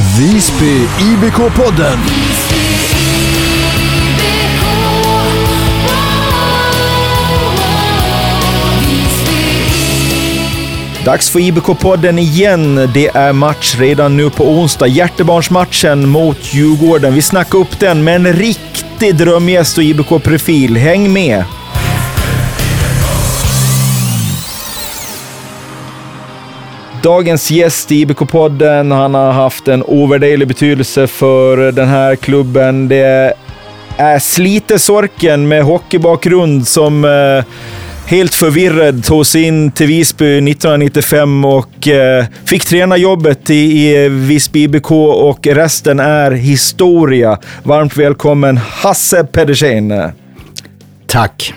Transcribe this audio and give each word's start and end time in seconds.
Visby 0.00 0.86
IBK-podden. 0.98 1.98
Dags 11.04 11.30
för 11.30 11.40
IBK-podden 11.40 12.18
igen. 12.18 12.90
Det 12.94 13.08
är 13.08 13.32
match 13.32 13.76
redan 13.78 14.16
nu 14.16 14.30
på 14.30 14.44
onsdag. 14.44 14.86
Hjärtebarnsmatchen 14.86 16.08
mot 16.08 16.54
Djurgården. 16.54 17.14
Vi 17.14 17.22
snackar 17.22 17.58
upp 17.58 17.80
den 17.80 18.04
med 18.04 18.16
en 18.16 18.32
riktig 18.32 19.16
drömgäst 19.16 19.78
och 19.78 19.84
IBK-profil. 19.84 20.76
Häng 20.76 21.12
med! 21.12 21.44
Dagens 27.02 27.50
gäst 27.50 27.92
i 27.92 28.04
IBK-podden, 28.04 28.92
han 28.92 29.14
har 29.14 29.32
haft 29.32 29.68
en 29.68 29.82
ovärderlig 29.82 30.48
betydelse 30.48 31.06
för 31.06 31.72
den 31.72 31.88
här 31.88 32.16
klubben. 32.16 32.88
Det 32.88 33.34
är 33.96 34.18
Slite 34.18 34.78
Sorken 34.78 35.48
med 35.48 35.62
hockeybakgrund 35.64 36.68
som 36.68 37.04
eh, 37.04 37.44
helt 38.06 38.34
förvirrad 38.34 39.04
tog 39.04 39.26
sig 39.26 39.42
in 39.42 39.72
till 39.72 39.86
Visby 39.86 40.36
1995 40.36 41.44
och 41.44 41.88
eh, 41.88 42.24
fick 42.44 42.64
träna 42.64 42.96
jobbet 42.96 43.50
i, 43.50 44.08
Visby 44.08 44.62
IBK 44.62 44.90
och 44.90 45.46
resten 45.46 46.00
är 46.00 46.30
historia. 46.30 47.38
Varmt 47.62 47.96
välkommen 47.96 48.56
Hasse 48.56 49.24
Pedersen. 49.24 50.12
Tack. 51.06 51.54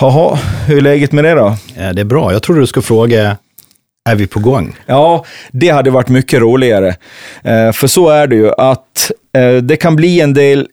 Jaha, 0.00 0.38
hur 0.66 0.76
är 0.76 0.80
läget 0.80 1.12
med 1.12 1.24
det 1.24 1.34
då? 1.34 1.56
Ja, 1.76 1.92
det 1.92 2.00
är 2.00 2.04
bra. 2.04 2.32
Jag 2.32 2.42
trodde 2.42 2.60
du 2.60 2.66
skulle 2.66 2.82
fråga, 2.82 3.36
är 4.10 4.14
vi 4.14 4.26
på 4.26 4.40
gång? 4.40 4.76
Ja, 4.86 5.24
det 5.50 5.68
hade 5.68 5.90
varit 5.90 6.08
mycket 6.08 6.40
roligare. 6.40 6.88
Eh, 7.42 7.72
för 7.72 7.86
så 7.86 8.08
är 8.08 8.26
det 8.26 8.36
ju, 8.36 8.50
att 8.58 9.10
eh, 9.36 9.54
det 9.54 9.76
kan 9.76 9.96
bli 9.96 10.20
en 10.20 10.34
del 10.34 10.68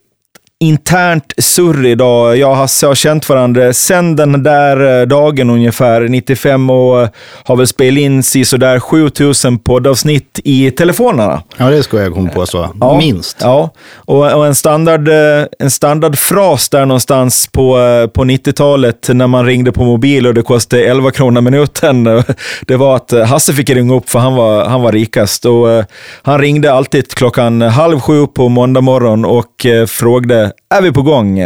internt 0.59 1.33
surr 1.37 1.85
idag. 1.85 2.37
Jag 2.37 2.49
och 2.49 2.55
Hasse 2.55 2.87
har 2.87 2.95
känt 2.95 3.29
varandra 3.29 3.73
sedan 3.73 4.15
den 4.15 4.43
där 4.43 5.01
eh, 5.01 5.07
dagen 5.07 5.49
ungefär, 5.49 6.01
95, 6.01 6.69
och 6.69 7.01
eh, 7.01 7.09
har 7.43 7.55
väl 7.55 7.67
spelat 7.67 7.99
in 7.99 8.23
sådär 8.23 8.79
7000 8.79 9.59
poddavsnitt 9.59 10.39
i 10.43 10.71
telefonerna. 10.71 11.43
Ja, 11.57 11.69
det 11.69 11.83
ska 11.83 12.01
jag 12.01 12.13
komma 12.13 12.29
på 12.29 12.45
så. 12.45 12.69
Ja, 12.79 12.97
Minst. 12.97 13.37
Ja, 13.41 13.69
och, 13.95 14.33
och 14.33 14.45
en, 14.45 14.55
standard, 14.55 15.07
eh, 15.07 15.45
en 15.59 15.71
standardfras 15.71 16.69
där 16.69 16.85
någonstans 16.85 17.47
på, 17.47 17.73
på 18.13 18.23
90-talet 18.23 19.09
när 19.13 19.27
man 19.27 19.45
ringde 19.45 19.71
på 19.71 19.83
mobil 19.83 20.27
och 20.27 20.33
det 20.33 20.41
kostade 20.41 20.85
11 20.85 21.11
kronor 21.11 21.41
minuten, 21.41 22.03
det 22.67 22.75
var 22.75 22.95
att 22.95 23.11
Hasse 23.11 23.53
fick 23.53 23.69
ringa 23.69 23.95
upp 23.95 24.09
för 24.09 24.19
han 24.19 24.35
var, 24.35 24.65
han 24.65 24.81
var 24.81 24.91
rikast. 24.91 25.45
Och, 25.45 25.83
han 26.21 26.39
ringde 26.39 26.73
alltid 26.73 27.09
klockan 27.09 27.61
halv 27.61 27.99
sju 27.99 28.27
på 28.27 28.49
måndag 28.49 28.81
morgon 28.81 29.25
och 29.25 29.65
frågade 29.87 30.44
är 30.69 30.81
vi 30.81 30.91
på 30.91 31.01
gång. 31.01 31.41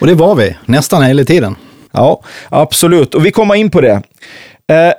Och 0.00 0.06
det 0.06 0.14
var 0.14 0.34
vi, 0.34 0.56
nästan 0.64 1.02
hela 1.02 1.24
tiden. 1.24 1.56
Ja, 1.92 2.22
absolut. 2.48 3.14
Och 3.14 3.26
vi 3.26 3.30
kommer 3.30 3.54
in 3.54 3.70
på 3.70 3.80
det. 3.80 4.02
Eh, 4.72 4.92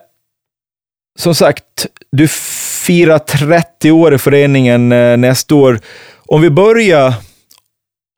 som 1.20 1.36
sagt, 1.36 1.86
du 2.12 2.28
firar 2.28 3.20
30 3.20 3.92
år 3.92 4.14
i 4.14 4.18
föreningen 4.18 4.92
eh, 4.92 5.18
nästa 5.18 5.56
år. 5.56 5.80
Om 6.26 6.42
vi, 6.42 6.50
börjar, 6.50 7.14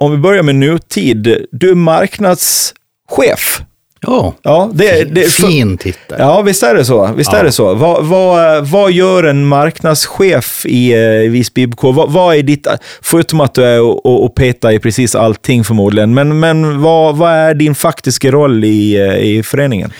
om 0.02 0.12
vi 0.12 0.18
börjar 0.18 0.44
med 0.44 0.56
nutid. 0.56 1.46
Du 1.52 1.70
är 1.70 1.76
marknadschef 1.76 3.62
Ja, 4.02 4.34
ja 4.42 4.70
det, 4.74 5.04
det, 5.04 5.32
fin 5.32 5.78
titel. 5.78 6.18
Ja, 6.20 6.42
visst 6.42 6.64
är 6.64 6.76
det 6.76 6.86
så. 6.86 7.14
Visst 7.16 7.34
ja. 7.34 7.40
är 7.40 7.44
det 7.44 7.52
så. 7.52 7.74
Vad, 7.74 8.06
vad, 8.06 8.68
vad 8.68 8.92
gör 8.92 9.24
en 9.24 9.46
marknadschef 9.46 10.66
i 10.66 10.94
eh, 10.94 11.32
Visby 11.32 11.62
IBK? 11.62 11.84
Vad, 11.84 12.12
vad, 12.12 12.36
är 12.36 12.44
ditt, 12.44 12.68
förutom 13.02 13.42
att 13.42 13.54
du 13.54 13.64
är 13.64 13.82
och, 13.82 14.06
och, 14.06 14.26
och 14.26 14.36
petar 14.36 14.72
i 14.72 14.80
precis 14.80 15.16
allting 15.16 15.64
förmodligen, 15.64 16.14
men, 16.14 16.40
men 16.40 16.82
vad, 16.82 17.18
vad 17.18 17.32
är 17.32 17.54
din 17.54 17.76
faktiska 17.76 18.32
roll 18.32 18.64
i, 18.64 18.96
eh, 18.96 19.18
i 19.18 19.44
föreningen? 19.44 19.94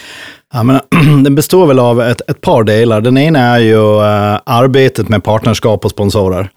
Ja, 0.54 0.64
men, 0.64 0.80
den 1.24 1.36
består 1.36 1.68
väl 1.68 1.80
av 1.80 2.02
ett, 2.02 2.30
ett 2.30 2.42
par 2.42 2.64
delar. 2.64 3.02
Den 3.02 3.18
ena 3.18 3.40
är 3.40 3.60
ju 3.60 3.76
uh, 3.76 4.40
arbetet 4.44 5.10
med 5.10 5.24
partnerskap 5.24 5.86
och 5.86 5.92
sponsorer. 5.92 6.50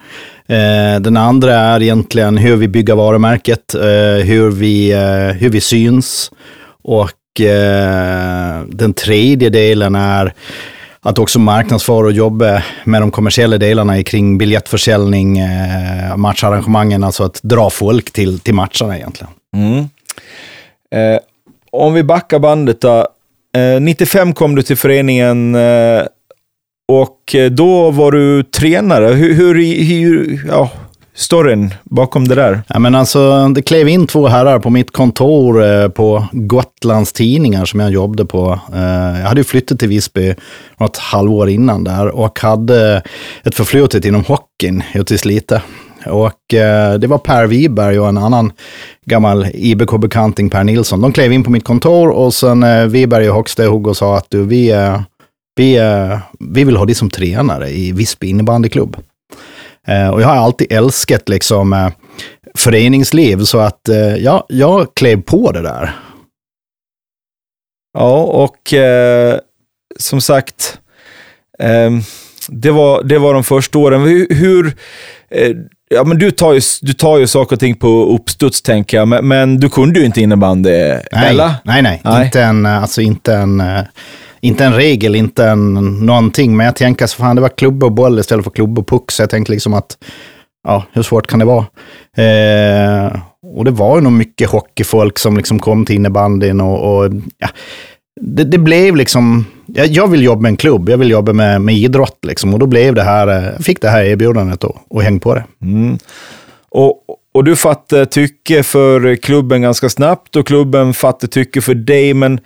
Uh, 0.51 1.01
den 1.01 1.17
andra 1.17 1.55
är 1.55 1.83
egentligen 1.83 2.37
hur 2.37 2.57
vi 2.57 2.69
bygger 2.69 2.95
varumärket, 2.95 3.75
uh, 3.75 4.25
hur, 4.25 4.51
vi, 4.51 4.95
hur 5.41 5.51
vi 5.51 5.61
syns 5.61 6.31
och 6.85 7.03
eh, 7.03 7.09
Eh, 7.41 8.63
den 8.67 8.95
tredje 8.95 9.51
delen 9.51 9.95
är 9.95 10.35
att 11.01 11.19
också 11.19 11.39
marknadsföra 11.39 12.07
och 12.07 12.13
jobba 12.13 12.63
med 12.85 13.03
de 13.03 13.11
kommersiella 13.11 13.59
delarna 13.59 14.03
kring 14.03 14.39
biljettförsäljning, 14.39 15.39
eh, 15.39 16.17
matcharrangemangen, 16.17 17.05
alltså 17.05 17.25
att 17.25 17.41
dra 17.43 17.71
folk 17.71 18.11
till, 18.13 18.41
till 18.41 18.55
matcherna 18.55 18.97
egentligen. 18.97 19.33
Mm. 19.57 19.79
Eh, 20.95 21.21
om 21.71 21.95
vi 21.95 22.03
backar 22.03 22.39
bandet 22.39 22.81
då. 22.81 23.09
Eh, 23.57 23.81
95 23.81 24.35
kom 24.35 24.55
du 24.55 24.63
till 24.63 24.77
föreningen 24.77 25.55
eh, 25.55 26.03
och 26.89 27.37
då 27.51 27.91
var 27.91 28.13
du 28.13 28.43
tränare. 28.43 29.07
Hur, 29.07 29.35
hur, 29.35 29.55
hur 29.85 30.45
ja, 30.49 30.71
storyn 31.15 31.75
bakom 31.85 32.29
det 32.29 32.35
där? 32.35 32.63
Ja, 32.69 32.79
men 32.79 32.95
alltså, 32.95 33.49
det 33.49 33.63
klev 33.63 33.89
in 33.89 34.07
två 34.07 34.27
herrar 34.27 34.59
på 34.59 34.71
mitt 34.71 34.91
kontor 34.91 35.65
eh, 35.65 35.89
på 35.89 36.27
Gotlands 36.33 37.13
Tidningar 37.13 37.65
som 37.65 37.81
jag 37.81 37.91
jobbade 37.91 38.25
på. 38.25 38.61
Eh, 38.75 39.21
jag 39.21 39.29
hade 39.29 39.41
ju 39.41 39.45
flyttat 39.45 39.79
till 39.79 39.89
Visby 39.89 40.35
något 40.79 40.97
halvår 40.97 41.49
innan 41.49 41.85
där 41.85 42.09
och 42.09 42.41
hade 42.41 43.03
ett 43.45 43.55
förflutet 43.55 44.05
inom 44.05 44.25
hockeyn 44.25 44.83
ute 44.95 45.15
i 45.15 45.19
Slite. 45.19 45.63
Och 46.07 46.55
eh, 46.55 46.95
det 46.95 47.07
var 47.07 47.19
Per 47.19 47.47
Wiberg 47.47 48.01
och 48.01 48.09
en 48.09 48.19
annan 48.19 48.53
gammal 49.07 49.47
IBK-bekanting, 49.55 50.51
Per 50.51 50.65
Nilsson. 50.65 51.01
De 51.01 51.13
klev 51.13 51.33
in 51.33 51.45
på 51.45 51.51
mitt 51.51 51.65
kontor 51.65 52.09
och 52.11 52.35
sen 52.35 52.63
eh, 52.63 52.87
Wiberg 52.87 53.29
och 53.29 53.35
Hockstehugg 53.35 53.87
och 53.87 53.97
sa 53.97 54.17
att 54.17 54.27
du, 54.29 54.47
vi, 54.47 54.71
eh, 54.71 55.01
vi, 55.57 55.77
eh, 55.77 56.19
vi 56.39 56.65
vill 56.65 56.77
ha 56.77 56.85
dig 56.85 56.95
som 56.95 57.11
tränare 57.11 57.71
i 57.71 57.93
Visby 57.93 58.29
innebandyklubb. 58.29 58.97
Eh, 59.89 60.09
och 60.09 60.23
jag 60.23 60.29
har 60.29 60.37
alltid 60.37 60.73
älskat 60.73 61.29
liksom 61.29 61.73
eh, 61.73 61.89
föreningsliv, 62.55 63.39
så 63.45 63.59
att 63.59 63.89
eh, 63.89 64.17
ja, 64.17 64.47
jag 64.49 64.95
klev 64.95 65.23
på 65.23 65.53
det 65.53 65.63
där. 65.63 65.95
Ja, 67.99 68.23
och 68.23 68.75
eh, 68.75 69.39
som 69.99 70.21
sagt, 70.21 70.79
eh, 71.59 71.91
det, 72.49 72.71
var, 72.71 73.03
det 73.03 73.19
var 73.19 73.35
de 73.35 73.45
första 73.45 73.79
åren. 73.79 74.01
Hur, 74.03 74.35
hur 74.35 74.77
eh, 75.31 75.57
ja, 75.91 76.05
men 76.05 76.19
du, 76.19 76.31
tar 76.31 76.53
ju, 76.53 76.61
du 76.83 76.93
tar 76.93 77.19
ju 77.19 77.27
saker 77.27 77.57
och 77.57 77.61
ting 77.61 77.75
på 77.75 78.05
uppstuds, 78.05 78.63
tänker 78.63 78.97
jag, 78.97 79.09
men, 79.09 79.29
men 79.29 79.57
du 79.61 79.69
kunde 79.69 80.01
ju 80.01 80.07
inte 80.07 80.21
innebandy, 80.21 80.71
nej, 80.71 81.03
eller? 81.13 81.55
Nej, 81.65 81.83
nej, 81.83 82.01
nej. 82.05 82.25
Inte 82.25 82.43
en, 82.43 82.67
alltså 82.67 83.01
inte 83.01 83.35
en 83.35 83.63
inte 84.43 84.65
en 84.65 84.75
regel, 84.75 85.15
inte 85.15 85.45
en 85.45 85.75
någonting, 86.07 86.57
men 86.57 86.67
jag 86.67 86.77
tänker 86.77 87.07
så 87.07 87.17
fan 87.17 87.37
det 87.37 87.43
var 87.43 87.49
klubb 87.49 87.85
och 87.85 87.93
boll 87.93 88.19
istället 88.19 88.45
för 88.45 88.51
klubb 88.51 88.79
och 88.79 88.89
puck, 88.89 89.11
så 89.11 89.23
jag 89.23 89.31
tänkte 89.31 89.53
liksom 89.53 89.75
att, 89.75 89.99
ja, 90.65 90.85
hur 90.93 91.03
svårt 91.03 91.27
kan 91.27 91.39
det 91.39 91.45
vara? 91.45 91.67
Eh, 92.17 93.17
och 93.57 93.65
det 93.65 93.71
var 93.71 93.97
ju 93.97 94.03
nog 94.03 94.13
mycket 94.13 94.51
hockeyfolk 94.51 95.19
som 95.19 95.37
liksom 95.37 95.59
kom 95.59 95.85
till 95.85 95.97
innebandyn 95.97 96.61
och, 96.61 96.97
och 96.97 97.13
ja, 97.39 97.49
det, 98.21 98.45
det, 98.45 98.59
blev 98.59 98.97
liksom, 98.97 99.47
jag, 99.67 99.87
jag, 99.87 100.09
vill 100.09 100.23
jobba 100.23 100.41
med 100.41 100.49
en 100.49 100.57
klubb, 100.57 100.89
jag 100.89 100.99
vill 100.99 101.11
jobba 101.11 101.33
med, 101.33 101.61
med 101.61 101.75
idrott 101.75 102.19
liksom, 102.27 102.55
och 102.55 102.61
då 102.61 102.67
blev 102.67 102.95
det 102.95 103.03
här, 103.03 103.29
eh, 103.29 103.59
fick 103.59 103.81
det 103.81 103.89
här 103.89 104.05
erbjudandet 104.05 104.65
och, 104.65 104.77
och 104.91 105.03
häng 105.03 105.21
på 105.21 105.35
det. 105.35 105.45
Mm. 105.63 105.99
Och, 106.71 106.95
och 107.35 107.45
du 107.45 107.57
fattade 107.57 108.07
tycke 108.07 108.63
för 108.63 109.17
klubben 109.17 109.63
ganska 109.63 109.89
snabbt 109.89 110.37
och 110.37 110.47
klubben 110.47 110.95
fattade 110.95 111.33
tycke 111.33 111.61
för 111.61 111.75
dig, 111.75 112.15
men 112.15 112.41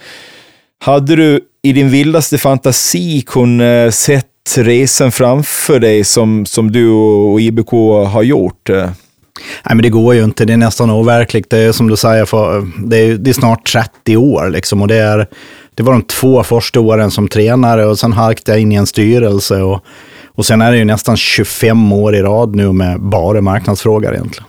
hade 0.84 1.17
du 1.17 1.41
i 1.66 1.72
din 1.72 1.91
vildaste 1.91 2.38
fantasi 2.38 3.21
kunnat 3.21 3.94
sett 3.94 4.27
resan 4.56 5.12
framför 5.12 5.80
dig 5.80 6.04
som, 6.04 6.47
som 6.47 6.72
du 6.72 6.91
och 6.91 7.41
IBK 7.41 7.71
har 8.07 8.22
gjort? 8.22 8.68
Nej, 8.68 9.74
men 9.74 9.83
det 9.83 9.89
går 9.89 10.15
ju 10.15 10.24
inte. 10.24 10.45
Det 10.45 10.53
är 10.53 10.57
nästan 10.57 10.91
overkligt. 10.91 11.51
Det 11.51 11.59
är 11.59 11.72
som 11.72 11.89
du 11.89 11.97
säger, 11.97 12.24
för, 12.24 12.66
det, 12.86 12.97
är, 12.97 13.15
det 13.15 13.30
är 13.30 13.34
snart 13.34 13.72
30 13.72 14.16
år 14.16 14.51
liksom, 14.51 14.83
och 14.83 14.89
det, 14.89 14.97
är, 14.97 15.27
det 15.74 15.83
var 15.83 15.92
de 15.92 16.03
två 16.03 16.42
första 16.42 16.80
åren 16.80 17.10
som 17.10 17.28
tränare 17.28 17.86
och 17.86 17.98
sen 17.98 18.13
halkade 18.13 18.53
jag 18.53 18.63
in 18.63 18.72
i 18.72 18.74
en 18.74 18.86
styrelse 18.86 19.63
och, 19.63 19.84
och 20.27 20.47
sen 20.47 20.60
är 20.60 20.72
det 20.72 20.78
ju 20.78 20.84
nästan 20.84 21.16
25 21.16 21.92
år 21.92 22.16
i 22.16 22.22
rad 22.22 22.57
nu 22.57 22.72
med 22.72 23.01
bara 23.01 23.41
marknadsfrågor 23.41 24.15
egentligen. 24.15 24.48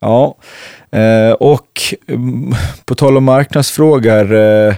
Ja, 0.00 0.36
eh, 0.92 1.32
och 1.32 1.94
mm, 2.08 2.54
på 2.84 2.94
tal 2.94 3.16
om 3.16 3.24
marknadsfrågor, 3.24 4.34
eh, 4.34 4.74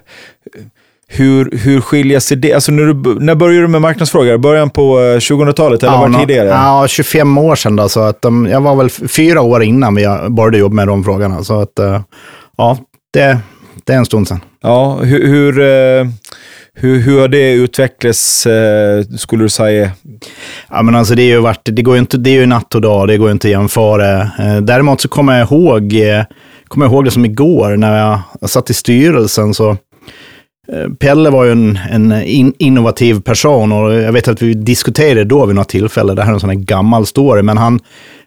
hur, 1.13 1.59
hur 1.59 1.81
skiljer 1.81 2.21
sig 2.21 2.37
det? 2.37 2.53
Alltså 2.53 2.73
när, 2.73 2.83
du, 2.83 3.21
när 3.21 3.35
började 3.35 3.63
du 3.63 3.69
med 3.69 3.81
marknadsfrågor? 3.81 4.39
Början 4.39 4.71
på 4.71 4.99
2000-talet 4.99 5.83
eller 5.83 5.93
ja, 5.93 6.01
var 6.01 6.21
tidigare? 6.21 6.49
Ja, 6.49 6.87
25 6.89 7.39
år 7.39 7.57
sedan 7.57 7.77
då. 7.77 7.89
Så 7.89 8.01
att, 8.01 8.25
um, 8.25 8.47
jag 8.47 8.61
var 8.61 8.77
väl 8.77 8.91
fyra 8.91 9.41
år 9.41 9.63
innan 9.63 9.95
vi 9.95 10.07
började 10.29 10.59
jobba 10.59 10.75
med 10.75 10.89
de 10.89 11.05
frågorna. 11.05 11.45
Så 11.45 11.61
att, 11.61 11.79
uh, 11.81 12.01
ja, 12.57 12.79
det, 13.13 13.39
det 13.85 13.93
är 13.93 13.97
en 13.97 14.07
stund 14.07 14.29
sedan. 14.29 14.41
Ja, 14.63 14.99
hur, 15.03 15.27
hur, 15.27 15.53
hur, 16.75 17.01
hur 17.01 17.21
har 17.21 17.29
det 17.29 17.53
utvecklats, 17.53 18.47
eh, 18.47 19.03
skulle 19.03 19.45
du 19.45 19.49
säga? 19.49 19.91
Ja, 20.71 20.83
men 20.83 20.95
alltså 20.95 21.15
det, 21.15 21.23
är 21.23 21.27
ju 21.27 21.41
varit, 21.41 21.61
det, 21.63 21.83
går 21.83 21.99
inte, 21.99 22.17
det 22.17 22.31
är 22.31 22.35
ju 22.35 22.47
natt 22.47 22.75
och 22.75 22.81
dag, 22.81 23.09
det 23.09 23.17
går 23.17 23.31
inte 23.31 23.47
att 23.47 23.51
jämföra. 23.51 24.21
Eh, 24.23 24.57
däremot 24.63 25.01
så 25.01 25.09
kommer 25.09 25.39
jag 25.39 25.53
ihåg, 25.53 25.95
eh, 25.95 26.25
kommer 26.69 26.87
jag 26.87 26.93
ihåg 26.93 27.05
det 27.05 27.11
som 27.11 27.25
igår 27.25 27.77
när 27.77 27.99
jag, 27.99 28.21
jag 28.41 28.51
satt 28.51 28.71
i 28.71 28.75
styrelsen. 28.75 29.55
så 29.55 29.77
Eh, 30.69 30.89
Pelle 30.99 31.31
var 31.31 31.45
ju 31.45 31.53
en, 31.53 31.79
en 31.91 32.13
eh, 32.13 32.39
in, 32.39 32.55
innovativ 32.59 33.21
person 33.21 33.73
och 33.73 33.93
jag 33.93 34.13
vet 34.13 34.29
att 34.29 34.43
vi 34.43 34.55
diskuterade 34.55 35.25
då 35.25 35.47
vid 35.47 35.57
något 35.57 35.69
tillfälle, 35.69 36.15
det 36.15 36.23
här 36.23 36.31
är 36.31 36.35
en 36.35 36.41
sån 36.41 36.51
här 36.51 36.57
gammal 36.57 37.07
story, 37.07 37.43
men 37.43 37.59
han, 37.59 37.81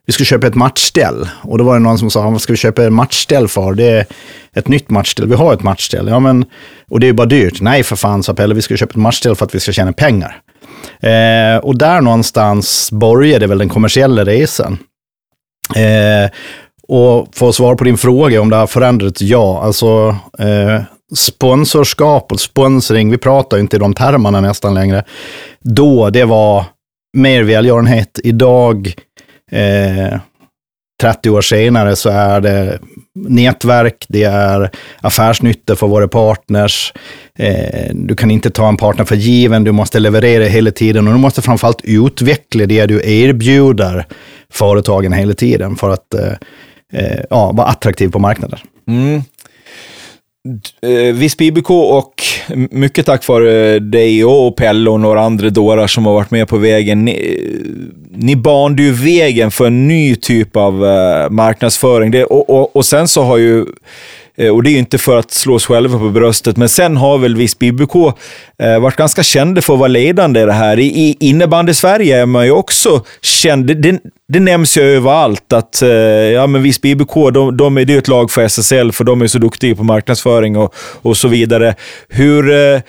vi 0.05 0.13
skulle 0.13 0.25
köpa 0.25 0.47
ett 0.47 0.55
matchställ. 0.55 1.29
Och 1.41 1.57
då 1.57 1.63
var 1.63 1.73
det 1.73 1.79
någon 1.79 1.97
som 1.97 2.09
sa, 2.09 2.29
vad 2.29 2.41
ska 2.41 2.53
vi 2.53 2.57
köpa 2.57 2.83
ett 2.83 2.93
matchställ 2.93 3.47
för? 3.47 3.73
Det 3.73 3.89
är 3.89 4.05
ett 4.53 4.67
nytt 4.67 4.89
matchställ, 4.89 5.27
vi 5.27 5.35
har 5.35 5.53
ett 5.53 5.63
matchställ. 5.63 6.07
Ja, 6.07 6.19
men, 6.19 6.45
och 6.89 6.99
det 6.99 7.05
är 7.05 7.07
ju 7.07 7.13
bara 7.13 7.27
dyrt. 7.27 7.61
Nej, 7.61 7.83
för 7.83 7.95
fan, 7.95 8.23
sa 8.23 8.33
Pelle, 8.33 8.53
vi 8.53 8.61
ska 8.61 8.77
köpa 8.77 8.89
ett 8.89 8.95
matchställ 8.95 9.35
för 9.35 9.45
att 9.45 9.55
vi 9.55 9.59
ska 9.59 9.71
tjäna 9.71 9.93
pengar. 9.93 10.41
Eh, 10.99 11.57
och 11.57 11.77
där 11.77 12.01
någonstans 12.01 12.91
började 12.91 13.47
väl 13.47 13.57
den 13.57 13.69
kommersiella 13.69 14.25
resan. 14.25 14.77
Eh, 15.75 16.31
och 16.87 17.27
för 17.35 17.49
att 17.49 17.55
svara 17.55 17.75
på 17.75 17.83
din 17.83 17.97
fråga 17.97 18.41
om 18.41 18.49
det 18.49 18.55
har 18.55 18.67
förändrats, 18.67 19.21
ja. 19.21 19.61
Alltså, 19.63 20.15
eh, 20.39 20.81
sponsorskap 21.15 22.31
och 22.31 22.39
sponsring, 22.39 23.11
vi 23.11 23.17
pratar 23.17 23.57
ju 23.57 23.61
inte 23.61 23.75
i 23.75 23.79
de 23.79 23.93
termerna 23.93 24.41
nästan 24.41 24.73
längre. 24.73 25.03
Då, 25.59 26.09
det 26.09 26.25
var 26.25 26.65
mer 27.17 27.43
välgörenhet. 27.43 28.19
Idag 28.23 28.93
Eh, 29.53 30.19
30 31.01 31.29
år 31.29 31.41
senare 31.41 31.95
så 31.95 32.09
är 32.09 32.41
det 32.41 32.79
nätverk, 33.15 34.05
det 34.09 34.23
är 34.23 34.69
affärsnytta 35.01 35.75
för 35.75 35.87
våra 35.87 36.07
partners. 36.07 36.93
Eh, 37.39 37.93
du 37.93 38.15
kan 38.15 38.31
inte 38.31 38.49
ta 38.49 38.67
en 38.67 38.77
partner 38.77 39.05
för 39.05 39.15
given, 39.15 39.63
du 39.63 39.71
måste 39.71 39.99
leverera 39.99 40.43
hela 40.43 40.71
tiden 40.71 41.07
och 41.07 41.13
du 41.13 41.19
måste 41.19 41.41
framförallt 41.41 41.81
utveckla 41.83 42.65
det 42.65 42.85
du 42.85 43.01
erbjuder 43.03 44.05
företagen 44.51 45.13
hela 45.13 45.33
tiden 45.33 45.75
för 45.75 45.89
att 45.89 46.13
eh, 46.13 46.31
eh 46.93 47.19
ja, 47.29 47.51
vara 47.51 47.67
attraktiv 47.67 48.09
på 48.09 48.19
marknaden. 48.19 48.59
Mm. 48.87 49.21
Eh, 50.81 51.13
Visby 51.13 51.45
IBK 51.45 51.69
och 51.69 52.23
mycket 52.71 53.05
tack 53.05 53.27
vare 53.27 53.75
eh, 53.75 53.81
dig 53.81 54.25
och 54.25 54.55
Pelle 54.55 54.89
och 54.89 54.99
några 54.99 55.21
andra 55.21 55.49
dårar 55.49 55.87
som 55.87 56.05
har 56.05 56.13
varit 56.13 56.31
med 56.31 56.47
på 56.47 56.57
vägen. 56.57 57.05
Ni, 57.05 57.11
eh, 57.11 58.17
ni 58.17 58.35
banade 58.35 58.83
ju 58.83 58.91
vägen 58.91 59.51
för 59.51 59.67
en 59.67 59.87
ny 59.87 60.15
typ 60.15 60.55
av 60.55 60.85
eh, 60.85 61.29
marknadsföring. 61.29 62.11
Det, 62.11 62.25
och, 62.25 62.49
och, 62.49 62.75
och 62.75 62.85
sen 62.85 63.07
så 63.07 63.21
har 63.21 63.37
ju 63.37 63.65
Eh, 64.37 64.49
och 64.49 64.63
det 64.63 64.69
är 64.69 64.71
ju 64.71 64.77
inte 64.77 64.97
för 64.97 65.19
att 65.19 65.31
slå 65.31 65.55
oss 65.55 65.65
själva 65.65 65.99
på 65.99 66.09
bröstet, 66.09 66.57
men 66.57 66.69
sen 66.69 66.97
har 66.97 67.17
väl 67.17 67.35
Visby 67.35 67.67
IBK 67.67 67.95
eh, 68.59 68.79
varit 68.79 68.95
ganska 68.95 69.23
kända 69.23 69.61
för 69.61 69.73
att 69.73 69.79
vara 69.79 69.87
ledande 69.87 70.41
i 70.41 70.45
det 70.45 70.53
här. 70.53 70.79
I, 70.79 71.17
innebandy-Sverige 71.19 72.21
är 72.21 72.25
man 72.25 72.45
ju 72.45 72.51
också 72.51 73.03
känd. 73.21 73.65
Det, 73.65 73.73
det, 73.73 73.99
det 74.27 74.39
nämns 74.39 74.77
ju 74.77 74.81
överallt 74.81 75.53
att 75.53 75.81
eh, 75.81 75.89
ja, 75.89 76.47
men 76.47 76.63
Visby 76.63 76.89
IBK, 76.89 77.13
de, 77.33 77.57
de 77.57 77.77
är, 77.77 77.85
det 77.85 77.93
är 77.93 77.97
ett 77.97 78.07
lag 78.07 78.31
för 78.31 78.41
SSL, 78.41 78.91
för 78.91 79.03
de 79.03 79.21
är 79.21 79.27
så 79.27 79.37
duktiga 79.37 79.75
på 79.75 79.83
marknadsföring 79.83 80.57
och, 80.57 80.75
och 81.01 81.17
så 81.17 81.27
vidare. 81.27 81.75
Hur... 82.09 82.83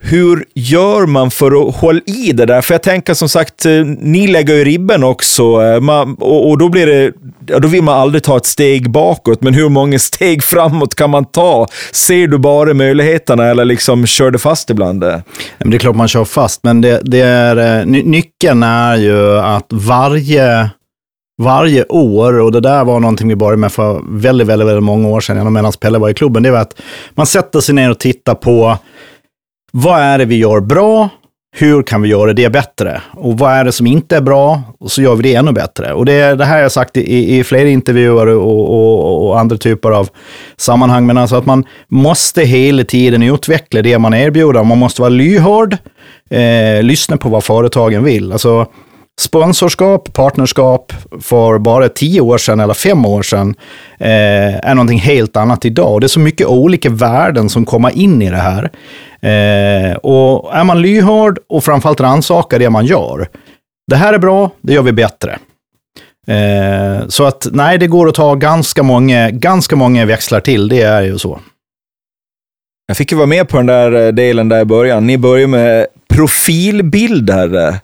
Hur 0.00 0.44
gör 0.54 1.06
man 1.06 1.30
för 1.30 1.68
att 1.68 1.76
hålla 1.76 2.00
i 2.06 2.32
det 2.32 2.46
där? 2.46 2.60
För 2.60 2.74
jag 2.74 2.82
tänker 2.82 3.14
som 3.14 3.28
sagt, 3.28 3.66
eh, 3.66 3.72
ni 3.84 4.26
lägger 4.26 4.54
ju 4.54 4.64
ribben 4.64 5.04
också 5.04 5.62
eh, 5.62 5.80
man, 5.80 6.14
och, 6.14 6.50
och, 6.50 6.58
då, 6.58 6.68
blir 6.68 6.86
det, 6.86 7.12
ja, 7.46 7.58
då 7.58 7.68
vill 7.68 7.82
man 7.82 8.00
aldrig 8.00 8.22
ta 8.22 8.36
ett 8.36 8.46
steg 8.46 8.90
bakåt, 8.90 9.42
men 9.42 9.54
hur 9.54 9.68
många 9.68 9.98
steg 9.98 10.42
framåt 10.42 10.94
kan 10.94 11.10
man 11.10 11.24
ta? 11.24 11.66
Ser 11.92 12.26
du 12.26 12.38
bara 12.38 12.74
möjligheterna 12.74 13.46
eller 13.46 13.64
liksom 13.64 14.06
kör 14.06 14.30
du 14.30 14.38
fast 14.38 14.70
ibland? 14.70 15.00
Det 15.00 15.22
är 15.58 15.78
klart 15.78 15.96
man 15.96 16.08
kör 16.08 16.24
fast, 16.24 16.64
men 16.64 16.80
det, 16.80 17.00
det 17.04 17.20
är, 17.20 17.80
eh, 17.80 17.86
nyckeln 17.86 18.62
är 18.62 18.96
ju 18.96 19.38
att 19.38 19.66
varje 19.70 20.70
varje 21.42 21.84
år, 21.84 22.40
och 22.40 22.52
det 22.52 22.60
där 22.60 22.84
var 22.84 23.00
någonting 23.00 23.28
vi 23.28 23.36
började 23.36 23.56
med 23.56 23.72
för 23.72 24.02
väldigt, 24.08 24.48
väldigt, 24.48 24.68
väldigt 24.68 24.84
många 24.84 25.08
år 25.08 25.20
sedan, 25.20 25.52
medan 25.52 25.72
Pelle 25.80 25.98
var 25.98 26.08
i 26.08 26.14
klubben, 26.14 26.42
det 26.42 26.50
var 26.50 26.58
att 26.58 26.80
man 27.14 27.26
sätter 27.26 27.60
sig 27.60 27.74
ner 27.74 27.90
och 27.90 27.98
tittar 27.98 28.34
på 28.34 28.78
vad 29.72 30.00
är 30.00 30.18
det 30.18 30.24
vi 30.24 30.36
gör 30.36 30.60
bra? 30.60 31.08
Hur 31.56 31.82
kan 31.82 32.02
vi 32.02 32.08
göra 32.08 32.32
det 32.32 32.50
bättre? 32.50 33.02
Och 33.12 33.38
vad 33.38 33.52
är 33.52 33.64
det 33.64 33.72
som 33.72 33.86
inte 33.86 34.16
är 34.16 34.20
bra? 34.20 34.62
Och 34.80 34.90
så 34.90 35.02
gör 35.02 35.16
vi 35.16 35.22
det 35.22 35.34
ännu 35.34 35.52
bättre. 35.52 35.92
Och 35.92 36.04
det, 36.04 36.34
det 36.34 36.44
här 36.44 36.54
har 36.54 36.62
jag 36.62 36.72
sagt 36.72 36.96
i, 36.96 37.38
i 37.38 37.44
flera 37.44 37.68
intervjuer 37.68 38.26
och, 38.26 38.68
och, 38.70 39.28
och, 39.28 39.40
andra 39.40 39.56
typer 39.56 39.90
av 39.90 40.08
sammanhang, 40.56 41.06
men 41.06 41.18
alltså 41.18 41.36
att 41.36 41.46
man 41.46 41.64
måste 41.88 42.42
hela 42.42 42.84
tiden 42.84 43.22
utveckla 43.22 43.82
det 43.82 43.98
man 43.98 44.14
erbjuder. 44.14 44.64
Man 44.64 44.78
måste 44.78 45.00
vara 45.00 45.08
lyhörd, 45.08 45.76
eh, 46.30 46.82
lyssna 46.82 47.16
på 47.16 47.28
vad 47.28 47.44
företagen 47.44 48.04
vill. 48.04 48.32
Alltså, 48.32 48.66
Sponsorskap, 49.18 50.12
partnerskap 50.12 50.92
för 51.20 51.58
bara 51.58 51.88
tio 51.88 52.20
år 52.20 52.38
sedan 52.38 52.60
eller 52.60 52.74
fem 52.74 53.06
år 53.06 53.22
sedan 53.22 53.54
eh, 53.98 54.56
är 54.56 54.74
någonting 54.74 54.98
helt 54.98 55.36
annat 55.36 55.64
idag. 55.64 56.00
Det 56.00 56.06
är 56.06 56.08
så 56.08 56.20
mycket 56.20 56.46
olika 56.46 56.90
värden 56.90 57.48
som 57.48 57.64
kommer 57.64 57.98
in 57.98 58.22
i 58.22 58.30
det 58.30 58.36
här. 58.36 58.64
Eh, 59.20 59.96
och 59.96 60.56
är 60.56 60.64
man 60.64 60.82
lyhörd 60.82 61.38
och 61.48 61.64
framförallt 61.64 62.00
rannsakar 62.00 62.58
det 62.58 62.70
man 62.70 62.86
gör. 62.86 63.28
Det 63.90 63.96
här 63.96 64.12
är 64.12 64.18
bra, 64.18 64.50
det 64.60 64.72
gör 64.72 64.82
vi 64.82 64.92
bättre. 64.92 65.38
Eh, 66.26 67.08
så 67.08 67.24
att 67.24 67.46
nej, 67.52 67.78
det 67.78 67.86
går 67.86 68.08
att 68.08 68.14
ta 68.14 68.34
ganska 68.34 68.82
många, 68.82 69.30
ganska 69.30 69.76
många 69.76 70.06
växlar 70.06 70.40
till, 70.40 70.68
det 70.68 70.82
är 70.82 71.02
ju 71.02 71.18
så. 71.18 71.40
Jag 72.86 72.96
fick 72.96 73.12
ju 73.12 73.16
vara 73.18 73.26
med 73.26 73.48
på 73.48 73.56
den 73.56 73.66
där 73.66 74.06
eh, 74.06 74.12
delen 74.12 74.48
där 74.48 74.60
i 74.60 74.64
början. 74.64 75.06
Ni 75.06 75.18
började 75.18 75.46
med 75.46 75.86
profilbilder. 76.08 77.80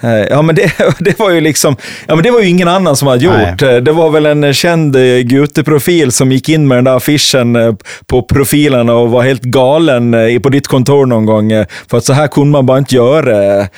Eh, 0.00 0.10
ja, 0.10 0.42
men 0.42 0.54
det, 0.54 0.72
det, 0.98 1.18
var 1.18 1.30
ju 1.30 1.40
liksom, 1.40 1.76
ja, 2.06 2.14
men 2.14 2.24
det 2.24 2.30
var 2.30 2.40
ju 2.40 2.48
ingen 2.48 2.68
annan 2.68 2.96
som 2.96 3.08
hade 3.08 3.24
gjort. 3.24 3.60
Nej. 3.60 3.74
Eh, 3.74 3.82
det 3.82 3.92
var 3.92 4.10
väl 4.10 4.26
en 4.26 4.54
känd 4.54 4.96
eh, 4.96 5.02
Gute-profil 5.02 6.12
som 6.12 6.32
gick 6.32 6.48
in 6.48 6.68
med 6.68 6.78
den 6.78 6.84
där 6.84 6.96
affischen 6.96 7.76
på 8.06 8.22
profilerna 8.22 8.94
och 8.94 9.10
var 9.10 9.22
helt 9.22 9.42
galen 9.42 10.16
på 10.42 10.48
ditt 10.48 10.66
kontor 10.66 11.06
någon 11.06 11.26
gång. 11.26 11.52
För 11.90 11.98
att 11.98 12.04
så 12.04 12.12
här 12.12 12.28
kunde 12.28 12.50
man 12.50 12.66
bara 12.66 12.78
inte 12.78 12.94
göra. 12.94 13.68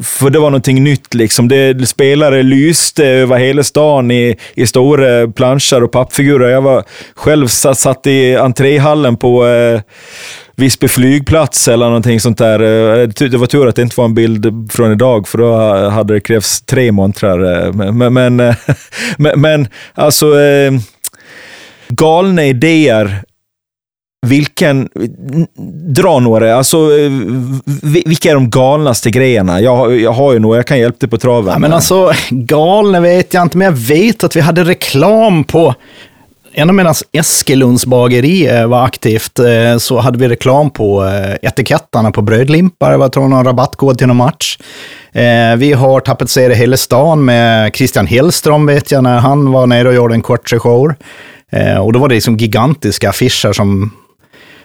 För 0.00 0.30
det 0.30 0.38
var 0.38 0.50
någonting 0.50 0.84
nytt. 0.84 1.14
Liksom. 1.14 1.48
Det, 1.48 1.88
spelare 1.88 2.42
lyste 2.42 3.06
över 3.06 3.38
hela 3.38 3.62
stan 3.62 4.10
i, 4.10 4.36
i 4.54 4.66
stora 4.66 5.28
planscher 5.28 5.82
och 5.82 5.92
pappfigurer. 5.92 6.48
Jag 6.48 6.62
var 6.62 6.84
själv 7.14 7.46
satt, 7.46 7.78
satt 7.78 8.06
i 8.06 8.36
entréhallen 8.36 9.16
på 9.16 9.44
Visby 10.56 10.88
flygplats 10.88 11.68
eller 11.68 11.86
någonting 11.86 12.20
sånt 12.20 12.38
där. 12.38 12.60
Eh, 12.60 13.08
det 13.08 13.36
var 13.36 13.46
tur 13.46 13.68
att 13.68 13.76
det 13.76 13.82
inte 13.82 14.00
var 14.00 14.04
en 14.04 14.14
bild 14.14 14.70
från 14.72 14.92
idag, 14.92 15.28
för 15.28 15.38
då 15.38 15.56
hade 15.90 16.14
det 16.14 16.20
krävts 16.20 16.60
tre 16.60 16.92
montrar. 16.92 17.66
Eh, 17.66 17.72
men, 17.72 18.14
men, 18.14 18.40
eh, 18.40 18.54
men, 19.18 19.40
men 19.40 19.68
alltså, 19.94 20.26
galna 21.88 22.44
idéer 22.44 23.22
vilken, 24.26 24.88
dra 25.94 26.18
några, 26.18 26.56
alltså 26.56 26.88
vilka 27.82 28.30
är 28.30 28.34
de 28.34 28.50
galnaste 28.50 29.10
grejerna? 29.10 29.60
Jag, 29.60 30.00
jag 30.00 30.12
har 30.12 30.32
ju 30.32 30.38
några, 30.38 30.56
jag 30.56 30.66
kan 30.66 30.78
hjälpa 30.78 30.98
dig 30.98 31.10
på 31.10 31.18
traven. 31.18 31.52
Ja, 31.52 31.58
men 31.58 31.72
alltså, 31.72 32.12
galna 32.30 33.00
vet 33.00 33.34
jag 33.34 33.42
inte, 33.42 33.58
men 33.58 33.64
jag 33.64 33.72
vet 33.72 34.24
att 34.24 34.36
vi 34.36 34.40
hade 34.40 34.64
reklam 34.64 35.44
på 35.44 35.74
Ända 36.54 36.72
medan 36.72 36.94
Eskelunds 37.12 37.86
bageri 37.86 38.46
eh, 38.46 38.66
var 38.66 38.84
aktivt 38.84 39.38
eh, 39.38 39.78
så 39.78 39.98
hade 39.98 40.18
vi 40.18 40.28
reklam 40.28 40.70
på 40.70 41.04
eh, 41.04 41.48
etiketterna 41.48 42.10
på 42.10 42.22
brödlimpar. 42.22 42.90
Det 42.90 42.96
var 42.96 43.28
någon 43.28 43.44
rabattkod 43.44 43.98
till 43.98 44.06
någon 44.06 44.16
match. 44.16 44.58
Vi 45.56 45.72
har 45.72 46.00
tapetserat 46.00 46.56
hela 46.56 46.76
stan 46.76 47.24
med 47.24 47.76
Christian 47.76 48.06
Hellström 48.06 48.66
vet 48.66 48.90
jag 48.90 49.02
när 49.02 49.18
han 49.18 49.52
var 49.52 49.66
nere 49.66 49.88
och 49.88 49.94
gjorde 49.94 50.14
en 50.14 50.22
kort 50.22 50.48
sejour. 50.48 50.94
Och 51.80 51.92
då 51.92 51.98
var 51.98 52.08
det 52.08 52.14
liksom 52.14 52.36
gigantiska 52.36 53.10
affischer 53.10 53.52
som 53.52 53.90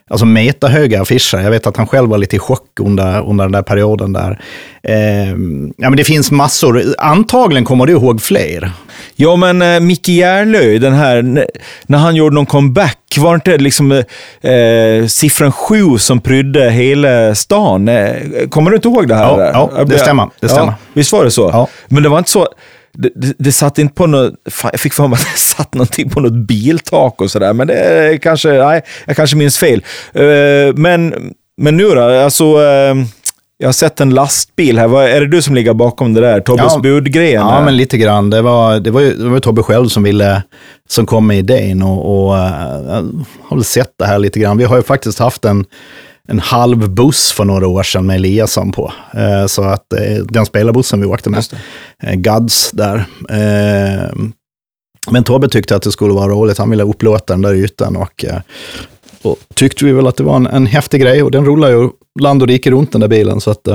alltså 0.08 0.26
metahöga 0.26 1.02
affischer. 1.02 1.38
Jag 1.38 1.52
vet 1.52 1.68
att 1.68 1.78
han 1.78 1.88
själv 1.88 2.10
var 2.10 2.18
lite 2.18 2.36
i 2.36 2.40
chock 2.40 2.80
under, 2.80 3.30
under 3.30 3.46
den 3.46 3.52
där 3.52 3.62
perioden 3.62 4.14
där. 4.14 4.40
Eh, 4.84 5.30
ja, 5.78 5.90
men 5.90 5.98
det 5.98 6.04
finns 6.04 6.32
massor. 6.32 6.84
Antagligen 6.98 7.66
kommer 7.66 7.86
du 7.86 7.94
ihåg 7.94 8.22
fler. 8.22 8.72
Ja, 9.16 9.36
men 9.36 9.62
eh, 9.62 9.80
Micke 9.80 10.10
Järlöj, 10.10 10.80
den 10.80 10.94
här, 10.94 11.48
när 11.86 11.98
han 11.98 12.16
gjorde 12.16 12.36
någon 12.36 12.46
comeback, 12.46 12.98
var 13.18 13.36
inte 13.36 13.58
liksom 13.58 13.92
eh, 13.92 15.08
siffran 15.08 15.52
sju 15.52 15.98
som 15.98 16.22
prydde 16.22 16.70
hela 16.70 17.36
stan? 17.36 17.88
Eh, 17.88 18.16
kommer 18.50 18.72
du 18.72 18.76
inte 18.76 18.88
ihåg 18.88 19.08
det 19.08 19.16
här? 19.16 19.24
Ja, 19.24 19.72
ja 19.76 19.84
det 19.84 20.00
stämmer. 20.00 20.30
Det 20.40 20.50
stämmer. 20.50 20.68
Ja, 20.68 20.76
visst 20.94 21.12
var 21.12 21.24
det 21.24 21.32
så? 21.32 21.50
Ja. 21.54 21.68
Men 21.88 22.04
det 22.04 22.10
var 22.10 22.18
inte 22.18 22.30
så... 22.30 22.48
Det, 23.00 23.12
det, 23.16 23.34
det, 23.38 23.52
satt 23.52 23.80
inte 23.80 23.94
på 23.94 24.08
något, 24.08 24.34
fan, 24.50 24.72
jag 24.74 24.82
fick 24.82 24.94
för 24.94 25.08
mig 25.08 25.16
att 25.16 25.28
det 25.34 25.40
satt 25.40 25.74
någonting 25.74 26.10
på 26.10 26.20
något 26.20 26.48
biltak 26.48 27.22
och 27.22 27.32
sådär, 27.32 27.54
men 27.54 27.68
det 27.68 28.20
kanske, 28.22 28.50
nej, 28.50 28.82
jag 29.06 29.16
kanske 29.16 29.36
minns 29.36 29.58
fel. 29.58 29.84
Uh, 30.16 30.76
men, 30.76 31.34
men 31.58 31.78
nu 31.78 31.84
då, 31.84 32.02
alltså, 32.02 32.58
uh, 32.58 33.06
jag 33.60 33.68
har 33.68 33.74
sett 33.74 34.02
en 34.02 34.10
lastbil 34.10 34.80
här. 34.80 35.02
Är 35.02 35.22
det 35.22 35.28
du 35.28 35.42
som 35.42 35.56
ligger 35.56 35.74
bakom 35.74 36.14
det 36.14 36.22
där? 36.22 36.40
Tobbes 36.40 36.74
ja, 36.74 36.80
budgrejen? 36.80 37.42
Ja, 37.42 37.62
men 37.66 37.78
lite 37.78 37.98
grann. 37.98 38.30
Det 38.30 38.42
var, 38.42 38.80
det 38.80 38.92
var, 38.92 39.02
ju, 39.02 39.14
det 39.14 39.30
var 39.30 39.40
Tobbe 39.40 39.64
själv 39.64 39.88
som, 39.88 40.04
ville, 40.04 40.44
som 40.90 41.06
kom 41.06 41.28
med 41.28 41.38
idén 41.38 41.82
och, 41.82 42.28
och 42.28 42.34
uh, 42.34 42.40
har 43.44 43.56
väl 43.56 43.64
sett 43.64 43.94
det 44.00 44.06
här 44.06 44.20
lite 44.20 44.40
grann. 44.40 44.58
Vi 44.58 44.64
har 44.64 44.78
ju 44.78 44.84
faktiskt 44.84 45.20
haft 45.20 45.46
en 45.46 45.66
en 46.28 46.40
halv 46.40 46.90
buss 46.90 47.32
för 47.32 47.46
några 47.46 47.68
år 47.68 47.84
sedan 47.84 48.06
med 48.06 48.16
Eliasson 48.16 48.72
på. 48.72 48.94
Eh, 49.14 49.46
så 49.46 49.64
att 49.64 49.94
eh, 49.94 50.16
den 50.30 50.46
spelarbussen 50.46 51.02
vi 51.02 51.06
åkte 51.06 51.30
med, 51.30 51.44
eh, 52.04 52.14
Gads 52.14 52.72
där. 52.72 53.06
Men 55.12 55.24
Tobbe 55.24 55.50
tyckte 55.50 55.76
att 55.76 55.82
det 55.82 55.92
skulle 55.92 56.14
vara 56.14 56.28
roligt, 56.28 56.58
han 56.58 56.70
ville 56.70 56.84
upplåta 56.84 57.34
den 57.34 57.42
där 57.42 57.54
ytan 57.54 57.96
och, 57.96 58.26
och 59.22 59.38
tyckte 59.54 59.86
vi 59.86 59.92
väl 59.92 60.08
att 60.08 60.18
det 60.18 60.24
var 60.24 60.36
en, 60.36 60.48
en 60.48 60.66
häftig 60.66 61.02
grej 61.02 61.24
och 61.24 61.32
den 61.32 61.46
rullar 61.46 61.70
ju 61.70 61.90
land 62.20 62.42
och 62.42 62.48
rike 62.48 62.72
runt 62.72 62.92
den 62.92 63.02
där 63.02 63.08
bilen. 63.08 63.42
Så 63.42 63.52
att, 63.52 63.68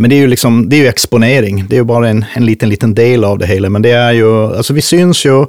men 0.00 0.10
det 0.10 0.16
är 0.16 0.20
ju 0.20 0.26
liksom, 0.26 0.68
det 0.68 0.76
är 0.76 0.78
ju 0.78 0.88
exponering, 0.88 1.64
det 1.68 1.74
är 1.74 1.78
ju 1.78 1.84
bara 1.84 2.08
en, 2.08 2.24
en 2.34 2.44
liten, 2.46 2.68
liten 2.68 2.94
del 2.94 3.24
av 3.24 3.38
det 3.38 3.46
hela. 3.46 3.70
Men 3.70 3.82
det 3.82 3.90
är 3.90 4.12
ju, 4.12 4.56
alltså 4.56 4.72
vi 4.72 4.82
syns 4.82 5.24
ju 5.24 5.46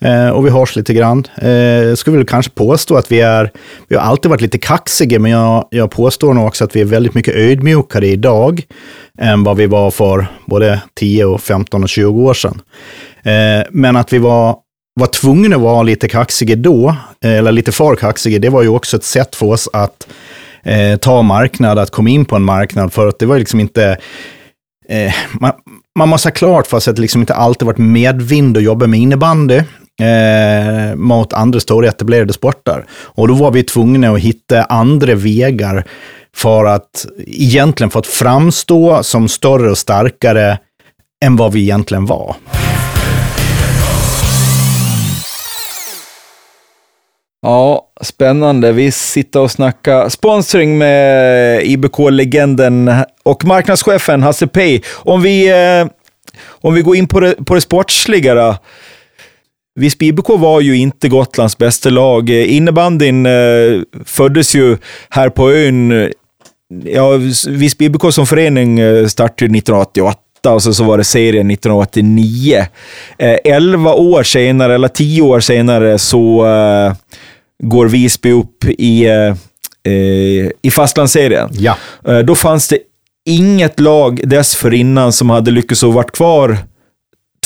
eh, 0.00 0.28
och 0.28 0.46
vi 0.46 0.50
hörs 0.50 0.76
lite 0.76 0.94
grann. 0.94 1.24
Eh, 1.42 1.50
jag 1.50 1.98
skulle 1.98 2.16
väl 2.16 2.26
kanske 2.26 2.52
påstå 2.52 2.96
att 2.96 3.12
vi 3.12 3.20
är, 3.20 3.50
vi 3.88 3.96
har 3.96 4.02
alltid 4.02 4.30
varit 4.30 4.40
lite 4.40 4.58
kaxiga, 4.58 5.18
men 5.18 5.30
jag, 5.30 5.68
jag 5.70 5.90
påstår 5.90 6.34
nog 6.34 6.46
också 6.46 6.64
att 6.64 6.76
vi 6.76 6.80
är 6.80 6.84
väldigt 6.84 7.14
mycket 7.14 7.34
ödmjukare 7.34 8.06
idag 8.06 8.62
än 9.18 9.44
vad 9.44 9.56
vi 9.56 9.66
var 9.66 9.90
för 9.90 10.26
både 10.46 10.80
10, 10.94 11.24
och 11.24 11.40
15 11.40 11.82
och 11.82 11.88
20 11.88 12.22
år 12.22 12.34
sedan. 12.34 12.60
Eh, 13.22 13.66
men 13.70 13.96
att 13.96 14.12
vi 14.12 14.18
var 14.18 14.56
var 15.00 15.06
tvungna 15.06 15.56
att 15.56 15.62
vara 15.62 15.82
lite 15.82 16.08
kaxiga 16.08 16.56
då, 16.56 16.96
eh, 17.24 17.32
eller 17.32 17.52
lite 17.52 17.72
för 17.72 17.96
kaxiga, 17.96 18.38
det 18.38 18.48
var 18.48 18.62
ju 18.62 18.68
också 18.68 18.96
ett 18.96 19.04
sätt 19.04 19.36
för 19.36 19.46
oss 19.46 19.68
att 19.72 20.06
eh, 20.64 20.96
ta 20.96 21.22
marknad, 21.22 21.78
att 21.78 21.90
komma 21.90 22.10
in 22.10 22.24
på 22.24 22.36
en 22.36 22.42
marknad. 22.42 22.92
För 22.92 23.08
att 23.08 23.18
det 23.18 23.26
var 23.26 23.38
liksom 23.38 23.60
inte... 23.60 23.98
Eh, 24.88 25.14
man, 25.40 25.52
man, 25.98 26.08
måste 26.08 26.28
ha 26.28 26.32
klart 26.34 26.66
för 26.66 26.80
sig 26.80 26.90
att 26.90 26.96
det 26.96 27.02
liksom 27.02 27.20
inte 27.20 27.34
alltid 27.34 27.66
varit 27.66 27.78
medvind 27.78 28.56
att 28.56 28.62
jobba 28.62 28.86
med 28.86 29.00
innebandy 29.00 29.62
eh, 30.00 30.94
mot 30.96 31.32
andra 31.32 31.60
stora 31.60 31.88
etablerade 31.88 32.32
sporter. 32.32 32.84
Och 32.90 33.28
då 33.28 33.34
var 33.34 33.50
vi 33.50 33.62
tvungna 33.62 34.10
att 34.10 34.20
hitta 34.20 34.64
andra 34.64 35.14
vägar 35.14 35.84
för 36.36 36.64
att 36.64 37.06
egentligen 37.26 37.90
för 37.90 37.98
att 37.98 38.06
framstå 38.06 39.02
som 39.02 39.28
större 39.28 39.70
och 39.70 39.78
starkare 39.78 40.58
än 41.24 41.36
vad 41.36 41.52
vi 41.52 41.60
egentligen 41.60 42.06
var. 42.06 42.36
Ja, 47.42 47.91
spännande. 48.02 48.72
Vi 48.72 48.90
sitter 48.90 49.40
och 49.40 49.50
snackar 49.50 50.08
sponsring 50.08 50.78
med 50.78 51.62
IBK-legenden 51.66 52.90
och 53.22 53.44
marknadschefen 53.44 54.22
Hasse 54.22 54.46
Pei. 54.46 54.82
Om 54.92 55.22
vi, 55.22 55.48
eh, 55.50 55.86
om 56.48 56.74
vi 56.74 56.82
går 56.82 56.96
in 56.96 57.08
på 57.08 57.20
det, 57.20 57.34
på 57.44 57.54
det 57.54 57.60
sportsliga 57.60 58.34
då. 58.34 58.56
Visby 59.74 60.06
IBK 60.06 60.28
var 60.28 60.60
ju 60.60 60.76
inte 60.76 61.08
Gotlands 61.08 61.58
bästa 61.58 61.90
lag. 61.90 62.30
Innebandyn 62.30 63.26
eh, 63.26 63.80
föddes 64.04 64.54
ju 64.54 64.76
här 65.10 65.28
på 65.28 65.52
ön. 65.52 66.10
Ja, 66.84 67.10
Visby 67.48 67.84
IBK 67.84 68.12
som 68.12 68.26
förening 68.26 68.80
eh, 68.80 69.06
startade 69.06 69.58
1988 69.58 70.18
och 70.50 70.62
så, 70.62 70.74
så 70.74 70.84
var 70.84 70.98
det 70.98 71.04
serien 71.04 71.50
1989. 71.50 72.66
Eh, 73.18 73.36
elva 73.44 73.94
år 73.94 74.22
senare, 74.22 74.74
eller 74.74 74.88
tio 74.88 75.22
år 75.22 75.40
senare, 75.40 75.98
så 75.98 76.46
eh, 76.46 76.92
går 77.62 77.86
Visby 77.86 78.32
upp 78.32 78.64
i, 78.64 79.04
eh, 79.06 79.34
i 80.62 80.70
fastlandsserien. 80.70 81.48
Ja. 81.52 81.76
Eh, 82.06 82.18
då 82.18 82.34
fanns 82.34 82.68
det 82.68 82.78
inget 83.26 83.80
lag 83.80 84.20
dessförinnan 84.28 85.12
som 85.12 85.30
hade 85.30 85.50
lyckats 85.50 85.84
att 85.84 85.94
vara 85.94 86.04
kvar 86.04 86.58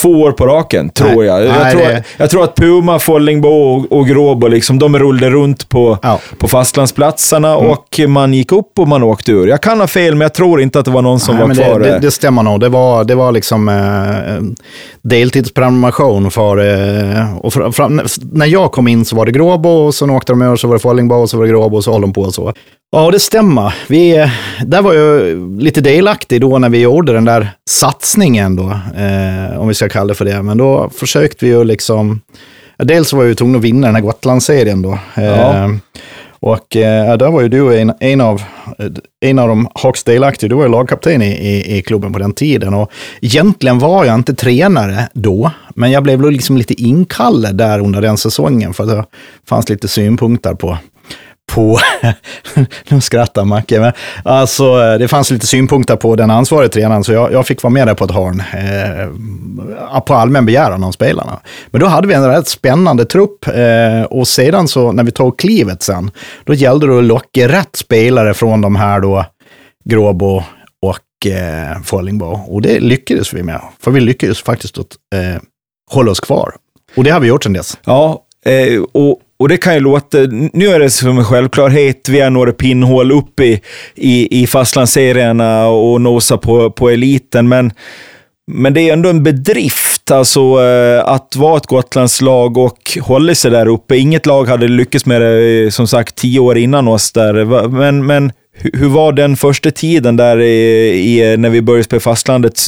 två 0.06 0.22
år 0.22 0.32
på 0.32 0.46
raken, 0.46 0.90
tror 0.90 1.08
Nej. 1.08 1.26
jag. 1.26 1.44
Jag, 1.44 1.52
Nej, 1.62 1.72
tror, 1.72 1.82
det... 1.82 2.04
jag 2.16 2.30
tror 2.30 2.44
att 2.44 2.56
Puma, 2.56 2.98
Follingbo 2.98 3.48
och, 3.48 3.92
och 3.92 4.06
Gråbo, 4.06 4.48
liksom, 4.48 4.78
de 4.78 4.98
rullade 4.98 5.30
runt 5.32 5.68
på, 5.68 5.98
ja. 6.02 6.20
på 6.38 6.48
fastlandsplatserna 6.48 7.54
mm. 7.54 7.70
och 7.70 8.00
man 8.08 8.34
gick 8.34 8.52
upp 8.52 8.78
och 8.78 8.88
man 8.88 9.02
åkte 9.02 9.32
ur. 9.32 9.46
Jag 9.46 9.60
kan 9.60 9.80
ha 9.80 9.86
fel, 9.86 10.14
men 10.14 10.20
jag 10.20 10.34
tror 10.34 10.60
inte 10.60 10.78
att 10.78 10.84
det 10.84 10.90
var 10.90 11.02
någon 11.02 11.20
som 11.20 11.36
Nej, 11.36 11.46
var 11.46 11.54
kvar. 11.54 11.80
Det, 11.80 11.90
det, 11.90 11.98
det, 11.98 12.10
stämmer 12.10 12.42
nog. 12.42 12.60
Det 12.60 12.68
var, 12.68 13.04
det 13.04 13.14
var 13.14 13.32
liksom 13.32 13.68
eh, 13.68 14.68
deltidsprenumeration 15.02 16.30
för... 16.30 16.58
Eh, 16.58 17.36
och 17.36 17.52
för, 17.52 17.70
för, 17.70 17.88
när 18.36 18.46
jag 18.46 18.72
kom 18.72 18.88
in 18.88 19.04
så 19.04 19.16
var 19.16 19.26
det 19.26 19.32
Gråbo, 19.32 19.68
och 19.68 19.94
sen 19.94 20.10
åkte 20.10 20.32
de 20.32 20.42
ur, 20.42 20.56
så 20.56 20.68
var 20.68 20.74
det 20.74 20.80
Follingbo, 20.80 21.14
och 21.14 21.30
så 21.30 21.36
var 21.36 21.44
det 21.44 21.50
Gråbo, 21.50 21.76
och 21.76 21.84
så 21.84 21.92
höll 21.92 22.00
de 22.00 22.12
på 22.12 22.20
och 22.20 22.34
så. 22.34 22.52
Ja, 22.90 23.10
det 23.10 23.20
stämmer. 23.20 23.74
Vi, 23.88 24.30
där 24.66 24.82
var 24.82 24.94
jag 24.94 25.36
lite 25.62 25.80
delaktig 25.80 26.40
då 26.40 26.58
när 26.58 26.68
vi 26.68 26.80
gjorde 26.80 27.12
den 27.12 27.24
där 27.24 27.50
satsningen 27.70 28.56
då, 28.56 28.70
eh, 28.96 29.60
om 29.60 29.68
vi 29.68 29.74
ska 29.74 29.88
kalla 29.96 30.08
det 30.08 30.14
för 30.14 30.24
det. 30.24 30.42
Men 30.42 30.58
då 30.58 30.90
försökte 30.94 31.44
vi 31.44 31.50
ju 31.50 31.64
liksom, 31.64 32.20
dels 32.78 33.12
var 33.12 33.24
vi 33.24 33.34
tvungna 33.34 33.58
att 33.58 33.64
vinna 33.64 33.86
den 33.86 33.94
här 33.94 34.02
Gotlandsserien 34.02 34.82
då. 34.82 34.98
Eh, 35.14 35.24
ja. 35.24 35.70
Och 36.40 36.76
eh, 36.76 37.16
där 37.16 37.30
var 37.30 37.40
ju 37.40 37.48
du 37.48 37.78
en, 37.78 37.92
en, 38.00 38.20
av, 38.20 38.42
en 39.20 39.38
av 39.38 39.48
de 39.48 39.68
högst 39.74 40.06
delaktiga. 40.06 40.48
Du 40.48 40.54
var 40.54 40.62
ju 40.62 40.68
lagkapten 40.68 41.22
i, 41.22 41.26
i, 41.26 41.78
i, 41.78 41.82
klubben 41.82 42.12
på 42.12 42.18
den 42.18 42.32
tiden. 42.32 42.74
Och 42.74 42.90
egentligen 43.20 43.78
var 43.78 44.04
jag 44.04 44.14
inte 44.14 44.34
tränare 44.34 45.08
då, 45.12 45.50
men 45.74 45.90
jag 45.90 46.02
blev 46.02 46.30
liksom 46.30 46.56
lite 46.56 46.82
inkallad 46.82 47.56
där 47.56 47.78
under 47.78 48.00
den 48.02 48.16
säsongen 48.16 48.74
för 48.74 48.84
att 48.84 48.90
det 48.90 49.04
fanns 49.48 49.68
lite 49.68 49.88
synpunkter 49.88 50.54
på 50.54 50.78
på, 51.52 51.78
nu 52.88 53.00
skrattar 53.00 53.44
Macke, 53.44 53.80
men 53.80 53.92
alltså 54.22 54.98
det 54.98 55.08
fanns 55.08 55.30
lite 55.30 55.46
synpunkter 55.46 55.96
på 55.96 56.16
den 56.16 56.30
ansvariga 56.30 56.68
tränaren, 56.68 57.04
så 57.04 57.12
jag, 57.12 57.32
jag 57.32 57.46
fick 57.46 57.62
vara 57.62 57.72
med 57.72 57.86
där 57.86 57.94
på 57.94 58.04
ett 58.04 58.10
hörn, 58.10 58.42
eh, 59.90 60.00
på 60.00 60.14
allmän 60.14 60.46
begäran 60.46 60.84
av 60.84 60.92
spelarna. 60.92 61.40
Men 61.70 61.80
då 61.80 61.86
hade 61.86 62.08
vi 62.08 62.14
en 62.14 62.28
rätt 62.28 62.48
spännande 62.48 63.04
trupp 63.04 63.46
eh, 63.48 64.02
och 64.02 64.28
sedan 64.28 64.68
så, 64.68 64.92
när 64.92 65.04
vi 65.04 65.10
tog 65.10 65.38
klivet 65.38 65.82
sen, 65.82 66.10
då 66.44 66.54
gällde 66.54 66.86
det 66.86 66.98
att 66.98 67.04
locka 67.04 67.48
rätt 67.48 67.76
spelare 67.76 68.34
från 68.34 68.60
de 68.60 68.76
här 68.76 69.00
då, 69.00 69.24
Gråbo 69.84 70.42
och 70.82 71.32
eh, 71.32 71.82
Follingbo. 71.82 72.26
Och 72.26 72.62
det 72.62 72.80
lyckades 72.80 73.32
vi 73.32 73.42
med, 73.42 73.60
för 73.80 73.90
vi 73.90 74.00
lyckades 74.00 74.42
faktiskt 74.42 74.78
att 74.78 74.96
eh, 75.14 75.42
hålla 75.90 76.10
oss 76.10 76.20
kvar. 76.20 76.54
Och 76.96 77.04
det 77.04 77.10
har 77.10 77.20
vi 77.20 77.28
gjort 77.28 77.42
sedan 77.44 77.52
dess. 77.52 77.78
Ja, 77.84 78.22
eh, 78.44 78.82
och 78.92 79.20
och 79.38 79.48
det 79.48 79.56
kan 79.56 79.74
ju 79.74 79.80
låta, 79.80 80.18
nu 80.52 80.68
är 80.68 80.80
det 80.80 80.90
som 80.90 81.18
en 81.18 81.24
självklarhet, 81.24 82.08
vi 82.08 82.20
är 82.20 82.30
några 82.30 82.52
pinnhål 82.52 83.12
upp 83.12 83.40
i, 83.40 83.60
i, 83.94 84.42
i 84.42 84.46
fastlandsserierna 84.46 85.68
och 85.68 86.00
nosar 86.00 86.36
på, 86.36 86.70
på 86.70 86.90
eliten, 86.90 87.48
men, 87.48 87.72
men 88.46 88.74
det 88.74 88.80
är 88.80 88.92
ändå 88.92 89.08
en 89.08 89.22
bedrift 89.22 90.10
alltså, 90.10 90.40
eh, 90.40 91.08
att 91.08 91.36
vara 91.36 91.56
ett 91.56 91.66
Gotlandslag 91.66 92.58
och 92.58 92.98
hålla 93.00 93.34
sig 93.34 93.50
där 93.50 93.68
uppe. 93.68 93.96
Inget 93.96 94.26
lag 94.26 94.48
hade 94.48 94.68
lyckats 94.68 95.06
med 95.06 95.20
det, 95.20 95.64
eh, 95.64 95.70
som 95.70 95.88
sagt, 95.88 96.14
tio 96.14 96.40
år 96.40 96.58
innan 96.58 96.88
oss 96.88 97.12
där. 97.12 97.68
Men, 97.68 98.06
men 98.06 98.32
hur 98.58 98.88
var 98.88 99.12
den 99.12 99.36
första 99.36 99.70
tiden 99.70 100.16
där 100.16 100.40
i, 100.40 101.20
i, 101.20 101.36
när 101.36 101.50
vi 101.50 101.62
började 101.62 101.84
spela 101.84 102.00
fastlandet? 102.00 102.58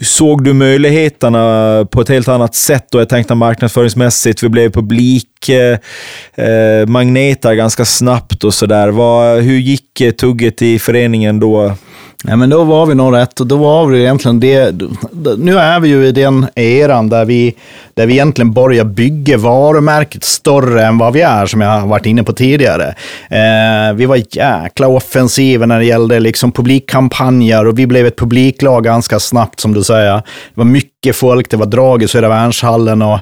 Såg 0.00 0.44
du 0.44 0.52
möjligheterna 0.52 1.86
på 1.90 2.00
ett 2.00 2.08
helt 2.08 2.28
annat 2.28 2.54
sätt? 2.54 2.94
Och 2.94 3.00
jag 3.00 3.08
tänkte 3.08 3.34
marknadsföringsmässigt, 3.34 4.42
vi 4.42 4.48
blev 4.48 4.72
publikmagneter 4.72 7.48
eh, 7.48 7.52
eh 7.52 7.56
ganska 7.56 7.84
snabbt 7.84 8.44
och 8.44 8.54
sådär. 8.54 9.40
Hur 9.40 9.58
gick 9.58 10.02
tugget 10.18 10.62
i 10.62 10.78
föreningen 10.78 11.40
då? 11.40 11.74
Ja, 12.24 12.36
men 12.36 12.50
då 12.50 12.64
var 12.64 12.86
vi 12.86 12.94
nog 12.94 13.14
rätt 13.14 13.40
och 13.40 13.46
då 13.46 13.56
var 13.56 13.86
vi 13.86 14.00
egentligen 14.00 14.40
det. 14.40 14.74
Nu 15.38 15.58
är 15.58 15.80
vi 15.80 15.88
ju 15.88 16.06
i 16.06 16.12
den 16.12 16.46
eran 16.54 17.08
där 17.08 17.24
vi, 17.24 17.54
där 17.94 18.06
vi 18.06 18.12
egentligen 18.12 18.52
börjar 18.52 18.84
bygga 18.84 19.36
varumärket 19.36 20.24
större 20.24 20.84
än 20.86 20.98
vad 20.98 21.12
vi 21.12 21.20
är, 21.20 21.46
som 21.46 21.60
jag 21.60 21.80
har 21.80 21.86
varit 21.86 22.06
inne 22.06 22.22
på 22.22 22.32
tidigare. 22.32 22.94
Eh, 23.30 23.94
vi 23.94 24.06
var 24.06 24.22
jäkla 24.30 24.88
offensiva 24.88 25.66
när 25.66 25.78
det 25.78 25.84
gällde 25.84 26.20
liksom 26.20 26.52
publikkampanjer 26.52 27.66
och 27.66 27.78
vi 27.78 27.86
blev 27.86 28.06
ett 28.06 28.18
publiklag 28.18 28.84
ganska 28.84 29.20
snabbt, 29.20 29.60
som 29.60 29.74
du 29.74 29.82
säger. 29.82 30.14
Det 30.14 30.22
var 30.54 30.64
mycket 30.64 31.16
folk, 31.16 31.50
det 31.50 31.56
var 31.56 31.66
drag 31.66 32.02
i 32.02 32.08
Södra 32.08 32.28
Värnshallen 32.28 33.02
och 33.02 33.20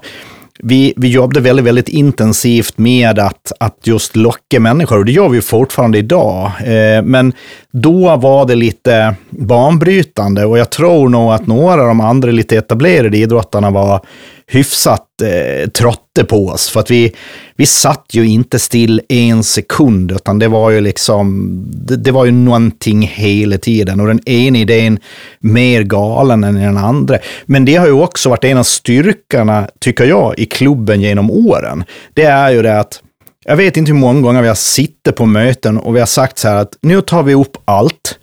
vi, 0.58 0.94
vi 0.96 1.08
jobbade 1.08 1.40
väldigt, 1.40 1.64
väldigt 1.64 1.88
intensivt 1.88 2.78
med 2.78 3.18
att, 3.18 3.52
att 3.60 3.78
just 3.82 4.16
locka 4.16 4.60
människor 4.60 4.98
och 4.98 5.04
det 5.04 5.12
gör 5.12 5.28
vi 5.28 5.40
fortfarande 5.40 5.98
idag. 5.98 6.52
Eh, 6.64 7.02
men 7.02 7.32
då 7.76 8.16
var 8.16 8.46
det 8.46 8.54
lite 8.54 9.14
banbrytande 9.30 10.44
och 10.44 10.58
jag 10.58 10.70
tror 10.70 11.08
nog 11.08 11.32
att 11.32 11.46
några 11.46 11.80
av 11.80 11.88
de 11.88 12.00
andra 12.00 12.30
lite 12.30 12.56
etablerade 12.56 13.16
idrottarna 13.16 13.70
var 13.70 14.00
hyfsat 14.46 15.06
eh, 15.22 15.68
trötta 15.68 16.24
på 16.28 16.46
oss. 16.46 16.68
För 16.68 16.80
att 16.80 16.90
vi, 16.90 17.12
vi 17.56 17.66
satt 17.66 18.06
ju 18.12 18.26
inte 18.26 18.58
still 18.58 19.00
en 19.08 19.42
sekund, 19.42 20.12
utan 20.12 20.38
det 20.38 20.48
var 20.48 20.70
ju 20.70 20.80
liksom, 20.80 21.54
det, 21.70 21.96
det, 21.96 22.10
var 22.10 22.24
ju 22.24 22.30
någonting 22.30 23.02
hela 23.02 23.58
tiden. 23.58 24.00
Och 24.00 24.06
den 24.06 24.28
ena 24.28 24.58
idén 24.58 24.98
mer 25.40 25.82
galen 25.82 26.44
än 26.44 26.54
den 26.54 26.76
andra. 26.76 27.18
Men 27.46 27.64
det 27.64 27.74
har 27.74 27.86
ju 27.86 27.92
också 27.92 28.28
varit 28.28 28.44
en 28.44 28.58
av 28.58 28.62
styrkorna, 28.62 29.68
tycker 29.80 30.04
jag, 30.04 30.38
i 30.38 30.46
klubben 30.46 31.00
genom 31.00 31.30
åren. 31.30 31.84
Det 32.14 32.24
är 32.24 32.50
ju 32.50 32.62
det 32.62 32.80
att 32.80 33.00
jag 33.44 33.56
vet 33.56 33.76
inte 33.76 33.92
hur 33.92 33.98
många 33.98 34.20
gånger 34.20 34.42
vi 34.42 34.48
har 34.48 34.54
suttit 34.54 35.16
på 35.16 35.26
möten 35.26 35.78
och 35.78 35.96
vi 35.96 36.00
har 36.00 36.06
sagt 36.06 36.38
så 36.38 36.48
här 36.48 36.56
att 36.56 36.78
nu 36.82 37.00
tar 37.00 37.22
vi 37.22 37.34
upp 37.34 37.56
allt. 37.64 38.18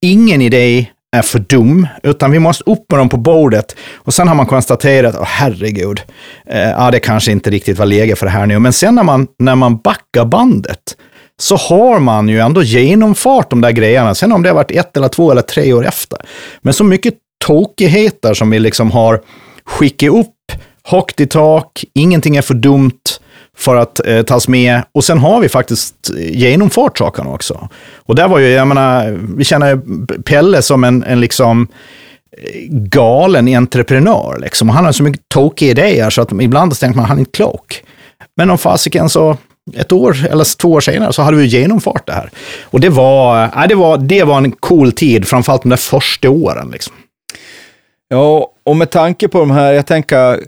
Ingen 0.00 0.42
idé 0.42 0.86
är 1.16 1.22
för 1.22 1.38
dum, 1.38 1.86
utan 2.02 2.30
vi 2.30 2.38
måste 2.38 2.70
upp 2.70 2.90
med 2.90 3.00
dem 3.00 3.08
på 3.08 3.16
bordet. 3.16 3.76
Och 3.94 4.14
sen 4.14 4.28
har 4.28 4.34
man 4.34 4.46
konstaterat, 4.46 5.14
oh, 5.14 5.24
herregud, 5.24 6.02
eh, 6.46 6.70
ja, 6.70 6.90
det 6.90 7.00
kanske 7.00 7.32
inte 7.32 7.50
riktigt 7.50 7.78
var 7.78 7.86
läge 7.86 8.16
för 8.16 8.26
det 8.26 8.32
här 8.32 8.46
nu. 8.46 8.58
Men 8.58 8.72
sen 8.72 8.94
när 8.94 9.02
man, 9.02 9.26
när 9.38 9.54
man 9.54 9.76
backar 9.76 10.24
bandet, 10.24 10.96
så 11.38 11.56
har 11.56 11.98
man 11.98 12.28
ju 12.28 12.40
ändå 12.40 12.62
genomfört 12.62 13.50
de 13.50 13.60
där 13.60 13.70
grejerna. 13.70 14.14
Sen 14.14 14.32
om 14.32 14.42
det 14.42 14.48
har 14.48 14.54
varit 14.54 14.70
ett 14.70 14.96
eller 14.96 15.08
två 15.08 15.30
eller 15.30 15.42
tre 15.42 15.72
år 15.72 15.86
efter. 15.86 16.18
Men 16.60 16.74
så 16.74 16.84
mycket 16.84 17.14
tokigheter 17.44 18.34
som 18.34 18.50
vi 18.50 18.58
liksom 18.58 18.90
har 18.90 19.20
skickat 19.64 20.14
upp 20.14 20.36
högt 20.84 21.20
i 21.20 21.26
tak, 21.26 21.84
ingenting 21.94 22.36
är 22.36 22.42
för 22.42 22.54
dumt 22.54 23.00
för 23.56 23.76
att 23.76 24.06
eh, 24.06 24.22
tas 24.22 24.48
med. 24.48 24.82
Och 24.92 25.04
sen 25.04 25.18
har 25.18 25.40
vi 25.40 25.48
faktiskt 25.48 26.10
eh, 26.10 26.38
genomfört 26.38 26.98
sakerna 26.98 27.30
också. 27.30 27.68
Och 27.96 28.14
där 28.14 28.28
var 28.28 28.38
ju, 28.38 28.48
jag 28.48 28.68
menar, 28.68 29.18
vi 29.36 29.44
känner 29.44 29.80
Pelle 30.22 30.62
som 30.62 30.84
en, 30.84 31.02
en 31.02 31.20
liksom 31.20 31.68
eh, 32.38 32.60
galen 32.70 33.48
entreprenör. 33.48 34.38
Liksom. 34.40 34.68
Han 34.68 34.84
har 34.84 34.92
så 34.92 35.02
mycket 35.02 35.28
tokiga 35.28 35.70
idéer 35.70 36.10
så 36.10 36.22
att 36.22 36.32
ibland 36.32 36.78
tänker 36.78 36.96
man 36.96 37.04
att 37.04 37.08
han 37.08 37.18
är 37.18 37.20
inte 37.20 37.36
klok. 37.36 37.82
Men 38.36 38.50
om 38.50 38.58
fasiken 38.58 39.08
så 39.08 39.36
ett 39.76 39.92
år 39.92 40.16
eller 40.30 40.58
två 40.58 40.72
år 40.72 40.80
senare 40.80 41.12
så 41.12 41.22
hade 41.22 41.36
vi 41.36 41.46
genomfört 41.46 42.06
det 42.06 42.12
här. 42.12 42.30
Och 42.62 42.80
det 42.80 42.88
var, 42.88 43.44
äh, 43.44 43.68
det 43.68 43.74
var, 43.74 43.98
det 43.98 44.24
var 44.24 44.36
en 44.36 44.52
cool 44.52 44.92
tid, 44.92 45.28
framförallt 45.28 45.62
de 45.62 45.68
där 45.68 45.76
första 45.76 46.30
åren. 46.30 46.70
Liksom. 46.72 46.94
Ja, 48.08 48.52
och 48.64 48.76
med 48.76 48.90
tanke 48.90 49.28
på 49.28 49.38
de 49.38 49.50
här, 49.50 49.72
jag 49.72 49.86
tänker 49.86 50.40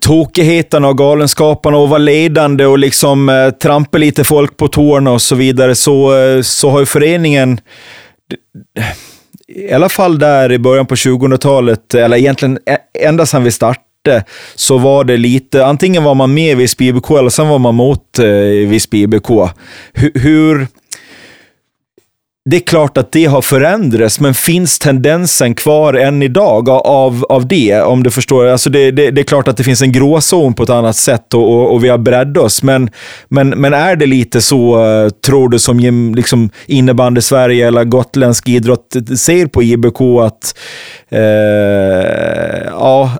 tokigheterna 0.00 0.88
och 0.88 0.98
galenskaparna 0.98 1.76
och 1.76 1.88
vara 1.88 1.98
ledande 1.98 2.66
och 2.66 2.78
liksom 2.78 3.28
eh, 3.28 3.50
trampa 3.50 3.98
lite 3.98 4.24
folk 4.24 4.56
på 4.56 4.68
tårna 4.68 5.10
och 5.10 5.22
så 5.22 5.34
vidare, 5.34 5.74
så, 5.74 6.18
eh, 6.18 6.42
så 6.42 6.70
har 6.70 6.80
ju 6.80 6.86
föreningen 6.86 7.60
i 9.48 9.72
alla 9.72 9.88
fall 9.88 10.18
där 10.18 10.52
i 10.52 10.58
början 10.58 10.86
på 10.86 10.94
2000-talet, 10.94 11.94
eller 11.94 12.16
egentligen 12.16 12.58
ända 12.98 13.26
sedan 13.26 13.44
vi 13.44 13.50
startade, 13.50 14.24
så 14.54 14.78
var 14.78 15.04
det 15.04 15.16
lite, 15.16 15.66
antingen 15.66 16.04
var 16.04 16.14
man 16.14 16.34
med 16.34 16.52
i 16.52 16.54
Visby 16.54 16.86
IBK 16.86 17.10
eller 17.10 17.28
sen 17.28 17.48
var 17.48 17.58
man 17.58 17.74
mot 17.74 18.18
eh, 18.18 18.68
Visby 18.68 19.02
IBK. 19.02 19.28
Hur, 19.92 20.20
hur 20.20 20.66
det 22.44 22.56
är 22.56 22.60
klart 22.60 22.98
att 22.98 23.12
det 23.12 23.24
har 23.24 23.42
förändrats, 23.42 24.20
men 24.20 24.34
finns 24.34 24.78
tendensen 24.78 25.54
kvar 25.54 25.94
än 25.94 26.22
idag 26.22 26.68
av, 26.68 27.24
av 27.28 27.46
det? 27.46 27.80
Om 27.80 28.02
du 28.02 28.10
förstår. 28.10 28.46
Alltså 28.46 28.70
det, 28.70 28.90
det, 28.90 29.10
det 29.10 29.20
är 29.20 29.24
klart 29.24 29.48
att 29.48 29.56
det 29.56 29.64
finns 29.64 29.82
en 29.82 29.92
gråzon 29.92 30.54
på 30.54 30.62
ett 30.62 30.70
annat 30.70 30.96
sätt 30.96 31.34
och, 31.34 31.52
och, 31.54 31.72
och 31.72 31.84
vi 31.84 31.88
har 31.88 31.98
breddat 31.98 32.44
oss. 32.44 32.62
Men, 32.62 32.90
men, 33.28 33.48
men 33.48 33.74
är 33.74 33.96
det 33.96 34.06
lite 34.06 34.40
så, 34.40 34.84
eh, 34.84 35.08
tror 35.08 35.48
du, 35.48 35.58
som 35.58 36.14
liksom 36.14 36.50
innebandy 36.66 37.20
Sverige 37.20 37.66
eller 37.66 37.84
gotländsk 37.84 38.48
idrott 38.48 38.96
ser 39.16 39.46
på 39.46 39.62
IBK 39.62 40.00
att 40.00 40.54
Eh, 41.14 42.68
ja, 42.70 43.10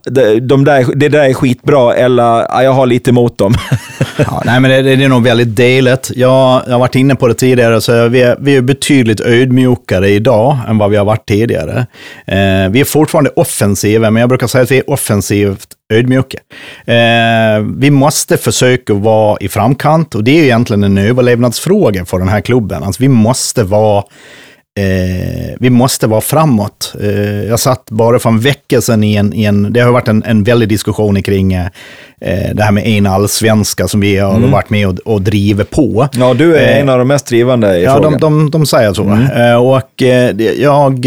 de 0.43 0.65
där, 0.65 0.95
det 0.95 1.09
där 1.09 1.25
är 1.25 1.35
skitbra, 1.35 1.95
eller 1.95 2.23
ja, 2.23 2.63
jag 2.63 2.73
har 2.73 2.87
lite 2.87 3.11
emot 3.11 3.39
dem. 3.39 3.55
ja, 4.17 4.43
nej, 4.45 4.61
men 4.61 4.71
det, 4.71 4.83
det, 4.83 5.05
är 5.05 5.09
nog 5.09 5.23
väldigt 5.23 5.57
delat. 5.57 6.11
Jag, 6.15 6.63
jag 6.67 6.73
har 6.73 6.79
varit 6.79 6.95
inne 6.95 7.15
på 7.15 7.29
det 7.29 7.35
tidigare, 7.35 7.81
så 7.81 8.09
vi 8.09 8.23
är, 8.23 8.37
vi 8.41 8.57
är 8.57 8.61
betydligt 8.61 9.12
ödmjukare 9.21 10.09
idag 10.09 10.59
än 10.69 10.79
vad 10.79 10.91
vi 10.91 10.97
har 10.97 11.05
varit 11.05 11.29
tidigare. 11.29 11.87
Eh, 12.27 12.71
vi 12.71 12.81
är 12.81 12.85
fortfarande 12.85 13.31
offensiva, 13.31 14.11
men 14.11 14.21
jag 14.21 14.29
brukar 14.29 14.47
säga 14.47 14.63
att 14.63 14.71
vi 14.71 14.79
är 14.79 14.91
offensivt 14.91 15.69
ödmjuka. 15.93 16.39
Eh, 16.85 17.63
vi 17.77 17.91
måste 17.91 18.37
försöka 18.37 18.95
vara 18.95 19.39
i 19.41 19.49
framkant 19.49 20.15
och 20.15 20.25
det 20.25 20.41
är 20.41 20.45
egentligen 20.45 20.85
en 20.85 20.99
överlevnadsfråga 20.99 22.05
för 22.05 22.19
den 22.19 22.29
här 22.29 22.41
klubben. 22.41 22.83
Alltså, 22.83 23.03
vi 23.03 23.09
måste 23.09 23.63
vara 23.63 24.05
Eh, 24.79 25.57
vi 25.61 25.71
måste 25.71 26.07
vara 26.07 26.21
framåt. 26.21 26.95
Eh, 27.01 27.45
jag 27.45 27.61
satt 27.61 27.91
bara 27.91 28.19
för 28.19 28.31
en 28.31 28.41
vecka 28.41 28.81
sedan 28.81 29.05
i 29.05 29.15
en, 29.15 29.35
i 29.35 29.45
en 29.45 29.73
det 29.73 29.81
har 29.81 29.93
varit 29.93 30.09
en, 30.09 30.23
en 30.23 30.45
väldig 30.45 30.69
diskussion 30.69 31.23
kring 31.23 31.53
eh, 31.53 31.69
det 32.55 32.63
här 32.63 32.73
med 32.73 32.87
en 32.87 33.07
allsvenska 33.07 33.89
som 33.89 34.01
vi 34.01 34.17
har 34.17 34.37
mm. 34.37 34.51
varit 34.51 34.71
med 34.71 34.89
och, 34.89 34.99
och 34.99 35.23
driver 35.23 35.65
på. 35.65 36.09
Ja, 36.13 36.35
du 36.35 36.57
är 36.57 36.81
en 36.81 36.89
av 36.89 36.99
de 36.99 37.09
mest 37.09 37.27
drivande 37.27 37.79
i 37.79 37.85
ja, 37.85 37.95
frågan. 37.95 38.13
Ja, 38.13 38.19
de, 38.19 38.39
de, 38.39 38.51
de 38.51 38.67
säger 38.67 38.93
så. 38.93 39.03
Mm. 39.03 39.61
och 39.63 40.03
jag 40.59 41.07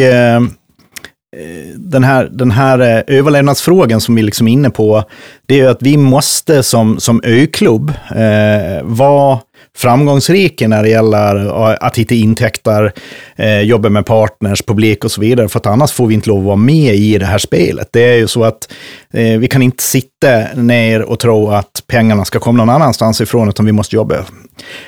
den 1.75 2.03
här, 2.03 2.29
den 2.31 2.51
här 2.51 3.03
överlevnadsfrågan 3.07 4.01
som 4.01 4.16
vi 4.16 4.22
liksom 4.22 4.48
är 4.48 4.51
inne 4.51 4.70
på, 4.70 5.03
det 5.46 5.59
är 5.59 5.68
att 5.68 5.81
vi 5.81 5.98
måste 5.98 6.63
som, 6.63 7.00
som 7.00 7.22
öklubb 7.24 7.94
eh, 8.09 8.83
vara 8.83 9.40
framgångsrika 9.75 10.68
när 10.68 10.83
det 10.83 10.90
gäller 10.90 11.46
att 11.85 11.98
hitta 11.98 12.16
intäkter, 12.16 12.94
eh, 13.35 13.59
jobba 13.59 13.90
med 13.90 14.05
partners, 14.05 14.61
publik 14.61 15.03
och 15.03 15.11
så 15.11 15.22
vidare. 15.22 15.50
För 15.50 15.59
att 15.59 15.66
annars 15.66 15.92
får 15.92 16.07
vi 16.07 16.14
inte 16.14 16.29
lov 16.29 16.40
att 16.40 16.46
vara 16.46 16.55
med 16.55 16.96
i 16.96 17.18
det 17.18 17.25
här 17.25 17.38
spelet. 17.38 17.90
Det 17.92 18.03
är 18.03 18.18
ju 18.18 18.27
så 18.27 18.44
att 18.44 18.72
eh, 19.14 19.40
vi 19.40 19.48
kan 19.48 19.61
inte 19.61 19.83
sitta 19.83 20.53
ner 20.55 21.01
och 21.01 21.20
tro 21.20 21.50
att 21.51 21.83
pengarna 21.88 22.25
ska 22.25 22.40
komma 22.40 22.57
någon 22.57 22.75
annanstans 22.75 23.22
ifrån, 23.22 23.50
utan 23.50 23.66
vi 23.66 23.72
måste 23.72 23.96
jobba. 23.96 24.16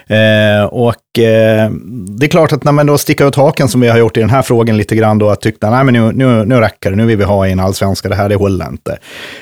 Eh, 0.07 0.65
och 0.65 1.19
eh, 1.19 1.71
det 2.19 2.25
är 2.25 2.29
klart 2.29 2.53
att 2.53 2.63
när 2.63 2.71
man 2.71 2.85
då 2.85 2.97
sticker 2.97 3.27
ut 3.27 3.35
haken 3.35 3.67
som 3.67 3.81
vi 3.81 3.87
har 3.87 3.97
gjort 3.97 4.17
i 4.17 4.19
den 4.19 4.29
här 4.29 4.41
frågan 4.41 4.77
lite 4.77 4.95
grann 4.95 5.17
då, 5.17 5.29
att 5.29 5.41
tyckte 5.41 5.69
nej 5.69 5.83
men 5.83 5.93
nu, 5.93 6.11
nu, 6.11 6.45
nu 6.45 6.55
räcker 6.55 6.89
det, 6.89 6.95
nu 6.95 7.05
vill 7.05 7.17
vi 7.17 7.23
ha 7.23 7.47
en 7.47 7.59
allsvenska, 7.59 8.09
det 8.09 8.15
här 8.15 8.29
det 8.29 8.35
håller 8.35 8.67
inte. 8.67 8.97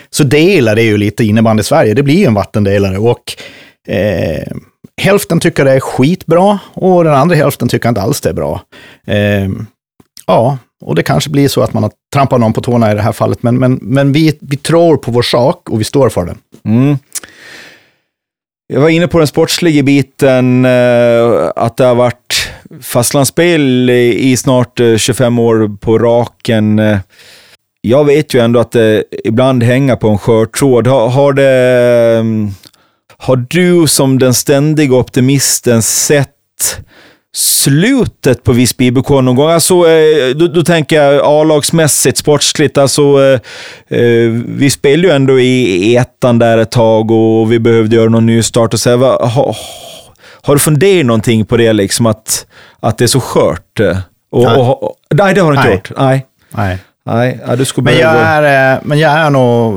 Så 0.10 0.24
delar 0.24 0.76
det 0.76 0.84
ju 0.84 0.98
lite 0.98 1.24
innebandy 1.24 1.64
Sverige, 1.64 1.94
det 1.94 2.04
blir 2.04 2.16
ju 2.16 2.26
en 2.26 2.34
vattendelare. 2.34 2.98
Och 2.98 3.24
eh, 3.88 4.54
hälften 5.02 5.40
tycker 5.40 5.66
det 5.66 5.72
är 5.72 5.80
skitbra 5.80 6.60
och 6.74 7.04
den 7.04 7.14
andra 7.14 7.36
hälften 7.36 7.68
tycker 7.68 7.90
inte 7.90 8.02
alls 8.02 8.22
det 8.22 8.30
är 8.30 8.34
bra. 8.34 8.62
Eh, 9.08 9.50
ja, 10.28 10.58
och 10.82 10.96
det 10.96 11.04
kanske 11.04 11.30
blir 11.30 11.48
så 11.48 11.62
att 11.62 11.74
man 11.74 11.84
har 11.84 11.92
trampat 12.14 12.40
någon 12.40 12.54
på 12.54 12.62
tårna 12.62 12.92
i 12.92 12.96
det 12.96 13.02
här 13.02 13.12
fallet, 13.12 13.44
men, 13.44 13.58
men, 13.58 13.80
men 13.82 14.12
vi, 14.12 14.38
vi 14.42 14.58
tror 14.58 14.98
på 14.98 15.12
vår 15.12 15.22
sak 15.22 15.70
och 15.70 15.80
vi 15.80 15.84
står 15.84 16.10
för 16.10 16.26
den. 16.26 16.38
Mm. 16.66 16.98
Jag 18.68 18.82
var 18.82 18.90
inne 18.90 19.08
på 19.08 19.18
den 19.18 19.28
sportsliga 19.28 19.84
biten, 19.84 20.66
eh, 20.66 21.52
att 21.56 21.78
det 21.78 21.86
har 21.86 21.96
varit 21.96 22.50
fastlandsspel 22.82 23.90
i 23.90 24.38
snart 24.38 24.80
eh, 24.80 24.98
25 24.98 25.40
år 25.40 25.78
på 25.78 26.00
raken. 26.00 26.80
Eh, 26.80 26.98
jag 27.82 28.06
vet 28.06 28.34
ju 28.34 28.40
ändå 28.40 28.60
att 28.60 28.72
det 28.72 29.04
ibland 29.24 29.64
hänger 29.64 29.96
på 29.96 30.10
en 30.10 30.18
skör 30.18 30.46
tråd. 30.46 30.88
Har, 30.88 31.10
har 31.10 31.34
det 31.34 32.18
mm, 32.20 32.52
har 33.18 33.36
du 33.50 33.88
som 33.88 34.20
den 34.20 34.34
ständiga 34.34 34.96
optimisten 34.96 35.82
sett 35.82 36.30
slutet 37.36 38.44
på 38.44 38.52
Visby 38.52 38.86
IBK 38.86 39.10
någon 39.10 39.36
gång? 39.36 39.50
Alltså, 39.50 39.74
eh, 39.74 40.36
då, 40.36 40.48
då 40.48 40.64
tänker 40.64 41.04
jag 41.04 41.22
A-lagsmässigt, 41.26 42.18
sportsligt. 42.18 42.78
Alltså, 42.78 43.02
eh, 43.02 44.00
eh, 44.00 44.30
vi 44.46 44.70
spelade 44.70 45.08
ju 45.08 45.14
ändå 45.14 45.40
i 45.40 45.96
ettan 45.96 46.40
där 46.40 46.58
ett 46.58 46.72
tag 46.72 47.12
och 47.12 47.52
vi 47.52 47.60
behövde 47.60 47.96
göra 47.96 48.10
någon 48.10 48.26
nystart. 48.26 48.74
Och 48.74 48.80
så 48.80 48.90
här, 48.90 48.98
ha, 49.28 49.56
har 50.42 50.56
du 50.56 50.60
funderat 50.60 51.06
någonting 51.06 51.46
på 51.46 51.58
det, 51.58 51.74
liksom, 51.74 52.06
att, 52.06 52.46
att 52.80 52.98
det 52.98 53.06
är 53.06 53.08
så 53.08 53.20
skört? 53.20 53.80
Och, 54.32 54.44
nej. 54.44 54.58
Och, 54.58 54.84
och, 54.84 54.96
nej, 55.14 55.34
det 55.34 55.42
har 55.42 55.52
du 55.52 55.58
inte 55.58 55.68
nej. 55.68 55.76
gjort. 55.76 55.92
Nej. 55.98 56.26
nej. 56.50 56.80
Nej, 57.08 57.40
ja, 57.48 57.56
du 57.56 57.66
skulle 57.66 57.86
men, 57.86 58.00
jag 58.00 58.16
är, 58.16 58.80
men 58.84 59.00
jag 59.00 59.12
är 59.12 59.30
nog 59.30 59.74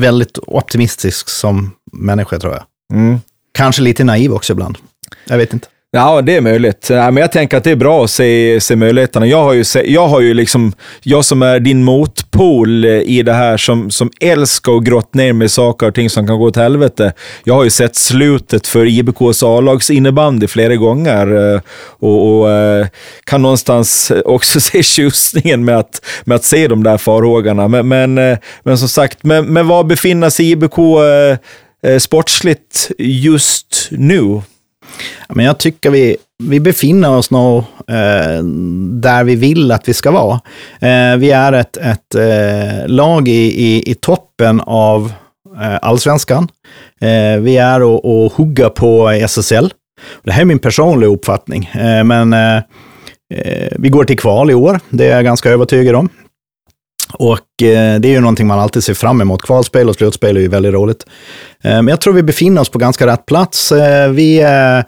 väldigt 0.00 0.38
optimistisk 0.46 1.28
som 1.28 1.70
människa, 1.92 2.38
tror 2.38 2.52
jag. 2.52 2.62
Mm. 2.90 3.20
Kanske 3.52 3.82
lite 3.82 4.04
naiv 4.04 4.32
också 4.32 4.52
ibland. 4.52 4.78
Jag 5.26 5.38
vet 5.38 5.52
inte. 5.52 5.68
Ja, 5.92 6.22
det 6.22 6.36
är 6.36 6.40
möjligt. 6.40 6.86
men 6.90 7.16
jag 7.16 7.32
tänker 7.32 7.56
att 7.56 7.64
det 7.64 7.70
är 7.70 7.76
bra 7.76 8.04
att 8.04 8.10
se, 8.10 8.60
se 8.60 8.76
möjligheterna. 8.76 9.26
Jag 9.26 9.42
har, 9.42 9.52
ju 9.52 9.64
se, 9.64 9.92
jag 9.92 10.08
har 10.08 10.20
ju 10.20 10.34
liksom, 10.34 10.72
jag 11.02 11.24
som 11.24 11.42
är 11.42 11.60
din 11.60 11.84
motpol 11.84 12.84
i 12.84 13.22
det 13.22 13.32
här, 13.32 13.56
som, 13.56 13.90
som 13.90 14.10
älskar 14.20 14.76
att 14.76 14.84
grotta 14.84 15.08
ner 15.12 15.32
med 15.32 15.50
saker 15.50 15.86
och 15.88 15.94
ting 15.94 16.10
som 16.10 16.26
kan 16.26 16.38
gå 16.38 16.44
åt 16.44 16.56
helvete. 16.56 17.12
Jag 17.44 17.54
har 17.54 17.64
ju 17.64 17.70
sett 17.70 17.96
slutet 17.96 18.66
för 18.66 18.86
IBKs 18.86 19.42
A-lags 19.42 19.90
innebandy 19.90 20.46
flera 20.46 20.76
gånger 20.76 21.54
eh, 21.54 21.60
och, 21.98 22.40
och, 22.40 22.50
eh, 22.50 22.86
kan 23.24 23.42
någonstans 23.42 24.12
också 24.24 24.60
se 24.60 24.82
tjusningen 24.82 25.64
med 25.64 25.78
att, 25.78 26.04
med 26.24 26.34
att 26.34 26.44
se 26.44 26.68
de 26.68 26.82
där 26.82 26.98
farhågorna. 26.98 27.68
Men, 27.68 27.88
men, 27.88 28.18
eh, 28.18 28.38
men 28.62 28.78
som 28.78 28.88
sagt, 28.88 29.18
men, 29.22 29.46
men 29.46 29.68
var 29.68 29.84
befinner 29.84 30.30
sig 30.30 30.50
IBK 30.50 30.78
eh, 31.82 31.98
sportsligt 31.98 32.90
just 32.98 33.88
nu? 33.90 34.42
Men 35.28 35.44
jag 35.44 35.58
tycker 35.58 35.90
vi, 35.90 36.16
vi 36.42 36.60
befinner 36.60 37.16
oss 37.16 37.30
nog 37.30 37.58
eh, 37.88 38.42
där 38.92 39.24
vi 39.24 39.36
vill 39.36 39.72
att 39.72 39.88
vi 39.88 39.94
ska 39.94 40.10
vara. 40.10 40.40
Eh, 40.80 41.16
vi 41.16 41.30
är 41.30 41.52
ett, 41.52 41.76
ett 41.76 42.14
eh, 42.14 42.88
lag 42.88 43.28
i, 43.28 43.64
i, 43.66 43.90
i, 43.90 43.94
toppen 43.94 44.60
av 44.60 45.12
eh, 45.60 45.78
allsvenskan. 45.82 46.48
Eh, 47.00 47.40
vi 47.40 47.56
är 47.56 47.82
och, 47.82 48.24
och 48.24 48.32
hugga 48.32 48.70
på 48.70 49.08
SSL. 49.08 49.72
Det 50.22 50.32
här 50.32 50.40
är 50.40 50.46
min 50.46 50.58
personliga 50.58 51.10
uppfattning, 51.10 51.70
eh, 51.74 52.04
men 52.04 52.32
eh, 52.32 52.56
eh, 53.34 53.72
vi 53.78 53.88
går 53.88 54.04
till 54.04 54.18
kval 54.18 54.50
i 54.50 54.54
år. 54.54 54.80
Det 54.90 55.06
är 55.06 55.14
jag 55.14 55.24
ganska 55.24 55.50
övertygad 55.50 55.94
om. 55.94 56.08
Och 57.12 57.62
eh, 57.62 58.00
det 58.00 58.08
är 58.08 58.12
ju 58.12 58.20
någonting 58.20 58.46
man 58.46 58.58
alltid 58.58 58.84
ser 58.84 58.94
fram 58.94 59.20
emot. 59.20 59.42
Kvalspel 59.42 59.88
och 59.88 59.94
slutspel 59.94 60.36
är 60.36 60.40
ju 60.40 60.48
väldigt 60.48 60.72
roligt. 60.72 61.06
Eh, 61.64 61.70
men 61.70 61.88
jag 61.88 62.00
tror 62.00 62.14
vi 62.14 62.22
befinner 62.22 62.60
oss 62.60 62.68
på 62.68 62.78
ganska 62.78 63.06
rätt 63.06 63.26
plats. 63.26 63.72
Eh, 63.72 64.10
vi 64.10 64.40
eh, 64.40 64.84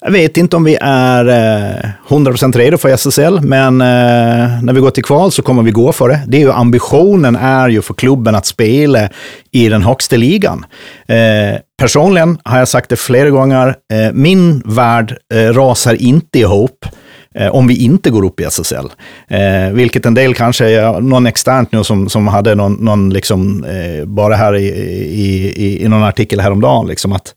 Jag 0.00 0.10
vet 0.12 0.36
inte 0.36 0.56
om 0.56 0.64
vi 0.64 0.76
är 0.80 1.28
eh, 1.28 1.90
100% 2.08 2.58
redo 2.58 2.78
för 2.78 2.88
SSL, 2.88 3.40
men 3.40 3.80
eh, 3.80 4.62
när 4.62 4.72
vi 4.72 4.80
går 4.80 4.90
till 4.90 5.04
kval 5.04 5.32
så 5.32 5.42
kommer 5.42 5.62
vi 5.62 5.70
gå 5.70 5.92
för 5.92 6.08
det. 6.08 6.20
det 6.26 6.36
är 6.36 6.40
ju, 6.40 6.52
ambitionen 6.52 7.36
är 7.36 7.68
ju 7.68 7.82
för 7.82 7.94
klubben 7.94 8.34
att 8.34 8.46
spela 8.46 9.08
i 9.50 9.68
den 9.68 9.82
högsta 9.82 10.16
ligan. 10.16 10.66
Personligen 11.78 12.38
har 12.44 12.58
jag 12.58 12.68
sagt 12.68 12.88
det 12.88 12.96
flera 12.96 13.30
gånger, 13.30 13.74
min 14.12 14.62
värld 14.64 15.16
rasar 15.32 15.94
inte 15.94 16.38
ihop 16.38 16.86
Eh, 17.38 17.54
om 17.54 17.66
vi 17.66 17.76
inte 17.76 18.10
går 18.10 18.24
upp 18.24 18.40
i 18.40 18.44
SSL. 18.44 18.86
Eh, 19.28 19.72
vilket 19.72 20.06
en 20.06 20.14
del 20.14 20.34
kanske, 20.34 20.92
någon 21.00 21.26
externt 21.26 21.72
nu 21.72 21.84
som, 21.84 22.08
som 22.08 22.28
hade 22.28 22.54
någon, 22.54 22.72
någon 22.72 23.10
liksom, 23.10 23.64
eh, 23.64 24.04
bara 24.04 24.34
här 24.34 24.56
i, 24.56 24.66
i, 24.66 25.52
i, 25.56 25.84
i 25.84 25.88
någon 25.88 26.02
artikel 26.02 26.40
häromdagen, 26.40 26.86
liksom 26.86 27.12
att 27.12 27.34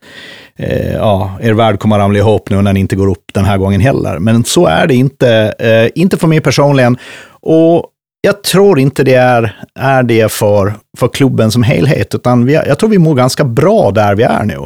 eh, 0.56 0.94
ja, 0.94 1.38
er 1.42 1.54
värld 1.54 1.80
kommer 1.80 2.00
ramla 2.00 2.20
ihop 2.20 2.50
nu 2.50 2.62
när 2.62 2.74
ni 2.74 2.80
inte 2.80 2.96
går 2.96 3.08
upp 3.08 3.26
den 3.34 3.46
här 3.46 3.58
gången 3.58 3.82
heller. 3.82 4.20
Men 4.20 4.44
så 4.44 4.66
är 4.66 4.88
det 4.88 4.96
inte, 4.96 5.54
eh, 5.60 6.02
inte 6.02 6.18
för 6.18 6.28
mig 6.28 6.42
personligen. 6.42 6.98
Och 7.42 7.86
jag 8.22 8.44
tror 8.44 8.80
inte 8.80 9.04
det 9.04 9.14
är, 9.14 9.62
är 9.80 10.04
det 10.04 10.32
för, 10.32 10.74
för 10.98 11.08
klubben 11.08 11.52
som 11.52 11.64
helhet, 11.64 12.16
utan 12.16 12.46
vi, 12.46 12.54
jag 12.54 12.80
tror 12.80 12.90
vi 12.90 12.98
mår 12.98 13.16
ganska 13.16 13.44
bra 13.44 13.92
där 13.92 14.16
vi 14.16 14.24
är 14.24 14.44
nu. 14.44 14.58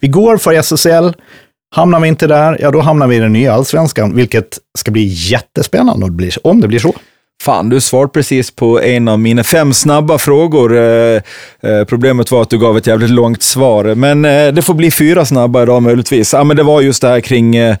Vi 0.00 0.08
går 0.08 0.36
för 0.36 0.52
SSL, 0.52 1.14
Hamnar 1.74 2.00
vi 2.00 2.08
inte 2.08 2.26
där, 2.26 2.56
ja 2.60 2.70
då 2.70 2.80
hamnar 2.80 3.06
vi 3.06 3.16
i 3.16 3.18
den 3.18 3.32
nya 3.32 3.52
allsvenskan, 3.52 4.14
vilket 4.14 4.58
ska 4.78 4.90
bli 4.90 5.04
jättespännande 5.04 6.04
om 6.42 6.60
det 6.60 6.68
blir 6.68 6.78
så. 6.78 6.94
Fan, 7.42 7.68
du 7.68 7.80
svarade 7.80 8.12
precis 8.12 8.50
på 8.50 8.80
en 8.80 9.08
av 9.08 9.18
mina 9.18 9.44
fem 9.44 9.72
snabba 9.72 10.18
frågor. 10.18 10.76
Eh, 10.76 11.22
eh, 11.62 11.84
problemet 11.88 12.30
var 12.30 12.42
att 12.42 12.50
du 12.50 12.58
gav 12.58 12.76
ett 12.76 12.86
jävligt 12.86 13.10
långt 13.10 13.42
svar, 13.42 13.94
men 13.94 14.24
eh, 14.24 14.48
det 14.48 14.62
får 14.62 14.74
bli 14.74 14.90
fyra 14.90 15.24
snabba 15.24 15.62
idag 15.62 15.82
möjligtvis. 15.82 16.32
Ja, 16.32 16.44
men 16.44 16.56
det 16.56 16.62
var 16.62 16.80
just 16.80 17.02
det 17.02 17.08
här 17.08 17.20
kring, 17.20 17.56
eh, 17.56 17.76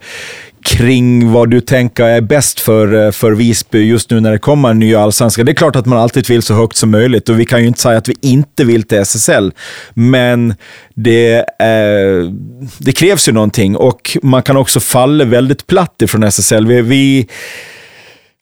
kring 0.64 1.32
vad 1.32 1.50
du 1.50 1.60
tänker 1.60 2.04
är 2.04 2.20
bäst 2.20 2.60
för, 2.60 3.06
eh, 3.06 3.12
för 3.12 3.32
Visby 3.32 3.78
just 3.78 4.10
nu 4.10 4.20
när 4.20 4.32
det 4.32 4.38
kommer 4.38 4.70
en 4.70 4.78
ny 4.78 4.94
allsvenska. 4.94 5.44
Det 5.44 5.52
är 5.52 5.54
klart 5.54 5.76
att 5.76 5.86
man 5.86 5.98
alltid 5.98 6.28
vill 6.28 6.42
så 6.42 6.54
högt 6.54 6.76
som 6.76 6.90
möjligt 6.90 7.28
och 7.28 7.40
vi 7.40 7.44
kan 7.44 7.60
ju 7.60 7.66
inte 7.66 7.80
säga 7.80 7.98
att 7.98 8.08
vi 8.08 8.14
inte 8.20 8.64
vill 8.64 8.82
till 8.82 8.98
SSL, 8.98 9.52
men 9.94 10.54
det, 10.94 11.36
eh, 11.38 12.30
det 12.78 12.92
krävs 12.92 13.28
ju 13.28 13.32
någonting 13.32 13.76
och 13.76 14.16
man 14.22 14.42
kan 14.42 14.56
också 14.56 14.80
falla 14.80 15.24
väldigt 15.24 15.66
platt 15.66 16.02
ifrån 16.02 16.22
SSL. 16.22 16.66
Vi, 16.66 16.82
vi 16.82 17.28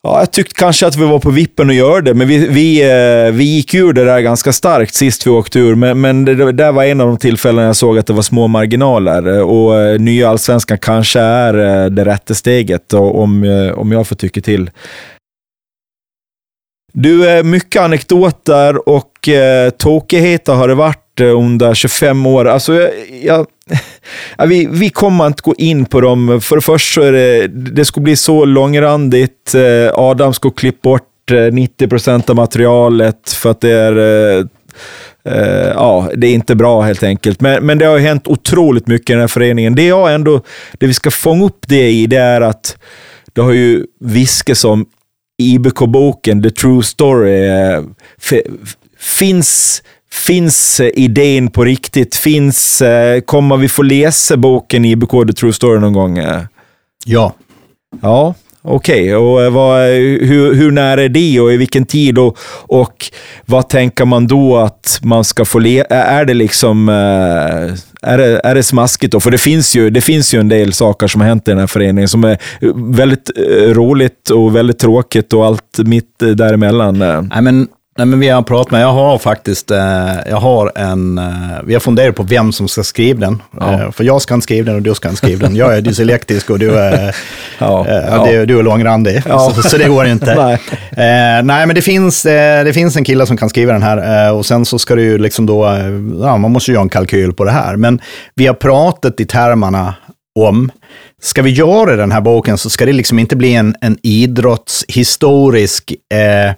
Ja, 0.02 0.18
jag 0.18 0.32
tyckte 0.32 0.54
kanske 0.54 0.86
att 0.86 0.96
vi 0.96 1.04
var 1.04 1.18
på 1.18 1.30
vippen 1.30 1.70
att 1.70 1.76
göra 1.76 2.00
det, 2.00 2.14
men 2.14 2.28
vi, 2.28 2.46
vi, 2.48 2.82
eh, 2.82 3.32
vi 3.32 3.44
gick 3.44 3.74
ur 3.74 3.92
det 3.92 4.04
där 4.04 4.20
ganska 4.20 4.52
starkt 4.52 4.94
sist 4.94 5.26
vi 5.26 5.30
åkte 5.30 5.58
ur. 5.58 5.74
Men, 5.74 6.00
men 6.00 6.24
det 6.24 6.52
där 6.52 6.72
var 6.72 6.84
en 6.84 7.00
av 7.00 7.06
de 7.06 7.16
tillfällen 7.16 7.64
jag 7.64 7.76
såg 7.76 7.98
att 7.98 8.06
det 8.06 8.12
var 8.12 8.22
små 8.22 8.48
marginaler 8.48 9.42
och 9.42 9.80
eh, 9.80 10.00
nya 10.00 10.28
allsvenskan 10.28 10.78
kanske 10.78 11.20
är 11.20 11.84
eh, 11.84 11.90
det 11.90 12.04
rätta 12.04 12.34
steget 12.34 12.94
om, 12.94 13.44
om 13.76 13.92
jag 13.92 14.06
får 14.06 14.16
tycka 14.16 14.40
till. 14.40 14.70
Du, 16.92 17.42
mycket 17.42 17.82
anekdoter 17.82 18.88
och 18.88 19.28
eh, 19.28 19.70
tokigheter 19.70 20.52
har 20.52 20.68
det 20.68 20.74
varit 20.74 21.20
under 21.20 21.74
25 21.74 22.26
år. 22.26 22.44
Alltså, 22.48 22.74
jag, 22.74 22.90
jag 23.22 23.46
Ja, 24.38 24.44
vi, 24.44 24.68
vi 24.70 24.90
kommer 24.90 25.26
inte 25.26 25.42
gå 25.42 25.54
in 25.58 25.84
på 25.84 26.00
dem. 26.00 26.40
För 26.40 26.56
det 26.56 26.62
första 26.62 27.00
så 27.00 27.06
är 27.06 27.12
det, 27.12 27.46
det 27.48 27.84
skulle 27.84 28.04
bli 28.04 28.16
så 28.16 28.44
långrandigt. 28.44 29.54
Eh, 29.54 29.92
Adam 29.94 30.34
skulle 30.34 30.54
klippa 30.54 30.88
bort 30.90 31.30
eh, 31.30 31.52
90 31.52 31.88
procent 31.88 32.30
av 32.30 32.36
materialet 32.36 33.32
för 33.32 33.50
att 33.50 33.60
det 33.60 33.70
är 33.70 33.96
eh, 35.24 35.72
ja, 35.74 36.10
det 36.16 36.26
är 36.26 36.34
inte 36.34 36.54
bra 36.54 36.82
helt 36.82 37.02
enkelt. 37.02 37.40
Men, 37.40 37.66
men 37.66 37.78
det 37.78 37.86
har 37.86 37.98
hänt 37.98 38.26
otroligt 38.26 38.86
mycket 38.86 39.10
i 39.10 39.12
den 39.12 39.20
här 39.20 39.28
föreningen. 39.28 39.74
Det 39.74 39.86
jag 39.86 40.14
ändå, 40.14 40.40
det 40.78 40.86
vi 40.86 40.94
ska 40.94 41.10
fånga 41.10 41.44
upp 41.44 41.68
det 41.68 41.90
i, 41.90 42.06
det 42.06 42.16
är 42.16 42.40
att 42.40 42.76
det 43.32 43.40
har 43.40 43.52
ju 43.52 43.84
viskats 44.00 44.64
om 44.64 44.86
IBK-boken 45.42 46.42
The 46.42 46.50
True 46.50 46.82
Story. 46.82 47.50
finns 48.98 49.82
Finns 50.12 50.80
eh, 50.80 50.90
idén 50.94 51.50
på 51.50 51.64
riktigt? 51.64 52.16
Finns, 52.16 52.82
eh, 52.82 53.20
kommer 53.20 53.56
vi 53.56 53.68
få 53.68 53.82
läsa 53.82 54.36
boken 54.36 54.84
i 54.84 54.90
IBK 54.90 55.10
The 55.26 55.32
True 55.32 55.52
Story 55.52 55.80
någon 55.80 55.92
gång? 55.92 56.18
Ja. 57.06 57.34
Ja, 58.02 58.34
okej. 58.62 59.16
Okay. 59.16 59.46
Och 59.46 59.52
vad, 59.52 59.82
hur, 60.20 60.54
hur 60.54 60.70
nära 60.70 61.02
är 61.02 61.08
det 61.08 61.40
och 61.40 61.52
i 61.52 61.56
vilken 61.56 61.86
tid? 61.86 62.18
Och, 62.18 62.38
och 62.66 63.06
vad 63.46 63.68
tänker 63.68 64.04
man 64.04 64.26
då 64.26 64.56
att 64.56 64.98
man 65.02 65.24
ska 65.24 65.44
få 65.44 65.58
le 65.58 65.84
Är 65.90 66.24
det 66.24 66.34
liksom... 66.34 66.88
Är 68.02 68.18
det, 68.18 68.40
är 68.44 68.54
det 68.54 68.62
smaskigt 68.62 69.12
då? 69.12 69.20
För 69.20 69.30
det 69.30 69.38
finns, 69.38 69.76
ju, 69.76 69.90
det 69.90 70.00
finns 70.00 70.34
ju 70.34 70.40
en 70.40 70.48
del 70.48 70.72
saker 70.72 71.06
som 71.06 71.20
har 71.20 71.28
hänt 71.28 71.48
i 71.48 71.50
den 71.50 71.60
här 71.60 71.66
föreningen 71.66 72.08
som 72.08 72.24
är 72.24 72.38
väldigt 72.94 73.30
roligt 73.76 74.30
och 74.30 74.56
väldigt 74.56 74.78
tråkigt 74.78 75.32
och 75.32 75.46
allt 75.46 75.78
mitt 75.78 76.18
däremellan. 76.18 76.98
Nej, 77.28 77.42
men 77.42 77.68
Nej, 77.98 78.06
men 78.06 78.20
vi 78.20 78.28
har 78.28 78.42
pratat 78.42 78.70
med, 78.70 78.82
jag 78.82 78.92
har 78.92 79.18
faktiskt, 79.18 79.70
eh, 79.70 79.78
jag 80.26 80.36
har 80.36 80.72
en, 80.74 81.18
eh, 81.18 81.24
vi 81.64 81.72
har 81.72 81.80
funderat 81.80 82.16
på 82.16 82.22
vem 82.22 82.52
som 82.52 82.68
ska 82.68 82.84
skriva 82.84 83.20
den. 83.20 83.42
Ja. 83.60 83.72
Eh, 83.72 83.90
för 83.90 84.04
jag 84.04 84.22
ska 84.22 84.34
inte 84.34 84.44
skriva 84.44 84.66
den 84.66 84.74
och 84.74 84.82
du 84.82 84.94
ska 84.94 85.08
inte 85.08 85.18
skriva 85.18 85.46
den. 85.46 85.56
Jag 85.56 85.76
är 85.76 85.80
dyslektisk 85.80 86.50
och 86.50 86.58
du 86.58 86.78
är, 86.78 87.16
ja, 87.58 87.86
ja. 87.88 88.26
Du, 88.30 88.46
du, 88.46 88.58
är 88.58 88.62
långrandig, 88.62 89.22
så, 89.22 89.62
så, 89.62 89.76
det 89.78 89.88
går 89.88 90.06
inte. 90.06 90.34
nej. 90.96 91.42
Nej, 91.42 91.66
men 91.66 91.74
det 91.74 91.82
finns, 91.82 92.22
det 92.22 92.74
finns 92.74 92.96
en 92.96 93.04
kille 93.04 93.26
som 93.26 93.36
kan 93.36 93.48
skriva 93.48 93.72
den 93.72 93.82
här 93.82 94.32
och 94.32 94.46
sen 94.46 94.64
så 94.64 94.78
ska 94.78 94.94
du 94.94 95.02
ju 95.02 95.18
liksom 95.18 95.46
då, 95.46 95.68
man 96.22 96.50
måste 96.50 96.70
ju 96.70 96.74
göra 96.74 96.82
en 96.82 96.88
kalkyl 96.88 97.32
på 97.32 97.44
det 97.44 97.50
här. 97.50 97.76
Men 97.76 98.00
vi 98.34 98.46
har 98.46 98.54
pratat 98.54 99.20
i 99.20 99.26
termerna 99.26 99.94
om 100.38 100.70
Ska 101.22 101.42
vi 101.42 101.50
göra 101.50 101.96
den 101.96 102.12
här 102.12 102.20
boken 102.20 102.58
så 102.58 102.70
ska 102.70 102.86
det 102.86 102.92
liksom 102.92 103.18
inte 103.18 103.36
bli 103.36 103.54
en, 103.54 103.74
en 103.80 103.98
idrottshistorisk 104.02 105.94
eh, 106.14 106.54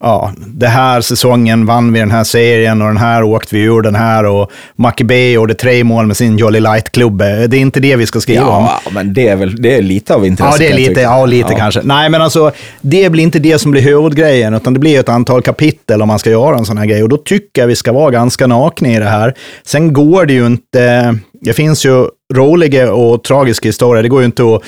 ja, 0.00 0.32
det 0.46 0.66
här 0.66 1.00
säsongen 1.00 1.66
vann 1.66 1.92
vi 1.92 2.00
den 2.00 2.10
här 2.10 2.24
serien 2.24 2.82
och 2.82 2.88
den 2.88 2.96
här 2.96 3.22
åkte 3.22 3.56
vi 3.56 3.62
ur 3.62 3.82
den 3.82 3.94
här 3.94 4.26
och 4.26 4.50
Maccabi 4.76 5.32
gjorde 5.32 5.54
tre 5.54 5.84
mål 5.84 6.06
med 6.06 6.16
sin 6.16 6.38
Jolly 6.38 6.60
Light-klubb. 6.60 7.18
Det 7.18 7.24
är 7.24 7.54
inte 7.54 7.80
det 7.80 7.96
vi 7.96 8.06
ska 8.06 8.20
skriva 8.20 8.40
ja, 8.40 8.56
om. 8.56 8.64
Ja, 8.64 8.90
men 8.90 9.14
det 9.14 9.28
är 9.28 9.36
väl 9.36 9.62
det 9.62 9.76
är 9.76 9.82
lite 9.82 10.14
av 10.14 10.26
intresse. 10.26 10.64
Ja, 10.64 10.68
det 10.68 10.82
är 10.82 10.88
lite, 10.88 11.00
ja, 11.00 11.26
lite 11.26 11.52
ja. 11.52 11.58
kanske. 11.58 11.80
Nej, 11.84 12.10
men 12.10 12.22
alltså, 12.22 12.52
det 12.80 13.10
blir 13.10 13.24
inte 13.24 13.38
det 13.38 13.58
som 13.58 13.70
blir 13.70 13.82
huvudgrejen, 13.82 14.54
utan 14.54 14.74
det 14.74 14.80
blir 14.80 15.00
ett 15.00 15.08
antal 15.08 15.42
kapitel 15.42 16.02
om 16.02 16.08
man 16.08 16.18
ska 16.18 16.30
göra 16.30 16.58
en 16.58 16.64
sån 16.64 16.78
här 16.78 16.86
grej. 16.86 17.02
Och 17.02 17.08
då 17.08 17.16
tycker 17.16 17.62
jag 17.62 17.68
vi 17.68 17.76
ska 17.76 17.92
vara 17.92 18.10
ganska 18.10 18.46
nakna 18.46 18.88
i 18.88 18.98
det 18.98 19.04
här. 19.04 19.34
Sen 19.66 19.92
går 19.92 20.26
det 20.26 20.32
ju 20.32 20.46
inte, 20.46 21.18
det 21.40 21.52
finns 21.52 21.86
ju 21.86 22.06
roliga 22.34 22.92
och 22.92 23.24
tragiska 23.24 23.68
historier. 23.68 24.02
Det 24.02 24.08
går 24.08 24.20
ju 24.20 24.26
inte 24.26 24.42
att 24.42 24.62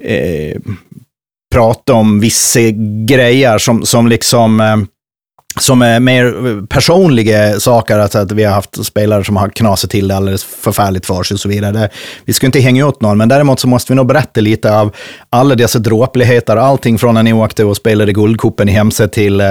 eh, 0.00 0.60
prata 1.54 1.94
om 1.94 2.20
vissa 2.20 2.60
grejer 3.06 3.58
som, 3.58 3.86
som 3.86 4.08
liksom 4.08 4.60
eh, 4.60 4.76
som 5.60 5.82
är 5.82 6.00
mer 6.00 6.66
personliga 6.66 7.60
saker, 7.60 7.98
alltså 7.98 8.18
att 8.18 8.32
vi 8.32 8.44
har 8.44 8.54
haft 8.54 8.86
spelare 8.86 9.24
som 9.24 9.36
har 9.36 9.48
knasat 9.48 9.90
till 9.90 10.08
det 10.08 10.16
alldeles 10.16 10.44
förfärligt 10.44 11.06
för 11.06 11.22
sig 11.22 11.34
och 11.34 11.40
så 11.40 11.48
vidare. 11.48 11.88
vi 12.24 12.32
ska 12.32 12.46
inte 12.46 12.60
hänga 12.60 12.88
ut 12.88 13.00
någon, 13.00 13.18
men 13.18 13.28
däremot 13.28 13.60
så 13.60 13.68
måste 13.68 13.92
vi 13.92 13.96
nog 13.96 14.06
berätta 14.06 14.40
lite 14.40 14.78
av 14.78 14.94
alla 15.30 15.54
dessa 15.54 15.78
dråpligheter, 15.78 16.56
allting 16.56 16.98
från 16.98 17.14
när 17.14 17.22
ni 17.22 17.32
åkte 17.32 17.64
och 17.64 17.76
spelade 17.76 18.12
Guldkuppen 18.12 18.68
i 18.68 18.72
Hemse 18.72 19.08
till, 19.08 19.40
eh, 19.40 19.46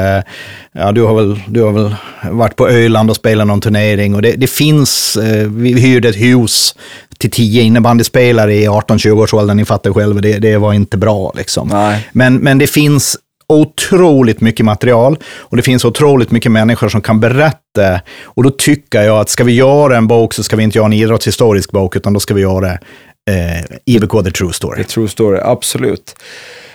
ja 0.72 0.92
du 0.92 1.02
har 1.02 1.16
väl, 1.16 1.40
du 1.48 1.62
har 1.62 1.72
väl 1.72 1.96
varit 2.32 2.56
på 2.56 2.70
Öland 2.70 3.10
och 3.10 3.16
spelat 3.16 3.48
någon 3.48 3.62
turnering 3.62 4.16
och 4.16 4.22
det, 4.22 4.32
det 4.32 4.48
finns, 4.48 5.18
eh, 5.18 5.48
vi 5.48 5.82
hyrde 5.82 6.10
ett 6.10 6.22
hus 6.22 6.76
till 7.18 7.32
tio 7.32 7.64
innebandyspelare 7.64 8.54
i 8.54 8.68
18-20-årsåldern, 8.68 9.58
ni 9.58 9.66
fattar 9.66 9.94
själva, 9.94 10.22
det, 10.22 10.40
det 10.40 10.58
var 10.58 10.74
inte 10.74 10.98
bra. 10.98 11.34
Liksom. 11.36 11.94
Men, 12.12 12.36
men 12.36 12.58
det 12.58 12.68
finns 12.68 13.18
otroligt 13.50 14.42
mycket 14.42 14.66
material 14.66 15.18
och 15.38 15.58
det 15.58 15.64
finns 15.64 15.86
otroligt 15.86 16.32
mycket 16.32 16.52
människor 16.52 16.90
som 16.90 17.02
kan 17.02 17.20
berätta. 17.20 18.02
Och 18.24 18.44
då 18.44 18.50
tycker 18.50 19.02
jag 19.02 19.20
att 19.20 19.30
ska 19.30 19.44
vi 19.44 19.54
göra 19.54 19.98
en 19.98 20.08
bok 20.08 20.34
så 20.34 20.44
ska 20.44 20.56
vi 20.56 20.64
inte 20.64 20.78
göra 20.78 20.86
en 20.86 20.94
idrottshistorisk 20.94 21.72
bok, 21.72 21.96
utan 21.96 22.14
då 22.14 22.20
ska 22.20 22.34
vi 22.34 22.42
göra 22.42 22.72
eh, 22.72 23.78
IBK 23.86 24.12
The 24.24 24.32
True 24.32 24.54
Story. 24.54 24.84
The 24.84 24.90
True 24.90 25.08
Story, 25.08 25.40
absolut. 25.44 26.16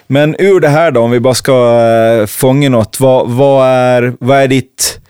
Men 0.07 0.37
ur 0.39 0.61
det 0.61 0.69
här 0.69 0.91
då, 0.91 1.01
om 1.01 1.11
vi 1.11 1.21
bara 1.21 1.35
ska 1.35 1.81
äh, 2.21 2.27
fånga 2.27 2.69
något, 2.69 3.01
vad, 3.01 3.31
vad, 3.31 3.69
är, 3.69 4.15
vad 4.21 4.39
är 4.39 4.49
ditt 4.49 5.02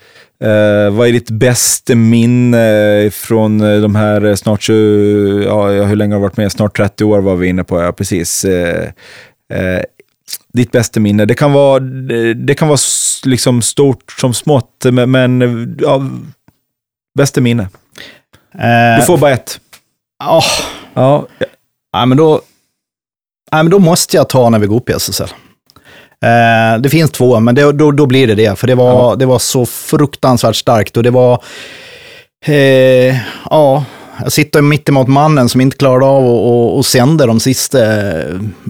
Uh, 0.43 0.89
vad 0.89 1.07
är 1.07 1.11
ditt 1.11 1.29
bästa 1.29 1.95
minne 1.95 3.09
från 3.11 3.61
uh, 3.61 3.81
de 3.81 3.95
här 3.95 4.35
snart 4.35 4.61
20, 4.61 5.43
ja, 5.45 5.67
hur 5.67 5.95
länge 5.95 6.13
har 6.13 6.19
du 6.19 6.23
varit 6.23 6.37
med? 6.37 6.51
Snart 6.51 6.77
30 6.77 7.03
år 7.03 7.19
var 7.19 7.35
vi 7.35 7.47
inne 7.47 7.63
på, 7.63 7.81
ja 7.81 7.91
precis. 7.91 8.45
Uh, 8.45 8.89
ditt 10.53 10.71
bästa 10.71 10.99
minne? 10.99 11.25
Det 11.25 11.35
kan 11.35 11.53
vara, 11.53 11.79
det 12.35 12.55
kan 12.55 12.67
vara 12.67 12.77
liksom 13.25 13.61
stort 13.61 14.11
som 14.19 14.33
smått, 14.33 14.85
men 15.07 15.75
ja, 15.81 16.09
bästa 17.17 17.41
minne. 17.41 17.69
du 18.99 19.05
får 19.05 19.17
bara 19.17 19.31
ett. 19.31 19.59
Oh. 20.23 20.43
Ja. 20.93 21.27
ja, 21.91 22.05
men 22.05 22.17
då, 22.17 22.41
ja, 23.51 23.63
men 23.63 23.69
då 23.69 23.79
måste 23.79 24.17
jag 24.17 24.29
ta 24.29 24.49
när 24.49 24.59
vi 24.59 24.67
går 24.67 24.75
upp 24.75 24.89
i 24.89 24.93
SSL. 24.93 25.29
Eh, 26.23 26.81
det 26.81 26.89
finns 26.89 27.11
två, 27.11 27.39
men 27.39 27.55
det, 27.55 27.71
då, 27.71 27.91
då 27.91 28.05
blir 28.05 28.27
det 28.27 28.35
det. 28.35 28.59
För 28.59 28.67
det 28.67 28.75
var, 28.75 29.09
ja. 29.09 29.15
det 29.15 29.25
var 29.25 29.39
så 29.39 29.65
fruktansvärt 29.65 30.55
starkt 30.55 30.97
och 30.97 31.03
det 31.03 31.11
var... 31.11 31.43
Eh, 32.45 33.15
ja, 33.49 33.85
Jag 34.21 34.31
sitter 34.31 34.61
mitt 34.61 34.89
emot 34.89 35.07
mannen 35.07 35.49
som 35.49 35.61
inte 35.61 35.77
klarade 35.77 36.05
av 36.05 36.23
att, 36.25 36.79
att 36.79 36.85
sända 36.85 37.25
de 37.25 37.39
sista 37.39 37.79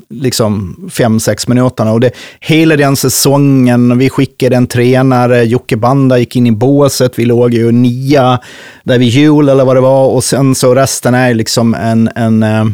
liksom, 0.09 0.75
fem, 0.93 1.19
sex 1.19 1.47
minuterna. 1.47 1.91
Och 1.91 1.99
det, 1.99 2.11
hela 2.39 2.75
den 2.75 2.95
säsongen, 2.95 3.97
vi 3.97 4.09
skickade 4.09 4.55
en 4.55 4.67
tränare, 4.67 5.43
Jocke 5.43 5.75
Banda 5.77 6.17
gick 6.17 6.35
in 6.35 6.47
i 6.47 6.51
båset, 6.51 7.19
vi 7.19 7.25
låg 7.25 7.53
ju 7.53 7.71
nia 7.71 8.39
där 8.83 8.99
vid 8.99 9.09
jul 9.09 9.49
eller 9.49 9.65
vad 9.65 9.75
det 9.75 9.81
var. 9.81 10.07
Och 10.07 10.23
sen 10.23 10.55
så 10.55 10.75
resten 10.75 11.13
är 11.13 11.33
liksom 11.33 11.75
en, 11.75 12.09
en 12.15 12.43
eh, 12.43 12.65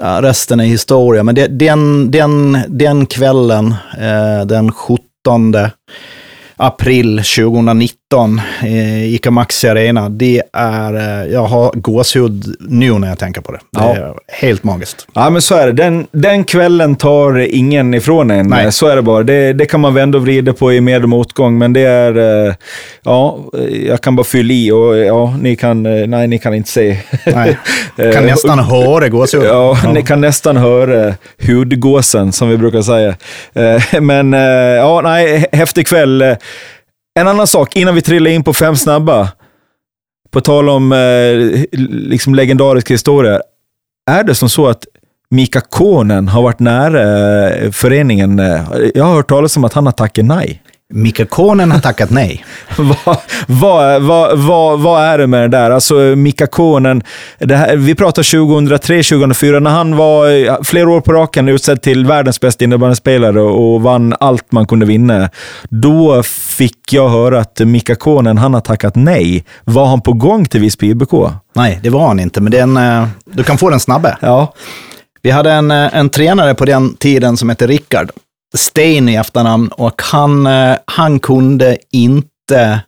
ja, 0.00 0.22
resten 0.22 0.60
är 0.60 0.64
historia. 0.64 1.22
Men 1.22 1.34
det, 1.34 1.46
den, 1.46 2.10
den, 2.10 2.58
den 2.68 3.06
kvällen, 3.06 3.74
eh, 3.98 4.46
den 4.46 4.72
17 4.72 4.98
april 6.62 7.16
2019 7.16 8.40
i 8.64 9.14
ICA 9.14 9.30
Maxi 9.30 9.68
Arena. 9.68 10.08
Det 10.08 10.42
är, 10.52 10.94
eh, 10.94 11.32
jag 11.32 11.44
har 11.44 11.72
gåshud 11.74 12.56
nu 12.60 12.92
när 12.98 13.08
jag 13.08 13.18
tänker 13.18 13.40
på 13.40 13.52
det. 13.52 13.58
Det 13.58 13.80
ja. 13.80 13.94
är 13.96 14.14
helt 14.28 14.64
magiskt. 14.64 15.06
Ja, 15.14 15.30
men 15.30 15.42
så 15.42 15.54
är 15.54 15.66
det. 15.66 15.72
Den, 15.72 16.06
den 16.12 16.44
kvällen 16.44 16.96
tar 16.96 17.38
ingen 17.38 17.94
ifrån 17.94 18.30
en. 18.30 18.46
Nej. 18.46 18.72
Så 18.72 18.86
är 18.86 18.96
det 18.96 19.02
bara. 19.02 19.22
Det, 19.22 19.52
det 19.52 19.66
kan 19.66 19.80
man 19.80 19.94
vända 19.94 20.18
och 20.18 20.24
vrida 20.24 20.52
på 20.52 20.72
i 20.72 20.80
med 20.80 21.02
och 21.02 21.08
motgång, 21.08 21.58
men 21.58 21.72
det 21.72 21.80
är, 21.80 22.46
eh, 22.46 22.54
ja, 23.02 23.38
jag 23.86 24.00
kan 24.00 24.16
bara 24.16 24.24
fylla 24.24 24.52
i 24.52 24.70
och 24.70 24.96
ja, 24.96 25.36
ni 25.40 25.56
kan, 25.56 25.86
eh, 25.86 26.06
nej, 26.06 26.28
ni 26.28 26.38
kan 26.38 26.54
inte 26.54 26.70
se. 26.70 26.98
Nej. 27.26 27.58
kan 28.12 28.26
nästan 28.26 28.58
höra 28.58 29.08
gåshud. 29.08 29.42
Ja, 29.44 29.78
ja, 29.84 29.92
ni 29.92 30.02
kan 30.02 30.20
nästan 30.20 30.56
höra 30.56 31.14
hudgåsen, 31.46 32.32
som 32.32 32.48
vi 32.48 32.58
brukar 32.58 32.82
säga. 32.82 33.14
Men 34.00 34.32
ja, 34.76 35.00
nej, 35.04 35.46
häftig 35.52 35.86
kväll. 35.86 36.36
En 37.20 37.28
annan 37.28 37.46
sak, 37.46 37.76
innan 37.76 37.94
vi 37.94 38.02
trillar 38.02 38.30
in 38.30 38.44
på 38.44 38.54
fem 38.54 38.76
snabba. 38.76 39.28
På 40.30 40.40
tal 40.40 40.68
om 40.68 40.92
eh, 40.92 41.78
liksom 41.88 42.34
legendariska 42.34 42.94
historier. 42.94 43.42
Är 44.10 44.24
det 44.24 44.34
som 44.34 44.48
så 44.48 44.66
att 44.66 44.84
Mika 45.30 45.60
Konen 45.60 46.28
har 46.28 46.42
varit 46.42 46.58
nära 46.58 47.50
eh, 47.50 47.70
föreningen? 47.70 48.38
Eh, 48.38 48.64
jag 48.94 49.04
har 49.04 49.14
hört 49.14 49.28
talas 49.28 49.56
om 49.56 49.64
att 49.64 49.72
han 49.72 49.86
har 49.86 49.92
tackat 49.92 50.24
nej. 50.24 50.61
Mika 50.92 51.26
Konen 51.26 51.70
har 51.70 51.78
tackat 51.78 52.10
nej. 52.10 52.44
vad, 52.76 53.18
vad, 53.46 54.02
vad, 54.02 54.38
vad, 54.38 54.80
vad 54.80 55.04
är 55.04 55.18
det 55.18 55.26
med 55.26 55.42
det 55.42 55.48
där? 55.48 55.70
Alltså 55.70 55.94
Mika 55.94 56.46
Konen, 56.46 57.02
här, 57.40 57.76
vi 57.76 57.94
pratar 57.94 58.22
2003-2004, 58.22 59.60
när 59.60 59.70
han 59.70 59.96
var 59.96 60.64
flera 60.64 60.90
år 60.90 61.00
på 61.00 61.12
raken 61.12 61.48
utsedd 61.48 61.82
till 61.82 62.06
världens 62.06 62.40
bästa 62.40 62.64
innebandyspelare 62.64 63.40
och 63.40 63.82
vann 63.82 64.14
allt 64.20 64.52
man 64.52 64.66
kunde 64.66 64.86
vinna. 64.86 65.30
Då 65.68 66.22
fick 66.22 66.92
jag 66.92 67.08
höra 67.08 67.40
att 67.40 67.60
Mika 67.60 67.94
Konen, 67.94 68.38
han 68.38 68.54
har 68.54 68.60
tackat 68.60 68.94
nej. 68.94 69.44
Var 69.64 69.86
han 69.86 70.00
på 70.00 70.12
gång 70.12 70.44
till 70.44 70.60
Visby 70.60 70.90
IBK? 70.90 71.12
Nej, 71.54 71.80
det 71.82 71.90
var 71.90 72.06
han 72.06 72.20
inte, 72.20 72.40
men 72.40 72.52
den, 72.52 72.76
eh, 72.76 73.06
du 73.24 73.42
kan 73.42 73.58
få 73.58 73.70
den 73.70 73.80
snabbe. 73.80 74.16
Ja. 74.20 74.54
Vi 75.22 75.30
hade 75.30 75.52
en, 75.52 75.70
eh, 75.70 75.96
en 75.96 76.08
tränare 76.08 76.54
på 76.54 76.64
den 76.64 76.94
tiden 76.94 77.36
som 77.36 77.48
hette 77.48 77.66
Rickard. 77.66 78.10
Stein 78.54 79.08
i 79.08 79.14
efternamn 79.14 79.68
och 79.68 80.02
han, 80.02 80.46
eh, 80.46 80.76
han 80.84 81.18
kunde 81.18 81.78
inte, 81.90 82.80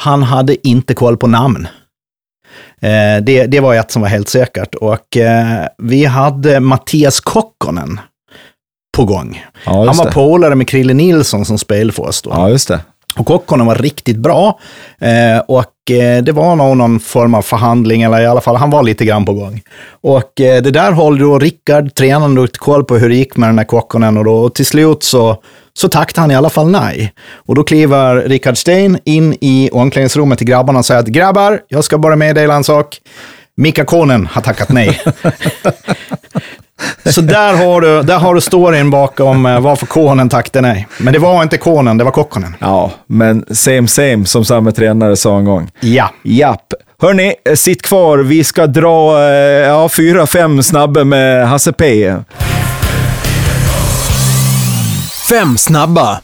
han 0.00 0.22
hade 0.22 0.68
inte 0.68 0.94
koll 0.94 1.16
på 1.16 1.26
namn. 1.26 1.68
Eh, 2.80 3.22
det, 3.22 3.46
det 3.46 3.60
var 3.60 3.74
ett 3.74 3.90
som 3.90 4.02
var 4.02 4.08
helt 4.08 4.28
säkert. 4.28 4.74
Och 4.74 5.16
eh, 5.16 5.66
vi 5.78 6.04
hade 6.04 6.60
Mattias 6.60 7.20
Kokkonen 7.20 8.00
på 8.96 9.04
gång. 9.04 9.44
Ja, 9.64 9.86
han 9.86 9.96
var 9.96 10.12
polare 10.12 10.54
med 10.54 10.68
Krille 10.68 10.94
Nilsson 10.94 11.44
som 11.44 11.58
spelade 11.58 11.92
för 11.92 12.02
oss 12.02 12.22
då. 12.22 12.30
Ja, 12.30 12.48
just 12.48 12.68
det. 12.68 12.80
Och 13.18 13.26
Kokkonen 13.26 13.66
var 13.66 13.74
riktigt 13.74 14.16
bra. 14.16 14.58
Eh, 15.00 15.38
och 15.48 15.90
eh, 15.90 16.22
det 16.22 16.32
var 16.32 16.56
nog 16.56 16.76
någon 16.76 17.00
form 17.00 17.34
av 17.34 17.42
förhandling, 17.42 18.02
eller 18.02 18.20
i 18.20 18.26
alla 18.26 18.40
fall, 18.40 18.56
han 18.56 18.70
var 18.70 18.82
lite 18.82 19.04
grann 19.04 19.24
på 19.24 19.32
gång. 19.32 19.62
Och 20.00 20.40
eh, 20.40 20.62
det 20.62 20.70
där 20.70 20.92
håller 20.92 21.20
då 21.20 21.38
Rickard, 21.38 21.94
tränaren, 21.94 22.38
ut 22.38 22.58
koll 22.58 22.84
på 22.84 22.96
hur 22.96 23.08
det 23.08 23.14
gick 23.14 23.36
med 23.36 23.48
den 23.48 23.56
där 23.56 23.64
Kokkonen 23.64 24.16
och 24.16 24.24
då 24.24 24.34
och 24.34 24.54
till 24.54 24.66
slut 24.66 25.02
så, 25.02 25.36
så 25.74 25.88
tackade 25.88 26.20
han 26.20 26.30
i 26.30 26.34
alla 26.34 26.50
fall 26.50 26.70
nej. 26.70 27.12
Och 27.34 27.54
då 27.54 27.64
kliver 27.64 28.16
Rickard 28.16 28.58
Stein 28.58 28.98
in 29.04 29.36
i 29.40 29.70
omklädningsrummet 29.72 30.38
till 30.38 30.46
grabbarna 30.46 30.78
och 30.78 30.86
säger 30.86 31.00
att 31.00 31.06
grabbar, 31.06 31.60
jag 31.68 31.84
ska 31.84 31.98
bara 31.98 32.16
meddela 32.16 32.54
en 32.54 32.64
sak. 32.64 33.00
Mika 33.56 33.84
Konen 33.84 34.26
har 34.26 34.42
tackat 34.42 34.68
nej. 34.68 35.00
Så 37.04 37.20
där 37.20 37.56
har 37.56 37.80
du, 37.80 38.02
där 38.02 38.18
har 38.18 38.34
du 38.34 38.40
storyn 38.40 38.90
bakom 38.90 39.46
eh, 39.46 39.60
varför 39.60 39.86
konen 39.86 40.28
tackade 40.28 40.60
nej. 40.60 40.88
Men 40.98 41.12
det 41.12 41.18
var 41.18 41.42
inte 41.42 41.58
konen, 41.58 41.98
det 41.98 42.04
var 42.04 42.10
Kokkonen. 42.10 42.56
Ja, 42.58 42.90
men 43.06 43.44
same 43.50 43.88
same 43.88 44.24
som 44.24 44.44
samma 44.44 44.72
tränare 44.72 45.16
sa 45.16 45.38
en 45.38 45.44
gång. 45.44 45.70
Ja. 45.80 46.10
Japp. 46.22 46.74
Hörni, 47.02 47.34
eh, 47.44 47.54
sitt 47.54 47.82
kvar. 47.82 48.18
Vi 48.18 48.44
ska 48.44 48.66
dra 48.66 49.18
eh, 49.18 49.68
ja, 49.68 49.88
fyra, 49.88 50.26
fem 50.26 50.62
snabba 50.62 51.04
med 51.04 51.48
Hasse 51.48 51.72
P. 51.72 52.14
Fem 55.30 55.58
snabba. 55.58 56.20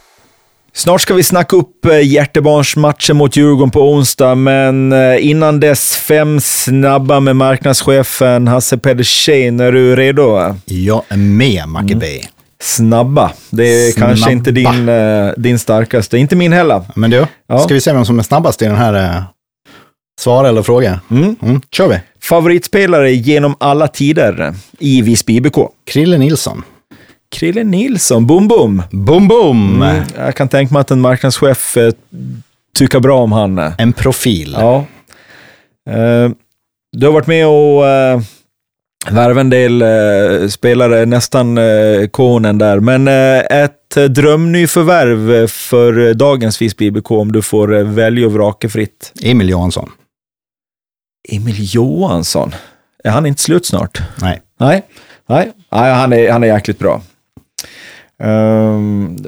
Snart 0.77 1.01
ska 1.01 1.15
vi 1.15 1.23
snacka 1.23 1.57
upp 1.57 1.85
eh, 1.85 2.01
hjärtebarnsmatchen 2.01 3.17
mot 3.17 3.37
Djurgården 3.37 3.71
på 3.71 3.93
onsdag, 3.93 4.35
men 4.35 4.93
eh, 4.93 5.27
innan 5.27 5.61
dess 5.61 5.97
fem 5.97 6.41
snabba 6.41 7.21
med 7.21 7.37
marknadschefen 7.37 8.49
Hasse 8.49 8.79
Pedersen. 8.79 9.61
Är 9.61 9.73
du 9.73 9.97
redo? 9.97 10.57
Jag 10.65 11.03
är 11.09 11.17
med, 11.17 11.69
Macke 11.69 11.95
mm. 11.95 12.21
Snabba. 12.63 13.33
Det 13.51 13.63
är 13.65 13.93
snabba. 13.93 14.09
kanske 14.09 14.33
inte 14.33 14.51
din, 14.51 14.89
eh, 14.89 15.33
din 15.37 15.59
starkaste. 15.59 16.19
Inte 16.19 16.37
min 16.37 16.53
heller. 16.53 16.83
Men 16.95 17.11
du, 17.11 17.27
ja. 17.47 17.59
ska 17.59 17.75
vi 17.75 17.81
se 17.81 17.93
vem 17.93 18.05
som 18.05 18.19
är 18.19 18.23
snabbast 18.23 18.63
i 18.63 18.65
den 18.65 18.77
här 18.77 19.25
Svara 20.21 20.49
eller 20.49 20.63
fråga? 20.63 21.01
Mm. 21.11 21.37
Mm. 21.43 21.61
Kör 21.71 21.89
vi. 21.89 22.01
Favoritspelare 22.23 23.13
genom 23.13 23.57
alla 23.61 23.89
tider 23.89 24.55
i 24.79 25.03
Visby 25.03 25.37
IBK? 25.37 25.57
Krille 25.87 26.19
Nilsson. 26.19 26.63
Krille 27.35 27.65
Nilsson, 27.65 28.27
boom 28.27 28.49
boom. 28.49 28.83
Boom 28.91 29.29
boom. 29.29 29.83
Mm, 29.83 30.05
jag 30.17 30.35
kan 30.37 30.49
tänka 30.49 30.75
mig 30.75 30.81
att 30.81 30.91
en 30.91 31.01
marknadschef 31.01 31.77
eh, 31.77 31.93
tycker 32.79 33.01
bra 33.01 33.23
om 33.23 33.33
han. 33.33 33.59
En 33.79 33.93
profil. 33.93 34.57
Ja. 34.59 34.85
Eh, 35.91 36.31
du 36.97 37.07
har 37.07 37.13
varit 37.13 37.27
med 37.27 37.47
och 37.47 37.87
eh, 37.89 38.21
värva 39.11 39.41
en 39.41 39.51
del 39.51 39.83
eh, 39.83 40.49
spelare, 40.49 41.07
nästan 41.07 41.59
eh, 41.59 42.07
konen 42.11 42.59
där. 42.59 42.81
Men 42.81 43.09
eh, 43.09 43.63
ett 43.63 44.15
drömnyförvärv 44.15 45.47
för 45.47 46.15
dagens 46.15 46.63
Visby 46.63 46.85
IBK 46.87 47.11
om 47.11 47.33
du 47.33 47.43
får 47.43 47.75
eh, 47.77 47.85
välja 47.85 48.27
och 48.27 48.33
vraka 48.33 48.69
fritt? 48.69 49.13
Emil 49.23 49.49
Johansson. 49.49 49.91
Emil 51.29 51.57
Johansson? 51.59 52.55
Är 53.05 53.11
han 53.11 53.27
inte 53.27 53.43
slut 53.43 53.67
snart? 53.67 54.03
Nej. 54.23 54.43
Nej, 54.61 54.83
Nej. 55.29 55.53
Nej 55.73 55.93
han, 55.93 56.13
är, 56.13 56.31
han 56.33 56.43
är 56.43 56.47
jäkligt 56.47 56.79
bra. 56.79 57.03
Um, 58.23 59.19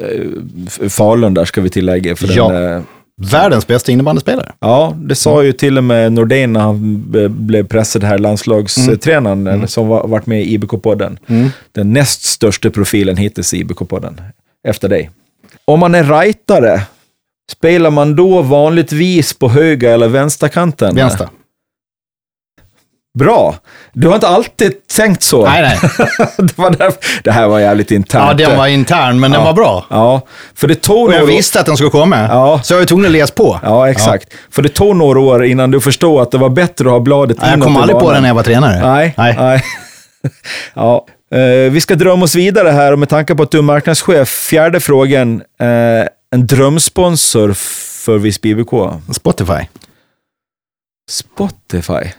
Falun 0.88 1.34
där 1.34 1.44
ska 1.44 1.60
vi 1.60 1.70
tillägga. 1.70 2.16
För 2.16 2.36
ja. 2.36 2.48
Den, 2.48 2.86
Världens 3.22 3.66
bästa 3.66 3.92
innebandyspelare. 3.92 4.52
Ja, 4.60 4.94
det 4.96 5.14
sa 5.14 5.42
ju 5.42 5.52
till 5.52 5.78
och 5.78 5.84
med 5.84 6.12
Nordén 6.12 6.52
när 6.52 6.60
han 6.60 7.04
blev 7.28 7.66
pressad 7.66 8.04
här, 8.04 8.18
landslagstränaren 8.18 9.46
mm. 9.46 9.68
som 9.68 9.88
var, 9.88 10.08
varit 10.08 10.26
med 10.26 10.42
i 10.42 10.58
IBK-podden. 10.58 11.18
Mm. 11.26 11.48
Den 11.72 11.92
näst 11.92 12.22
största 12.22 12.70
profilen 12.70 13.16
hittills 13.16 13.54
i 13.54 13.64
IBK-podden, 13.64 14.20
efter 14.68 14.88
dig. 14.88 15.10
Om 15.64 15.80
man 15.80 15.94
är 15.94 16.04
rightare, 16.04 16.82
spelar 17.52 17.90
man 17.90 18.16
då 18.16 18.42
vanligtvis 18.42 19.32
på 19.32 19.48
höger 19.48 19.92
eller 19.92 20.08
vänsterkanten? 20.08 20.94
Vänster. 20.94 21.28
Bra. 23.18 23.54
Du 23.92 24.08
har 24.08 24.14
inte 24.14 24.28
alltid 24.28 24.72
tänkt 24.96 25.22
så. 25.22 25.44
Nej, 25.44 25.62
nej. 25.62 25.78
det, 26.36 26.58
var 26.58 26.70
därför, 26.70 26.98
det 27.24 27.30
här 27.30 27.48
var 27.48 27.60
jävligt 27.60 27.90
internt. 27.90 28.40
Ja, 28.40 28.46
den 28.46 28.58
var 28.58 28.66
intern, 28.66 29.20
men 29.20 29.32
ja. 29.32 29.38
den 29.38 29.46
var 29.46 29.52
bra. 29.52 29.86
Ja, 29.90 30.20
för 30.54 30.68
det 30.68 30.74
tog 30.74 31.06
Och 31.06 31.14
jag 31.14 31.20
några... 31.20 31.32
visste 31.32 31.60
att 31.60 31.66
den 31.66 31.76
skulle 31.76 31.90
komma, 31.90 32.20
ja. 32.20 32.60
så 32.64 32.74
jag 32.74 32.78
var 32.78 32.86
tvungen 32.86 33.06
att 33.06 33.12
läsa 33.12 33.34
på. 33.34 33.60
Ja, 33.62 33.90
exakt. 33.90 34.26
Ja. 34.30 34.36
För 34.50 34.62
det 34.62 34.68
tog 34.68 34.96
några 34.96 35.20
år 35.20 35.44
innan 35.44 35.70
du 35.70 35.80
förstod 35.80 36.22
att 36.22 36.30
det 36.30 36.38
var 36.38 36.48
bättre 36.48 36.86
att 36.86 36.92
ha 36.92 37.00
bladet 37.00 37.36
inåt. 37.36 37.50
Jag 37.50 37.62
kom 37.62 37.76
aldrig 37.76 37.98
på 37.98 38.12
det 38.12 38.20
när 38.20 38.28
jag 38.28 38.34
var 38.34 38.42
tränare. 38.42 38.92
Nej. 38.92 39.14
nej. 39.16 39.36
nej. 39.38 39.62
ja. 40.74 41.06
Uh, 41.34 41.70
vi 41.70 41.80
ska 41.80 41.94
drömma 41.94 42.24
oss 42.24 42.34
vidare 42.34 42.68
här 42.68 42.92
och 42.92 42.98
med 42.98 43.08
tanke 43.08 43.34
på 43.34 43.42
att 43.42 43.50
du 43.50 43.58
är 43.58 43.62
marknadschef, 43.62 44.28
fjärde 44.28 44.80
frågan. 44.80 45.42
Uh, 45.62 46.06
en 46.30 46.46
drömsponsor 46.46 47.52
för 48.04 48.18
Visby 48.18 48.50
IBK? 48.50 48.70
Spotify. 49.12 49.66
Spotify? 51.10 52.10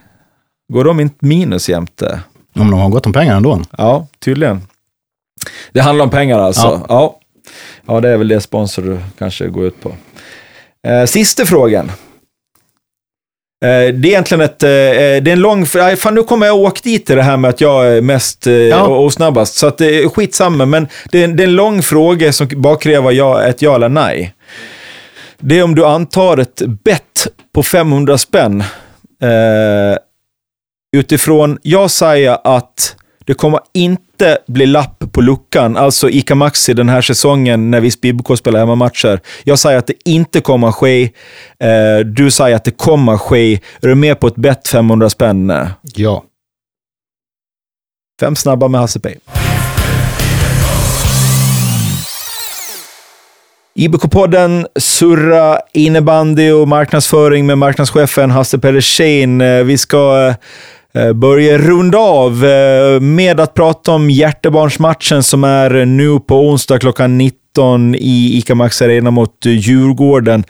Går 0.72 0.84
de 0.84 1.00
inte 1.00 1.26
minus 1.26 1.68
jämte? 1.68 2.20
Om 2.54 2.70
de 2.70 2.80
har 2.80 2.88
gott 2.88 3.06
om 3.06 3.12
pengar 3.12 3.36
ändå. 3.36 3.60
Ja, 3.78 4.06
tydligen. 4.18 4.62
Det 5.72 5.80
handlar 5.80 6.04
om 6.04 6.10
pengar 6.10 6.38
alltså? 6.38 6.62
Ja. 6.62 6.86
Ja, 6.88 7.18
ja 7.86 8.00
det 8.00 8.08
är 8.08 8.16
väl 8.16 8.28
det 8.28 8.40
sponsor 8.40 8.82
du 8.82 8.98
kanske 9.18 9.48
går 9.48 9.64
ut 9.64 9.80
på. 9.80 9.92
Eh, 10.88 11.04
sista 11.04 11.46
frågan. 11.46 11.90
Eh, 13.64 13.94
det 13.94 14.06
är 14.06 14.06
egentligen 14.06 14.40
ett, 14.40 14.62
eh, 14.62 14.68
det 14.68 15.28
är 15.28 15.28
en 15.28 15.40
lång, 15.40 15.66
fan 15.66 16.14
nu 16.14 16.22
kommer 16.22 16.46
jag 16.46 16.56
åka 16.56 16.80
dit 16.84 17.06
till 17.06 17.16
det 17.16 17.22
här 17.22 17.36
med 17.36 17.48
att 17.48 17.60
jag 17.60 17.86
är 17.86 18.00
mest 18.00 18.46
eh, 18.46 18.52
ja. 18.54 18.86
och 18.86 19.12
snabbast. 19.12 19.54
Så 19.54 19.66
att 19.66 19.78
det 19.78 20.02
är 20.02 20.08
skitsamma, 20.08 20.66
men 20.66 20.88
det 21.10 21.22
är, 21.22 21.28
det 21.28 21.42
är 21.42 21.46
en 21.48 21.56
lång 21.56 21.82
fråga 21.82 22.32
som 22.32 22.48
bara 22.54 22.76
kräver 22.76 23.10
ja, 23.10 23.42
ett 23.42 23.62
ja 23.62 23.74
eller 23.74 23.88
nej. 23.88 24.34
Det 25.38 25.58
är 25.58 25.62
om 25.62 25.74
du 25.74 25.84
antar 25.84 26.38
ett 26.38 26.62
bett 26.84 27.28
på 27.54 27.62
500 27.62 28.18
spänn 28.18 28.60
eh, 29.22 29.98
utifrån, 30.92 31.58
jag 31.62 31.90
säger 31.90 32.38
att 32.44 32.96
det 33.26 33.34
kommer 33.34 33.60
inte 33.74 34.38
bli 34.46 34.66
lapp 34.66 35.04
på 35.12 35.20
luckan, 35.20 35.76
alltså 35.76 36.10
ICA 36.10 36.34
Maxi 36.34 36.74
den 36.74 36.88
här 36.88 37.00
säsongen 37.00 37.70
när 37.70 37.80
Visby 37.80 38.08
IBK 38.08 38.38
spelar 38.38 38.60
hemmamatcher. 38.60 39.20
Jag 39.44 39.58
säger 39.58 39.78
att 39.78 39.86
det 39.86 39.94
inte 40.04 40.40
kommer 40.40 40.72
ske. 40.72 41.02
Eh, 41.60 41.98
du 42.04 42.30
säger 42.30 42.56
att 42.56 42.64
det 42.64 42.70
kommer 42.70 43.16
ske. 43.16 43.52
Är 43.54 43.88
du 43.88 43.94
med 43.94 44.20
på 44.20 44.26
ett 44.26 44.36
bett 44.36 44.68
500 44.68 45.10
spänn? 45.10 45.52
Ja. 45.82 46.24
Fem 48.20 48.36
snabba 48.36 48.68
med 48.68 48.80
Hasse 48.80 49.00
P. 49.00 49.14
IBK-podden 53.74 54.66
surra 54.76 55.60
innebandy 55.72 56.50
och 56.50 56.68
marknadsföring 56.68 57.46
med 57.46 57.58
marknadschefen 57.58 58.30
Hasse 58.30 58.58
Pedersen. 58.58 59.40
Eh, 59.40 59.64
vi 59.64 59.78
ska 59.78 60.34
eh, 60.98 61.12
börja 61.12 61.58
runda 61.58 61.98
av 61.98 62.44
eh, 62.44 63.00
med 63.00 63.40
att 63.40 63.54
prata 63.54 63.92
om 63.92 64.10
hjärtebarnsmatchen 64.10 65.22
som 65.22 65.44
är 65.44 65.84
nu 65.84 66.20
på 66.20 66.40
onsdag 66.40 66.78
klockan 66.78 67.18
19 67.18 67.94
i 67.94 68.38
ICA 68.38 68.54
Max 68.54 68.82
Arena 68.82 69.10
mot 69.10 69.46
eh, 69.46 69.52
Djurgården. 69.52 70.44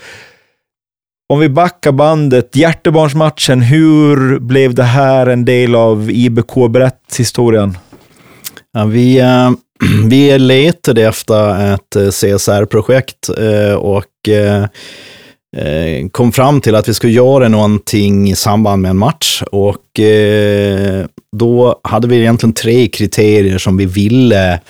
Om 1.29 1.39
vi 1.39 1.49
backar 1.49 1.93
bandet, 1.93 2.57
hjärtebarnsmatchen, 2.57 3.61
hur 3.61 4.39
blev 4.39 4.75
det 4.75 4.83
här 4.83 5.27
en 5.27 5.45
del 5.45 5.75
av 5.75 6.11
IBK? 6.11 6.55
Berätt 6.71 7.17
historien. 7.19 7.79
Ja, 8.73 8.85
vi, 8.85 9.19
äh, 9.19 9.51
vi 10.09 10.39
letade 10.39 11.03
efter 11.03 11.75
ett 11.75 12.15
CSR-projekt 12.15 13.29
äh, 13.39 13.75
och 13.75 14.29
äh, 14.29 14.65
Eh, 15.57 16.09
kom 16.09 16.33
fram 16.33 16.61
till 16.61 16.75
att 16.75 16.89
vi 16.89 16.95
skulle 16.95 17.13
göra 17.13 17.49
någonting 17.49 18.31
i 18.31 18.35
samband 18.35 18.83
med 18.83 18.91
en 18.91 18.99
match. 18.99 19.43
Och 19.53 20.01
eh, 20.01 21.07
då 21.37 21.81
hade 21.83 22.09
vi 22.09 22.17
egentligen 22.17 22.53
tre 22.53 22.89
kriterier 22.89 23.59
som 23.59 23.77
vi 23.77 23.87
ville 23.87 24.61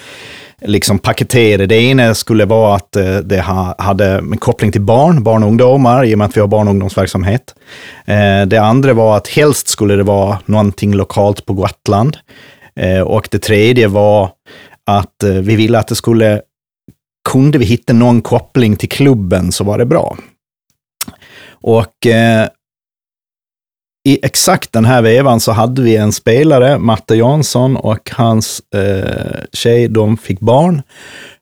liksom 0.64 0.98
paketera. 0.98 1.66
Det 1.66 1.76
ena 1.76 2.14
skulle 2.14 2.44
vara 2.44 2.76
att 2.76 2.96
eh, 2.96 3.16
det 3.16 3.40
hade 3.78 4.06
en 4.06 4.36
koppling 4.36 4.72
till 4.72 4.80
barn, 4.80 5.22
barn 5.22 5.42
och 5.42 5.48
ungdomar, 5.48 6.04
i 6.04 6.14
och 6.14 6.18
med 6.18 6.24
att 6.24 6.36
vi 6.36 6.40
har 6.40 6.48
barn 6.48 6.68
och 6.68 6.72
ungdomsverksamhet. 6.72 7.54
Det 8.46 8.58
andra 8.58 8.92
var 8.92 9.16
att 9.16 9.28
helst 9.28 9.68
skulle 9.68 9.96
det 9.96 10.02
vara 10.02 10.38
någonting 10.44 10.94
lokalt 10.94 11.46
på 11.46 11.52
Gotland. 11.52 12.16
Och 13.06 13.28
det 13.30 13.38
tredje 13.38 13.88
var 13.88 14.30
att 14.86 15.24
vi 15.42 15.56
ville 15.56 15.78
att 15.78 15.88
det 15.88 15.94
skulle, 15.94 16.42
kunde 17.28 17.58
vi 17.58 17.64
hitta 17.64 17.92
någon 17.92 18.22
koppling 18.22 18.76
till 18.76 18.88
klubben 18.88 19.52
så 19.52 19.64
var 19.64 19.78
det 19.78 19.86
bra. 19.86 20.16
Och 21.61 22.07
eh, 22.07 22.49
i 24.09 24.18
exakt 24.23 24.73
den 24.73 24.85
här 24.85 25.03
vevan 25.03 25.40
så 25.40 25.53
hade 25.53 25.83
vi 25.83 25.97
en 25.97 26.12
spelare, 26.12 26.79
Matte 26.79 27.14
Jansson, 27.14 27.77
och 27.77 28.11
hans 28.12 28.62
eh, 28.75 29.40
tjej, 29.53 29.88
de 29.88 30.16
fick 30.16 30.40
barn. 30.40 30.83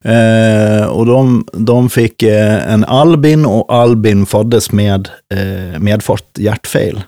Eh, 0.04 0.86
och 0.86 1.06
de, 1.06 1.46
de 1.52 1.90
fick 1.90 2.22
eh, 2.22 2.72
en 2.72 2.84
Albin 2.84 3.46
och 3.46 3.74
Albin 3.74 4.26
föddes 4.26 4.72
med 4.72 5.08
eh, 5.34 5.80
medfött 5.80 6.30
hjärtfel. 6.38 7.02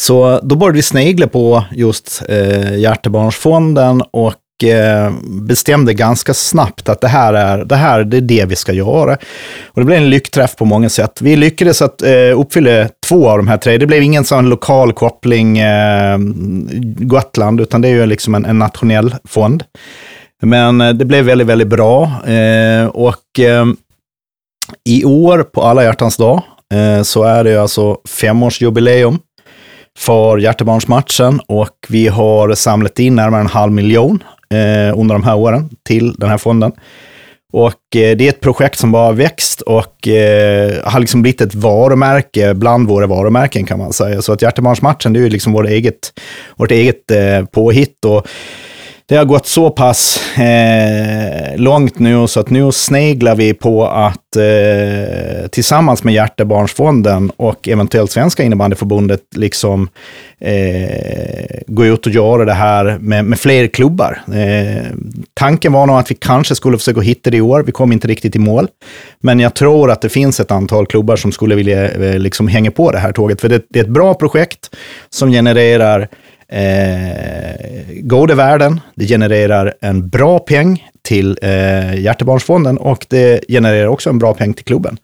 Så 0.00 0.40
då 0.42 0.56
började 0.56 0.76
vi 0.76 0.82
snegla 0.82 1.26
på 1.26 1.64
just 1.70 2.22
eh, 2.28 2.78
Hjärtebarnsfonden 2.78 4.02
och 4.10 4.34
Eh, 4.62 5.12
bestämde 5.24 5.94
ganska 5.94 6.34
snabbt 6.34 6.88
att 6.88 7.00
det 7.00 7.08
här 7.08 7.34
är 7.34 7.64
det, 7.64 7.76
här, 7.76 8.04
det 8.04 8.16
är 8.16 8.20
det 8.20 8.44
vi 8.44 8.56
ska 8.56 8.72
göra. 8.72 9.16
Och 9.66 9.80
det 9.80 9.84
blev 9.84 9.98
en 9.98 10.10
lyckträff 10.10 10.56
på 10.56 10.64
många 10.64 10.88
sätt. 10.88 11.18
Vi 11.22 11.36
lyckades 11.36 11.82
att 11.82 12.02
eh, 12.02 12.40
uppfylla 12.40 12.88
två 13.08 13.28
av 13.28 13.36
de 13.36 13.48
här 13.48 13.56
tre. 13.56 13.78
Det 13.78 13.86
blev 13.86 14.02
ingen 14.02 14.24
sån 14.24 14.48
lokal 14.48 14.92
koppling 14.92 15.58
eh, 15.58 16.18
Gotland, 16.98 17.60
utan 17.60 17.80
det 17.80 17.88
är 17.88 17.92
ju 17.92 18.06
liksom 18.06 18.34
en, 18.34 18.44
en 18.44 18.58
nationell 18.58 19.14
fond. 19.24 19.64
Men 20.42 20.78
det 20.78 21.04
blev 21.04 21.24
väldigt, 21.24 21.46
väldigt 21.46 21.68
bra. 21.68 22.10
Och 22.92 23.40
i 24.88 25.04
år, 25.04 25.42
på 25.42 25.62
alla 25.62 25.84
hjärtans 25.84 26.16
dag, 26.16 26.42
så 27.02 27.24
är 27.24 27.44
det 27.44 27.56
alltså 27.56 27.98
femårsjubileum 28.08 29.18
för 29.98 30.38
hjärtebarnsmatchen 30.38 31.40
och 31.46 31.76
vi 31.88 32.08
har 32.08 32.54
samlat 32.54 32.98
in 32.98 33.14
närmare 33.14 33.40
en 33.40 33.46
halv 33.46 33.72
miljon 33.72 34.22
eh, 34.52 34.98
under 34.98 35.14
de 35.14 35.22
här 35.22 35.36
åren 35.36 35.70
till 35.84 36.12
den 36.12 36.28
här 36.28 36.38
fonden. 36.38 36.72
Och 37.52 37.96
eh, 37.96 38.16
det 38.16 38.24
är 38.24 38.28
ett 38.28 38.40
projekt 38.40 38.78
som 38.78 38.92
bara 38.92 39.06
har 39.06 39.12
växt 39.12 39.60
och 39.60 40.08
eh, 40.08 40.84
har 40.84 41.00
liksom 41.00 41.22
blivit 41.22 41.40
ett 41.40 41.54
varumärke 41.54 42.54
bland 42.54 42.88
våra 42.88 43.06
varumärken 43.06 43.66
kan 43.66 43.78
man 43.78 43.92
säga. 43.92 44.22
Så 44.22 44.32
att 44.32 44.42
Hjärtebarnsmatchen, 44.42 45.12
det 45.12 45.18
är 45.20 45.22
ju 45.22 45.28
liksom 45.28 45.52
vårt 45.52 45.68
eget, 45.68 46.12
vårt 46.56 46.70
eget 46.70 47.10
eh, 47.10 47.44
påhitt. 47.44 48.04
Och 48.04 48.26
det 49.06 49.16
har 49.16 49.24
gått 49.24 49.46
så 49.46 49.70
pass 49.70 50.20
eh, 50.38 51.56
långt 51.56 51.98
nu 51.98 52.26
så 52.26 52.40
att 52.40 52.50
nu 52.50 52.72
sneglar 52.72 53.34
vi 53.34 53.54
på 53.54 53.86
att 53.86 54.36
eh, 54.36 55.48
tillsammans 55.48 56.04
med 56.04 56.14
Hjärtebarnsfonden 56.14 57.30
och 57.36 57.68
eventuellt 57.68 58.10
Svenska 58.10 58.42
innebandyförbundet 58.42 59.20
liksom 59.36 59.88
eh, 60.40 61.60
gå 61.66 61.86
ut 61.86 62.06
och 62.06 62.12
göra 62.12 62.44
det 62.44 62.52
här 62.52 62.98
med, 63.00 63.24
med 63.24 63.38
fler 63.38 63.66
klubbar. 63.66 64.20
Eh, 64.34 64.86
tanken 65.34 65.72
var 65.72 65.86
nog 65.86 65.96
att 65.96 66.10
vi 66.10 66.14
kanske 66.14 66.54
skulle 66.54 66.78
försöka 66.78 67.00
hitta 67.00 67.30
det 67.30 67.36
i 67.36 67.40
år. 67.40 67.62
Vi 67.62 67.72
kom 67.72 67.92
inte 67.92 68.08
riktigt 68.08 68.36
i 68.36 68.38
mål. 68.38 68.68
Men 69.20 69.40
jag 69.40 69.54
tror 69.54 69.90
att 69.90 70.00
det 70.00 70.08
finns 70.08 70.40
ett 70.40 70.50
antal 70.50 70.86
klubbar 70.86 71.16
som 71.16 71.32
skulle 71.32 71.54
vilja 71.54 71.90
eh, 71.90 72.18
liksom 72.18 72.48
hänga 72.48 72.70
på 72.70 72.92
det 72.92 72.98
här 72.98 73.12
tåget. 73.12 73.40
För 73.40 73.48
det, 73.48 73.62
det 73.68 73.78
är 73.78 73.84
ett 73.84 73.90
bra 73.90 74.14
projekt 74.14 74.70
som 75.10 75.30
genererar 75.30 76.08
eh, 76.52 78.02
goda 78.02 78.34
värden, 78.34 78.80
det 78.94 79.06
genererar 79.06 79.74
en 79.80 80.08
bra 80.08 80.38
peng 80.38 80.88
till 81.02 81.38
eh, 81.42 82.00
Hjärtebarnsfonden 82.00 82.78
och 82.78 83.06
det 83.08 83.44
genererar 83.48 83.86
också 83.86 84.10
en 84.10 84.18
bra 84.18 84.34
peng 84.34 84.54
till 84.54 84.64
klubben. 84.64 84.96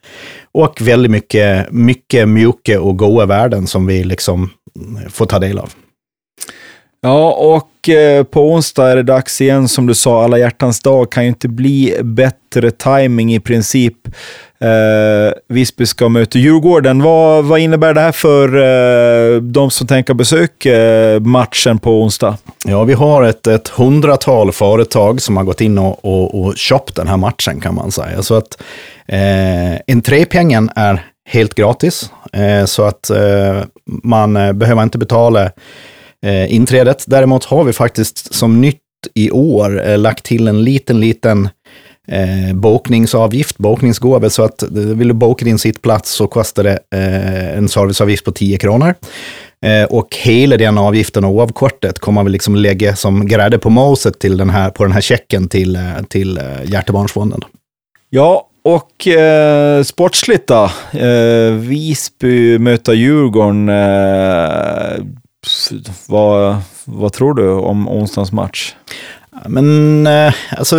Och 0.52 0.80
väldigt 0.80 1.10
mycket, 1.10 1.72
mycket 1.72 2.28
mjuka 2.28 2.80
och 2.80 2.96
goda 2.96 3.26
värden 3.26 3.66
som 3.66 3.86
vi 3.86 4.04
liksom 4.04 4.50
mm, 4.76 5.10
får 5.10 5.26
ta 5.26 5.38
del 5.38 5.58
av. 5.58 5.72
Ja, 7.00 7.32
och 7.32 7.88
eh, 7.88 8.24
på 8.24 8.52
onsdag 8.52 8.90
är 8.90 8.96
det 8.96 9.02
dags 9.02 9.40
igen. 9.40 9.68
Som 9.68 9.86
du 9.86 9.94
sa, 9.94 10.24
alla 10.24 10.38
hjärtans 10.38 10.80
dag 10.80 11.12
kan 11.12 11.22
ju 11.22 11.28
inte 11.28 11.48
bli 11.48 11.94
bättre 12.02 12.70
timing 12.70 13.34
i 13.34 13.40
princip. 13.40 14.08
Eh, 14.60 15.32
Visby 15.48 15.86
ska 15.86 16.08
möta 16.08 16.38
Djurgården. 16.38 17.02
Vad, 17.02 17.44
vad 17.44 17.60
innebär 17.60 17.94
det 17.94 18.00
här 18.00 18.12
för 18.12 18.56
eh, 18.56 19.40
de 19.40 19.70
som 19.70 19.86
tänker 19.86 20.14
besöka 20.14 20.76
eh, 20.76 21.20
matchen 21.20 21.78
på 21.78 22.02
onsdag? 22.02 22.36
Ja, 22.64 22.84
vi 22.84 22.92
har 22.94 23.22
ett, 23.22 23.46
ett 23.46 23.68
hundratal 23.68 24.52
företag 24.52 25.22
som 25.22 25.36
har 25.36 25.44
gått 25.44 25.60
in 25.60 25.78
och, 25.78 26.04
och, 26.04 26.40
och 26.40 26.56
köpt 26.56 26.96
den 26.96 27.08
här 27.08 27.16
matchen 27.16 27.60
kan 27.60 27.74
man 27.74 27.90
säga. 27.92 28.22
Så 28.22 28.34
att 28.34 28.62
eh, 29.06 29.80
entrépengen 29.86 30.70
är 30.76 31.04
helt 31.28 31.54
gratis. 31.54 32.10
Eh, 32.32 32.64
så 32.64 32.82
att 32.82 33.10
eh, 33.10 33.62
man 34.02 34.36
eh, 34.36 34.52
behöver 34.52 34.82
inte 34.82 34.98
betala 34.98 35.50
eh, 36.26 36.54
inträdet. 36.54 37.04
Däremot 37.06 37.44
har 37.44 37.64
vi 37.64 37.72
faktiskt 37.72 38.34
som 38.34 38.60
nytt 38.60 38.78
i 39.14 39.30
år 39.30 39.88
eh, 39.88 39.98
lagt 39.98 40.24
till 40.24 40.48
en 40.48 40.64
liten, 40.64 41.00
liten 41.00 41.48
eh, 42.08 42.54
bokningsavgift, 42.54 43.58
bokningsgåva. 43.58 44.30
Så 44.30 44.42
att 44.42 44.62
vill 44.70 45.08
du 45.08 45.14
boka 45.14 45.44
din 45.44 45.58
sittplats 45.58 46.10
så 46.10 46.26
kostar 46.26 46.64
det 46.64 46.78
eh, 46.94 47.58
en 47.58 47.68
serviceavgift 47.68 48.24
på 48.24 48.32
10 48.32 48.58
kronor. 48.58 48.94
Eh, 49.66 49.84
och 49.84 50.16
hela 50.16 50.56
den 50.56 50.78
avgiften 50.78 51.24
och 51.24 51.30
oavkortet 51.30 51.98
kommer 51.98 52.24
vi 52.24 52.30
liksom 52.30 52.56
lägga 52.56 52.96
som 52.96 53.26
grädde 53.26 53.58
på 53.58 53.70
moset 53.70 54.18
till 54.18 54.36
den 54.36 54.50
här, 54.50 54.70
på 54.70 54.84
den 54.84 54.92
här 54.92 55.00
checken 55.00 55.48
till, 55.48 55.76
eh, 55.76 55.82
till 56.08 56.38
eh, 56.38 56.44
Hjärtebarnsfonden. 56.64 57.40
Ja, 58.10 58.48
och 58.64 59.06
eh, 59.06 59.82
sportsligt 59.82 60.46
då? 60.46 60.70
Eh, 60.98 61.52
Visby 61.52 62.58
möter 62.58 62.92
Djurgården. 62.92 63.68
Eh, 63.68 65.04
vad, 66.06 66.56
vad 66.84 67.12
tror 67.12 67.34
du 67.34 67.50
om 67.50 67.88
onsdagens 67.88 68.32
match? 68.32 68.74
Men 69.46 70.06
eh, 70.06 70.34
alltså, 70.50 70.76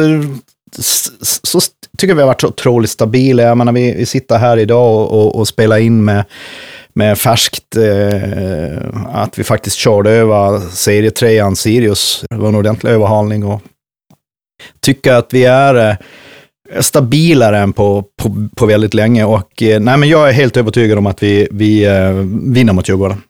så 1.43 1.59
tycker 1.97 2.15
vi 2.15 2.21
har 2.21 2.27
varit 2.27 2.41
så 2.41 2.47
otroligt 2.47 2.89
stabila. 2.89 3.43
Jag 3.43 3.57
menar, 3.57 3.71
vi, 3.71 3.93
vi 3.93 4.05
sitter 4.05 4.37
här 4.37 4.57
idag 4.57 4.95
och, 4.95 5.11
och, 5.11 5.35
och 5.35 5.47
spelar 5.47 5.77
in 5.77 6.05
med, 6.05 6.25
med 6.93 7.17
färskt 7.17 7.75
eh, 7.75 9.13
att 9.13 9.39
vi 9.39 9.43
faktiskt 9.43 9.77
körde 9.77 10.11
över 10.11 10.59
serietrean 10.59 11.55
Sirius. 11.55 12.23
Det 12.29 12.35
var 12.35 12.49
en 12.49 12.55
ordentlig 12.55 12.91
överhalning 12.91 13.43
och 13.43 13.61
tycker 14.79 15.13
att 15.13 15.33
vi 15.33 15.45
är 15.45 15.89
eh, 15.89 15.95
stabilare 16.81 17.59
än 17.59 17.73
på, 17.73 18.03
på, 18.21 18.47
på 18.55 18.65
väldigt 18.65 18.93
länge. 18.93 19.25
Och, 19.25 19.63
eh, 19.63 19.79
nej, 19.79 19.97
men 19.97 20.09
jag 20.09 20.29
är 20.29 20.33
helt 20.33 20.57
övertygad 20.57 20.97
om 20.97 21.05
att 21.05 21.23
vi, 21.23 21.47
vi 21.51 21.85
eh, 21.85 22.11
vinner 22.53 22.73
mot 22.73 22.89
Djurgården. 22.89 23.21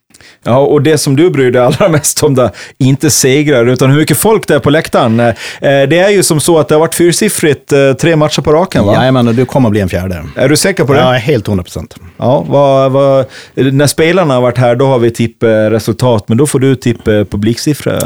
Ja, 0.43 0.57
och 0.57 0.82
det 0.82 0.97
som 0.97 1.15
du 1.15 1.30
bryr 1.30 1.51
dig 1.51 1.61
allra 1.61 1.89
mest 1.89 2.24
om, 2.24 2.36
där, 2.36 2.49
inte 2.78 3.09
segrar, 3.09 3.65
utan 3.65 3.89
hur 3.89 3.97
mycket 3.97 4.17
folk 4.17 4.47
det 4.47 4.55
är 4.55 4.59
på 4.59 4.70
läktaren. 4.70 5.20
Eh, 5.20 5.34
det 5.61 5.99
är 5.99 6.09
ju 6.09 6.24
som 6.24 6.39
så 6.39 6.59
att 6.59 6.67
det 6.67 6.76
har 6.76 6.80
varit 6.80 6.95
fyrsiffrigt 6.95 7.72
eh, 7.72 7.93
tre 7.93 8.15
matcher 8.15 8.41
på 8.41 8.53
raken, 8.53 8.86
va? 8.86 8.93
Jajamän, 8.93 9.28
och 9.28 9.36
det 9.36 9.45
kommer 9.45 9.70
bli 9.70 9.80
en 9.80 9.89
fjärde. 9.89 10.26
Är 10.36 10.49
du 10.49 10.57
säker 10.57 10.84
på 10.84 10.93
det? 10.93 10.99
Ja, 10.99 11.11
helt 11.11 11.47
100 11.47 11.63
procent. 11.63 11.95
Ja, 12.17 12.45
vad, 12.47 12.91
vad, 12.91 13.26
när 13.55 13.88
spelarna 13.88 14.34
har 14.34 14.41
varit 14.41 14.57
här, 14.57 14.76
då 14.76 14.86
har 14.86 14.99
vi 14.99 15.11
tippat 15.11 15.72
resultat, 15.72 16.24
men 16.28 16.38
då 16.38 16.47
får 16.47 16.59
du 16.59 16.76
tippa 16.76 17.11
publiksiffror. 17.11 17.99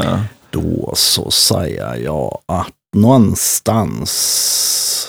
Då 0.50 0.92
så 0.96 1.30
säger 1.30 1.96
jag 1.96 2.38
att 2.48 2.66
någonstans 2.94 4.10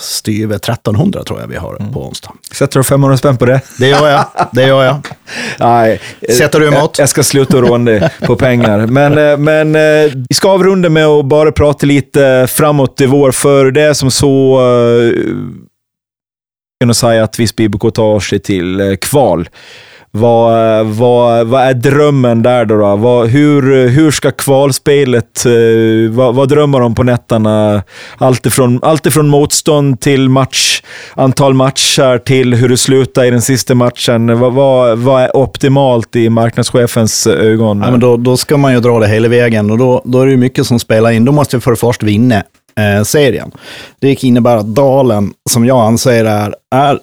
styver 0.01 0.55
1300 0.55 1.23
tror 1.23 1.39
jag 1.39 1.47
vi 1.47 1.55
har 1.55 1.75
mm. 1.79 1.93
på 1.93 2.07
onsdag. 2.07 2.33
Sätter 2.51 2.79
du 2.79 2.83
500 2.83 3.17
spänn 3.17 3.37
på 3.37 3.45
det? 3.45 3.61
Det 3.79 3.87
gör 3.87 4.09
jag. 4.09 4.25
Det 4.51 4.67
gör 4.67 4.83
jag. 4.83 5.07
Nej, 5.59 6.01
Sätter 6.37 6.59
du 6.59 6.67
emot? 6.67 6.97
Jag, 6.97 7.03
jag 7.03 7.09
ska 7.09 7.23
sluta 7.23 7.61
råna 7.61 7.91
dig 7.91 8.09
på 8.21 8.35
pengar. 8.35 8.87
Men, 8.87 9.17
eh, 9.17 9.37
men 9.37 9.75
eh, 9.75 10.11
vi 10.29 10.35
ska 10.35 10.49
avrunda 10.49 10.89
med 10.89 11.05
att 11.05 11.25
bara 11.25 11.51
prata 11.51 11.85
lite 11.85 12.47
framåt 12.49 13.01
i 13.01 13.05
vår, 13.05 13.31
för 13.31 13.71
det 13.71 13.81
är 13.81 13.93
som 13.93 14.11
så 14.11 14.61
uh, 14.61 15.13
kunna 16.81 16.93
säga 16.93 17.23
att 17.23 17.39
Visby 17.39 17.63
IBK 17.63 17.93
tar 17.93 18.19
sig 18.19 18.39
till 18.39 18.97
kval. 19.01 19.49
Vad, 20.17 20.85
vad, 20.85 21.47
vad 21.47 21.61
är 21.61 21.73
drömmen 21.73 22.41
där 22.41 22.65
då? 22.65 22.77
då? 22.77 22.95
Vad, 22.95 23.27
hur, 23.27 23.87
hur 23.87 24.11
ska 24.11 24.31
kvalspelet... 24.31 25.45
Eh, 25.45 26.11
vad, 26.11 26.35
vad 26.35 26.49
drömmer 26.49 26.79
de 26.79 26.95
på 26.95 27.03
nätterna? 27.03 27.83
Alltifrån 28.17 28.79
allt 28.83 29.05
ifrån 29.05 29.27
motstånd 29.27 29.99
till 29.99 30.29
match, 30.29 30.81
antal 31.15 31.53
matcher 31.53 32.17
till 32.17 32.53
hur 32.53 32.69
det 32.69 32.77
slutar 32.77 33.25
i 33.25 33.31
den 33.31 33.41
sista 33.41 33.75
matchen. 33.75 34.39
Vad, 34.39 34.53
vad, 34.53 34.97
vad 34.97 35.23
är 35.23 35.37
optimalt 35.37 36.15
i 36.15 36.29
marknadschefens 36.29 37.27
eh, 37.27 37.45
ögon? 37.45 37.81
Ja, 37.85 37.91
men 37.91 37.99
då, 37.99 38.17
då 38.17 38.37
ska 38.37 38.57
man 38.57 38.73
ju 38.73 38.79
dra 38.79 38.99
det 38.99 39.07
hela 39.07 39.27
vägen 39.27 39.71
och 39.71 39.77
då, 39.77 40.01
då 40.05 40.21
är 40.21 40.27
det 40.27 40.37
mycket 40.37 40.67
som 40.67 40.79
spelar 40.79 41.11
in. 41.11 41.25
Då 41.25 41.31
måste 41.31 41.57
vi 41.57 41.61
för 41.61 41.71
det 41.71 41.77
första 41.77 42.05
vinna 42.05 42.35
eh, 42.79 43.03
serien. 43.03 43.51
Det 43.99 44.23
innebär 44.23 44.57
att 44.57 44.75
Dalen, 44.75 45.33
som 45.49 45.65
jag 45.65 45.79
anser 45.79 46.25
är, 46.25 46.55
är 46.75 46.99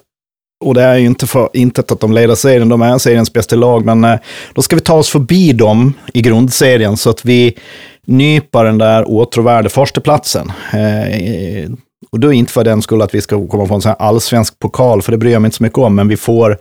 och 0.62 0.74
det 0.74 0.82
är 0.82 0.96
ju 0.96 1.06
inte 1.06 1.26
för 1.26 1.48
intet 1.52 1.92
att 1.92 2.00
de 2.00 2.12
leder 2.12 2.34
serien, 2.34 2.68
de 2.68 2.82
är 2.82 2.98
seriens 2.98 3.32
bästa 3.32 3.56
lag, 3.56 3.84
men 3.84 4.04
eh, 4.04 4.18
då 4.54 4.62
ska 4.62 4.76
vi 4.76 4.82
ta 4.82 4.94
oss 4.94 5.08
förbi 5.08 5.52
dem 5.52 5.94
i 6.14 6.22
grundserien 6.22 6.96
så 6.96 7.10
att 7.10 7.24
vi 7.24 7.58
nypar 8.06 8.64
den 8.64 8.78
där 8.78 9.10
åtråvärda 9.10 9.68
förstaplatsen. 9.68 10.52
Eh, 10.72 11.70
och 12.10 12.20
då 12.20 12.28
är 12.28 12.32
inte 12.32 12.52
för 12.52 12.64
den 12.64 12.82
skull 12.82 13.02
att 13.02 13.14
vi 13.14 13.20
ska 13.20 13.46
komma 13.46 13.66
få 13.66 13.74
en 13.74 13.80
sån 13.80 13.88
här 13.88 14.06
allsvensk 14.06 14.58
pokal, 14.58 15.02
för 15.02 15.12
det 15.12 15.18
bryr 15.18 15.32
jag 15.32 15.42
mig 15.42 15.46
inte 15.46 15.56
så 15.56 15.62
mycket 15.62 15.78
om, 15.78 15.94
men 15.94 16.08
vi 16.08 16.16
får 16.16 16.58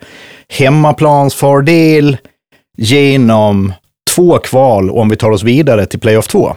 hemmaplansfördel 0.49 2.17
genom 2.77 3.73
två 4.15 4.37
kval 4.37 4.89
om 4.89 5.09
vi 5.09 5.15
tar 5.15 5.31
oss 5.31 5.43
vidare 5.43 5.85
till 5.85 5.99
playoff 5.99 6.27
2. 6.27 6.55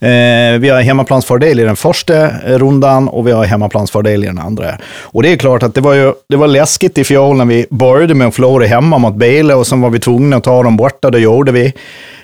Eh, 0.00 0.58
vi 0.58 0.68
har 0.68 0.80
hemmaplansfördel 0.80 1.60
i 1.60 1.62
den 1.62 1.76
första 1.76 2.28
rundan 2.44 3.08
och 3.08 3.26
vi 3.26 3.32
har 3.32 3.44
hemmaplansfördel 3.44 4.24
i 4.24 4.26
den 4.26 4.38
andra. 4.38 4.78
Och 5.02 5.22
det 5.22 5.32
är 5.32 5.36
klart 5.36 5.62
att 5.62 5.74
det 5.74 5.80
var, 5.80 5.94
ju, 5.94 6.12
det 6.28 6.36
var 6.36 6.46
läskigt 6.46 6.98
i 6.98 7.04
fjol 7.04 7.36
när 7.36 7.44
vi 7.44 7.66
började 7.70 8.14
med 8.14 8.28
att 8.28 8.34
förlora 8.34 8.66
hemma 8.66 8.98
mot 8.98 9.14
Bele 9.14 9.54
och 9.54 9.66
sen 9.66 9.80
var 9.80 9.90
vi 9.90 9.98
tvungna 9.98 10.36
att 10.36 10.44
ta 10.44 10.62
dem 10.62 10.76
borta, 10.76 11.10
det 11.10 11.18
gjorde 11.18 11.52
vi. 11.52 11.66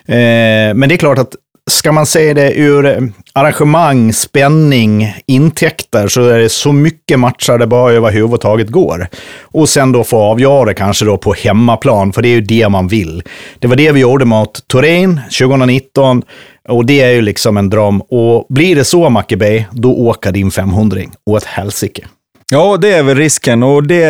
Eh, 0.06 0.74
men 0.74 0.88
det 0.88 0.94
är 0.94 0.96
klart 0.96 1.18
att 1.18 1.34
ska 1.70 1.92
man 1.92 2.06
se 2.06 2.34
det 2.34 2.52
ur 2.52 3.12
arrangemang, 3.32 4.12
spänning, 4.12 5.14
intäkter 5.26 6.08
så 6.08 6.28
är 6.28 6.38
det 6.38 6.48
så 6.48 6.72
mycket 6.72 7.18
matcher 7.18 7.58
det 7.58 7.66
bara 7.66 7.92
överhuvudtaget 7.92 8.68
går. 8.68 9.08
Och 9.40 9.68
sen 9.68 9.92
då 9.92 10.04
få 10.04 10.18
avgöra 10.18 10.74
kanske 10.74 11.04
då 11.04 11.16
på 11.16 11.32
hemmaplan, 11.32 12.12
för 12.12 12.22
det 12.22 12.28
är 12.28 12.34
ju 12.34 12.40
det 12.40 12.68
man 12.68 12.88
vill. 12.88 13.22
Det 13.58 13.66
var 13.66 13.76
det 13.76 13.92
vi 13.92 14.00
gjorde 14.00 14.24
mot 14.24 14.68
Turin 14.68 15.20
2019 15.38 16.22
och 16.68 16.86
det 16.86 17.00
är 17.00 17.10
ju 17.10 17.22
liksom 17.22 17.56
en 17.56 17.70
dröm. 17.70 18.00
Och 18.00 18.46
blir 18.48 18.76
det 18.76 18.84
så, 18.84 19.10
Mackebay, 19.10 19.66
då 19.70 19.92
åker 19.92 20.32
din 20.32 20.50
500 20.50 21.00
åt 21.30 21.44
helsike. 21.44 22.06
Ja, 22.50 22.76
det 22.76 22.92
är 22.92 23.02
väl 23.02 23.16
risken 23.16 23.62
och 23.62 23.82
det 23.82 24.00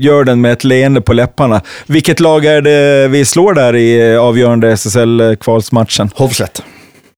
gör 0.00 0.24
den 0.24 0.40
med 0.40 0.52
ett 0.52 0.64
leende 0.64 1.00
på 1.00 1.12
läpparna. 1.12 1.60
Vilket 1.86 2.20
lag 2.20 2.44
är 2.44 2.62
det 2.62 3.08
vi 3.08 3.24
slår 3.24 3.54
där 3.54 3.76
i 3.76 4.16
avgörande 4.16 4.72
SSL-kvalsmatchen? 4.76 6.10
Hovslätt. 6.14 6.62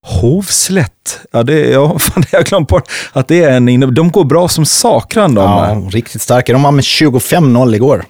Hovslätt? 0.07 1.20
Ja, 1.32 1.43
det, 1.43 1.70
ja, 1.70 1.99
fan, 1.99 2.22
det 2.22 2.32
har 2.32 2.39
jag 2.39 2.45
glömt 2.47 2.68
bort. 2.68 2.89
Att 3.12 3.28
det 3.28 3.45
är 3.45 3.57
en, 3.57 3.95
de 3.95 4.11
går 4.11 4.24
bra 4.24 4.49
som 4.49 4.66
sakran 4.66 5.35
de. 5.35 5.45
Ja, 5.45 5.82
riktigt 5.91 6.22
starka. 6.22 6.53
De 6.53 6.62
var 6.62 6.72
med 6.72 6.82
25-0 6.82 7.74
igår. 7.74 8.05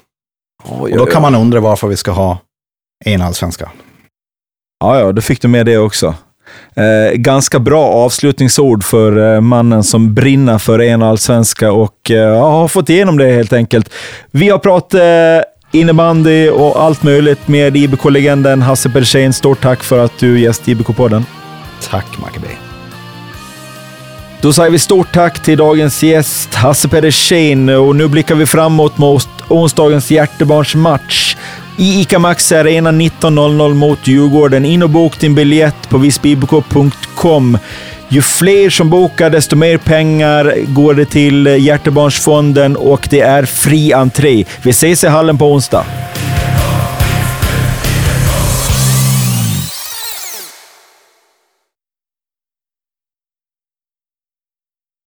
Oj, 0.64 0.92
och 0.92 0.98
då 0.98 1.06
kan 1.06 1.22
man 1.22 1.34
undra 1.34 1.60
varför 1.60 1.88
vi 1.88 1.96
ska 1.96 2.10
ha 2.10 2.38
en 3.04 3.22
allsvenska. 3.22 3.70
Ja, 4.80 4.98
ja, 5.00 5.12
då 5.12 5.22
fick 5.22 5.42
du 5.42 5.48
med 5.48 5.66
det 5.66 5.78
också. 5.78 6.14
Eh, 6.76 7.12
ganska 7.14 7.58
bra 7.58 7.84
avslutningsord 7.84 8.84
för 8.84 9.34
eh, 9.34 9.40
mannen 9.40 9.84
som 9.84 10.14
brinner 10.14 10.58
för 10.58 10.80
en 10.80 11.02
allsvenska 11.02 11.72
och 11.72 12.10
eh, 12.10 12.40
har 12.40 12.68
fått 12.68 12.88
igenom 12.88 13.18
det 13.18 13.32
helt 13.32 13.52
enkelt. 13.52 13.90
Vi 14.30 14.48
har 14.48 14.58
pratat 14.58 14.94
eh, 14.94 15.80
innebandy 15.80 16.48
och 16.48 16.82
allt 16.82 17.02
möjligt 17.02 17.48
med 17.48 17.76
IBK-legenden 17.76 18.62
Hasse 18.62 18.90
Persén. 18.90 19.32
Stort 19.32 19.60
tack 19.62 19.82
för 19.82 19.98
att 19.98 20.18
du 20.18 20.40
gäst 20.40 20.68
IBK-podden. 20.68 21.22
Tack 21.90 22.18
Maccabee. 22.18 22.56
Då 24.40 24.52
säger 24.52 24.70
vi 24.70 24.78
stort 24.78 25.12
tack 25.12 25.42
till 25.42 25.58
dagens 25.58 26.02
gäst 26.02 26.54
Hasse 26.54 26.88
Pedersen 26.88 27.68
och 27.68 27.96
nu 27.96 28.08
blickar 28.08 28.34
vi 28.34 28.46
framåt 28.46 28.98
mot 28.98 29.28
onsdagens 29.48 30.10
hjärtebarnsmatch 30.10 31.36
i 31.76 32.00
ICA 32.00 32.18
Maxi 32.18 32.54
Arena 32.54 32.92
19.00 32.92 33.74
mot 33.74 34.06
Djurgården. 34.06 34.64
In 34.64 34.82
och 34.82 34.90
bok 34.90 35.20
din 35.20 35.34
biljett 35.34 35.88
på 35.88 35.98
visbibk.com. 35.98 37.58
Ju 38.08 38.22
fler 38.22 38.70
som 38.70 38.90
bokar, 38.90 39.30
desto 39.30 39.56
mer 39.56 39.78
pengar 39.78 40.54
går 40.66 40.94
det 40.94 41.04
till 41.04 41.46
Hjärtebarnsfonden 41.46 42.76
och 42.76 43.08
det 43.10 43.20
är 43.20 43.44
fri 43.44 43.92
entré. 43.92 44.44
Vi 44.62 44.70
ses 44.70 45.04
i 45.04 45.06
hallen 45.06 45.38
på 45.38 45.52
onsdag. 45.52 45.84